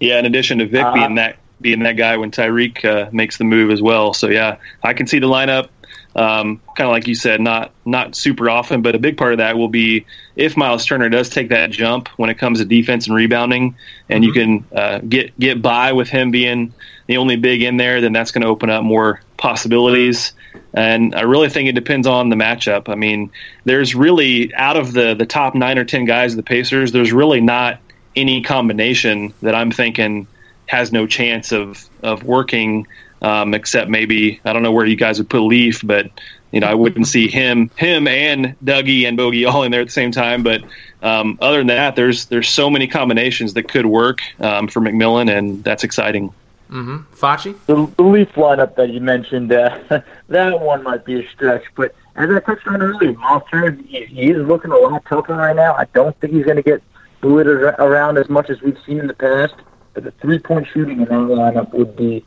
Yeah, 0.00 0.18
in 0.18 0.26
addition 0.26 0.58
to 0.58 0.66
Vic 0.66 0.84
uh, 0.84 0.92
being 0.92 1.14
that 1.16 1.38
being 1.60 1.82
that 1.82 1.96
guy 1.96 2.16
when 2.16 2.30
Tyreke 2.30 2.84
uh, 2.84 3.10
makes 3.12 3.38
the 3.38 3.44
move 3.44 3.70
as 3.70 3.82
well. 3.82 4.14
So 4.14 4.28
yeah, 4.28 4.58
I 4.82 4.94
can 4.94 5.06
see 5.06 5.18
the 5.18 5.26
lineup. 5.26 5.68
Um, 6.16 6.60
kind 6.76 6.88
of 6.88 6.92
like 6.92 7.06
you 7.06 7.14
said, 7.14 7.40
not 7.40 7.72
not 7.84 8.16
super 8.16 8.50
often, 8.50 8.82
but 8.82 8.94
a 8.94 8.98
big 8.98 9.16
part 9.16 9.32
of 9.32 9.38
that 9.38 9.56
will 9.56 9.68
be 9.68 10.06
if 10.34 10.56
Miles 10.56 10.84
Turner 10.84 11.08
does 11.08 11.28
take 11.28 11.50
that 11.50 11.70
jump 11.70 12.08
when 12.16 12.28
it 12.30 12.38
comes 12.38 12.58
to 12.58 12.64
defense 12.64 13.06
and 13.06 13.14
rebounding, 13.14 13.76
and 14.08 14.24
mm-hmm. 14.24 14.26
you 14.26 14.32
can 14.32 14.64
uh, 14.76 14.98
get 14.98 15.38
get 15.38 15.62
by 15.62 15.92
with 15.92 16.08
him 16.08 16.30
being 16.30 16.72
the 17.06 17.18
only 17.18 17.36
big 17.36 17.62
in 17.62 17.76
there, 17.76 18.00
then 18.00 18.12
that's 18.12 18.32
going 18.32 18.42
to 18.42 18.48
open 18.48 18.68
up 18.68 18.82
more 18.82 19.20
possibilities. 19.36 20.32
And 20.74 21.14
I 21.14 21.22
really 21.22 21.48
think 21.48 21.68
it 21.68 21.74
depends 21.74 22.06
on 22.06 22.28
the 22.28 22.36
matchup. 22.36 22.88
I 22.88 22.94
mean, 22.94 23.30
there's 23.64 23.94
really 23.94 24.52
out 24.54 24.76
of 24.76 24.92
the 24.92 25.14
the 25.14 25.26
top 25.26 25.54
nine 25.54 25.78
or 25.78 25.84
ten 25.84 26.04
guys 26.04 26.32
of 26.32 26.36
the 26.36 26.42
Pacers, 26.42 26.90
there's 26.90 27.12
really 27.12 27.40
not 27.40 27.80
any 28.16 28.42
combination 28.42 29.32
that 29.42 29.54
I'm 29.54 29.70
thinking 29.70 30.26
has 30.66 30.92
no 30.92 31.06
chance 31.06 31.52
of 31.52 31.88
of 32.02 32.24
working 32.24 32.86
um, 33.22 33.54
except 33.54 33.90
maybe 33.90 34.40
I 34.44 34.52
don't 34.52 34.62
know 34.62 34.72
where 34.72 34.86
you 34.86 34.96
guys 34.96 35.18
would 35.18 35.30
put 35.30 35.40
Leaf, 35.40 35.80
but 35.84 36.10
you 36.52 36.60
know 36.60 36.66
I 36.66 36.74
wouldn't 36.74 37.06
see 37.06 37.28
him 37.28 37.70
him 37.76 38.08
and 38.08 38.56
Dougie 38.64 39.06
and 39.06 39.16
Bogey 39.16 39.44
all 39.44 39.62
in 39.62 39.72
there 39.72 39.80
at 39.80 39.88
the 39.88 39.92
same 39.92 40.12
time. 40.12 40.42
But 40.42 40.62
um, 41.02 41.38
other 41.40 41.58
than 41.58 41.68
that, 41.68 41.96
there's 41.96 42.26
there's 42.26 42.48
so 42.48 42.70
many 42.70 42.86
combinations 42.86 43.54
that 43.54 43.68
could 43.68 43.86
work 43.86 44.20
um, 44.40 44.68
for 44.68 44.80
McMillan, 44.80 45.36
and 45.36 45.62
that's 45.64 45.84
exciting. 45.84 46.32
Mm-hmm. 46.70 47.14
Facci? 47.14 47.56
The, 47.64 47.90
the 47.96 48.02
Leaf 48.02 48.30
lineup 48.32 48.76
that 48.76 48.90
you 48.90 49.00
mentioned, 49.00 49.50
uh, 49.52 49.78
that 50.28 50.60
one 50.60 50.82
might 50.82 51.02
be 51.02 51.18
a 51.18 51.28
stretch, 51.30 51.64
but 51.74 51.94
as 52.18 52.28
I 52.30 52.40
touched 52.40 52.66
on 52.66 52.82
earlier, 52.82 53.12
Monster 53.14 53.50
Turner, 53.50 53.82
he, 53.86 54.04
he 54.06 54.30
is 54.30 54.46
looking 54.46 54.72
a 54.72 54.76
lot 54.76 55.04
tougher 55.06 55.34
right 55.34 55.54
now. 55.54 55.74
I 55.74 55.86
don't 55.94 56.18
think 56.20 56.34
he's 56.34 56.44
going 56.44 56.56
to 56.56 56.62
get 56.62 56.82
littered 57.22 57.74
around 57.78 58.18
as 58.18 58.28
much 58.28 58.50
as 58.50 58.60
we've 58.60 58.78
seen 58.84 58.98
in 58.98 59.06
the 59.06 59.14
past. 59.14 59.54
But 59.94 60.04
the 60.04 60.10
three-point 60.12 60.66
shooting 60.72 60.98
in 60.98 61.04
that 61.04 61.10
lineup 61.10 61.72
would 61.72 61.96
be 61.96 62.24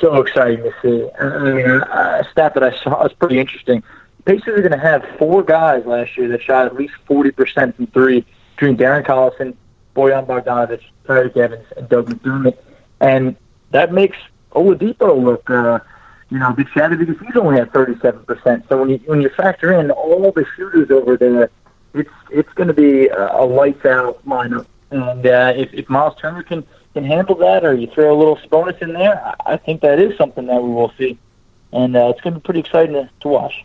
so 0.00 0.20
exciting 0.20 0.62
to 0.64 0.72
see. 0.82 1.08
I 1.20 1.52
mean, 1.52 1.66
a 1.66 2.26
stat 2.30 2.54
that 2.54 2.62
I 2.62 2.76
saw 2.78 3.02
was 3.02 3.12
pretty 3.12 3.38
interesting. 3.38 3.82
Pacers 4.24 4.58
are 4.58 4.68
going 4.68 4.72
to 4.72 4.78
have 4.78 5.04
four 5.18 5.42
guys 5.42 5.84
last 5.84 6.16
year 6.16 6.28
that 6.28 6.42
shot 6.42 6.66
at 6.66 6.76
least 6.76 6.94
40% 7.08 7.74
from 7.74 7.86
three 7.88 8.24
between 8.54 8.76
Darren 8.76 9.04
Collison, 9.04 9.56
Bojan 9.96 10.26
Bogdanovic, 10.26 10.80
Tyreke 11.06 11.36
Evans, 11.36 11.66
and 11.76 11.88
Doug 11.88 12.08
McDermott. 12.08 12.56
And 13.00 13.36
that 13.70 13.92
makes 13.92 14.16
Oladipo 14.52 15.20
look, 15.22 15.50
uh, 15.50 15.80
you 16.30 16.38
know, 16.38 16.50
a 16.50 16.52
bit 16.52 16.68
shabby 16.72 16.96
because 16.96 17.18
he's 17.18 17.36
only 17.36 17.60
at 17.60 17.72
37%. 17.72 18.68
So 18.68 18.80
when 18.80 18.90
you, 18.90 18.98
when 19.06 19.20
you 19.20 19.28
factor 19.30 19.72
in 19.72 19.90
all 19.90 20.30
the 20.30 20.46
shooters 20.56 20.90
over 20.90 21.16
there, 21.16 21.50
it's 21.94 22.10
it's 22.30 22.52
going 22.54 22.68
to 22.68 22.74
be 22.74 23.08
a, 23.08 23.36
a 23.36 23.44
lights 23.44 23.84
out 23.84 24.24
lineup. 24.26 24.66
And 24.90 25.26
uh, 25.26 25.52
if, 25.56 25.74
if 25.74 25.88
Miles 25.88 26.14
Turner 26.20 26.42
can– 26.42 26.64
can 26.94 27.04
handle 27.04 27.34
that, 27.36 27.64
or 27.64 27.74
you 27.74 27.86
throw 27.88 28.14
a 28.14 28.18
little 28.18 28.38
bonus 28.50 28.80
in 28.80 28.92
there, 28.92 29.34
I 29.44 29.56
think 29.56 29.82
that 29.82 29.98
is 29.98 30.16
something 30.16 30.46
that 30.46 30.62
we 30.62 30.70
will 30.70 30.92
see, 30.98 31.18
and 31.72 31.96
uh, 31.96 32.08
it's 32.08 32.20
going 32.20 32.34
to 32.34 32.40
be 32.40 32.44
pretty 32.44 32.60
exciting 32.60 32.94
to, 32.94 33.10
to 33.20 33.28
watch. 33.28 33.64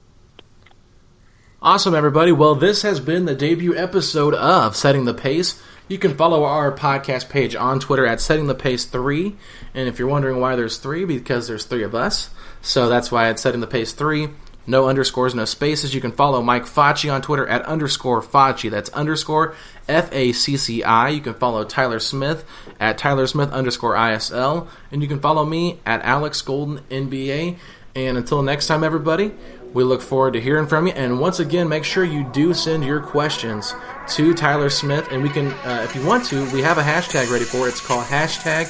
Awesome, 1.62 1.96
everybody. 1.96 2.32
Well, 2.32 2.54
this 2.54 2.84
has 2.84 3.00
been 3.00 3.26
the 3.26 3.34
debut 3.36 3.76
episode 3.76 4.36
of 4.36 4.76
Setting 4.76 5.06
the 5.06 5.14
Pace. 5.14 5.62
You 5.88 5.98
can 5.98 6.16
follow 6.16 6.44
our 6.44 6.72
podcast 6.72 7.30
page 7.30 7.56
on 7.56 7.80
Twitter 7.80 8.06
at 8.06 8.22
Setting 8.22 8.48
the 8.48 8.54
Pace 8.54 8.86
3. 8.86 9.36
And 9.74 9.88
if 9.88 9.98
you're 9.98 10.08
wondering 10.08 10.40
why 10.40 10.56
there's 10.56 10.78
three, 10.78 11.04
because 11.04 11.48
there's 11.48 11.66
three 11.66 11.84
of 11.84 11.96
us. 11.96 12.30
So 12.62 12.90
that's 12.90 13.12
why 13.12 13.30
it's 13.30 13.42
Setting 13.42 13.62
the 13.62 13.68
Pace 13.68 13.94
3. 13.94 14.30
No 14.68 14.90
underscores, 14.90 15.34
no 15.34 15.46
spaces. 15.46 15.96
You 15.96 16.02
can 16.02 16.12
follow 16.12 16.42
Mike 16.42 16.66
Facci 16.66 17.12
on 17.12 17.22
Twitter 17.22 17.48
at 17.48 17.62
underscore 17.64 18.22
Facci. 18.22 18.70
That's 18.70 18.90
underscore 18.90 19.56
F 19.88 20.10
A 20.12 20.34
C 20.34 20.58
C 20.58 20.84
I. 20.84 21.10
You 21.10 21.22
can 21.22 21.34
follow 21.34 21.64
Tyler 21.64 22.00
Smith 22.00 22.44
at 22.78 22.98
Tyler 22.98 23.28
Smith 23.28 23.52
underscore 23.52 23.96
ISL. 23.96 24.68
And 24.92 25.02
you 25.02 25.08
can 25.08 25.22
follow 25.22 25.46
me 25.46 25.80
at 25.86 26.02
Alex 26.02 26.42
Golden 26.42 26.80
NBA. 26.90 27.58
And 27.96 28.18
until 28.18 28.44
next 28.44 28.68
time, 28.68 28.84
everybody, 28.84 29.32
we 29.74 29.84
look 29.84 30.02
forward 30.02 30.34
to 30.34 30.42
hearing 30.42 30.68
from 30.68 30.88
you. 30.88 30.94
And 30.94 31.20
once 31.20 31.40
again, 31.40 31.70
make 31.70 31.86
sure 31.86 32.04
you 32.04 32.26
do 32.34 32.54
send 32.54 32.84
your 32.84 33.00
questions 33.00 33.74
to 34.10 34.34
Tyler 34.34 34.70
Smith. 34.70 35.08
And 35.12 35.24
we 35.24 35.30
can, 35.30 35.48
uh, 35.48 35.82
if 35.84 35.96
you 35.96 36.06
want 36.06 36.26
to, 36.26 36.52
we 36.52 36.62
have 36.62 36.78
a 36.78 36.84
hashtag 36.84 37.32
ready 37.32 37.46
for 37.46 37.68
it. 37.68 37.70
It's 37.70 37.86
called 37.86 38.06
hashtag 38.06 38.68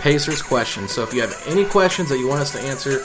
Pacers 0.00 0.42
Questions. 0.42 0.92
So 0.92 1.02
if 1.02 1.14
you 1.14 1.22
have 1.22 1.42
any 1.46 1.64
questions 1.64 2.08
that 2.10 2.18
you 2.18 2.28
want 2.28 2.40
us 2.40 2.52
to 2.52 2.60
answer, 2.60 3.04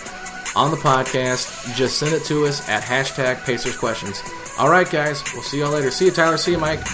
on 0.56 0.72
the 0.72 0.78
podcast, 0.78 1.76
just 1.76 1.98
send 1.98 2.14
it 2.14 2.24
to 2.26 2.46
us 2.46 2.68
at 2.70 2.84
hashtag 2.84 3.44
Pacers 3.44 3.78
Questions. 3.78 4.22
All 4.58 4.70
right, 4.70 4.90
guys, 4.90 5.24
we'll 5.34 5.44
see 5.44 5.60
y'all 5.60 5.72
later. 5.72 5.92
See 5.92 6.06
you, 6.06 6.12
Tyler. 6.12 6.38
See 6.38 6.52
you, 6.52 6.60
Mike. 6.60 6.86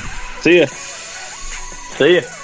See 0.41 0.59
ya. 0.59 0.65
See 0.65 2.15
ya. 2.15 2.38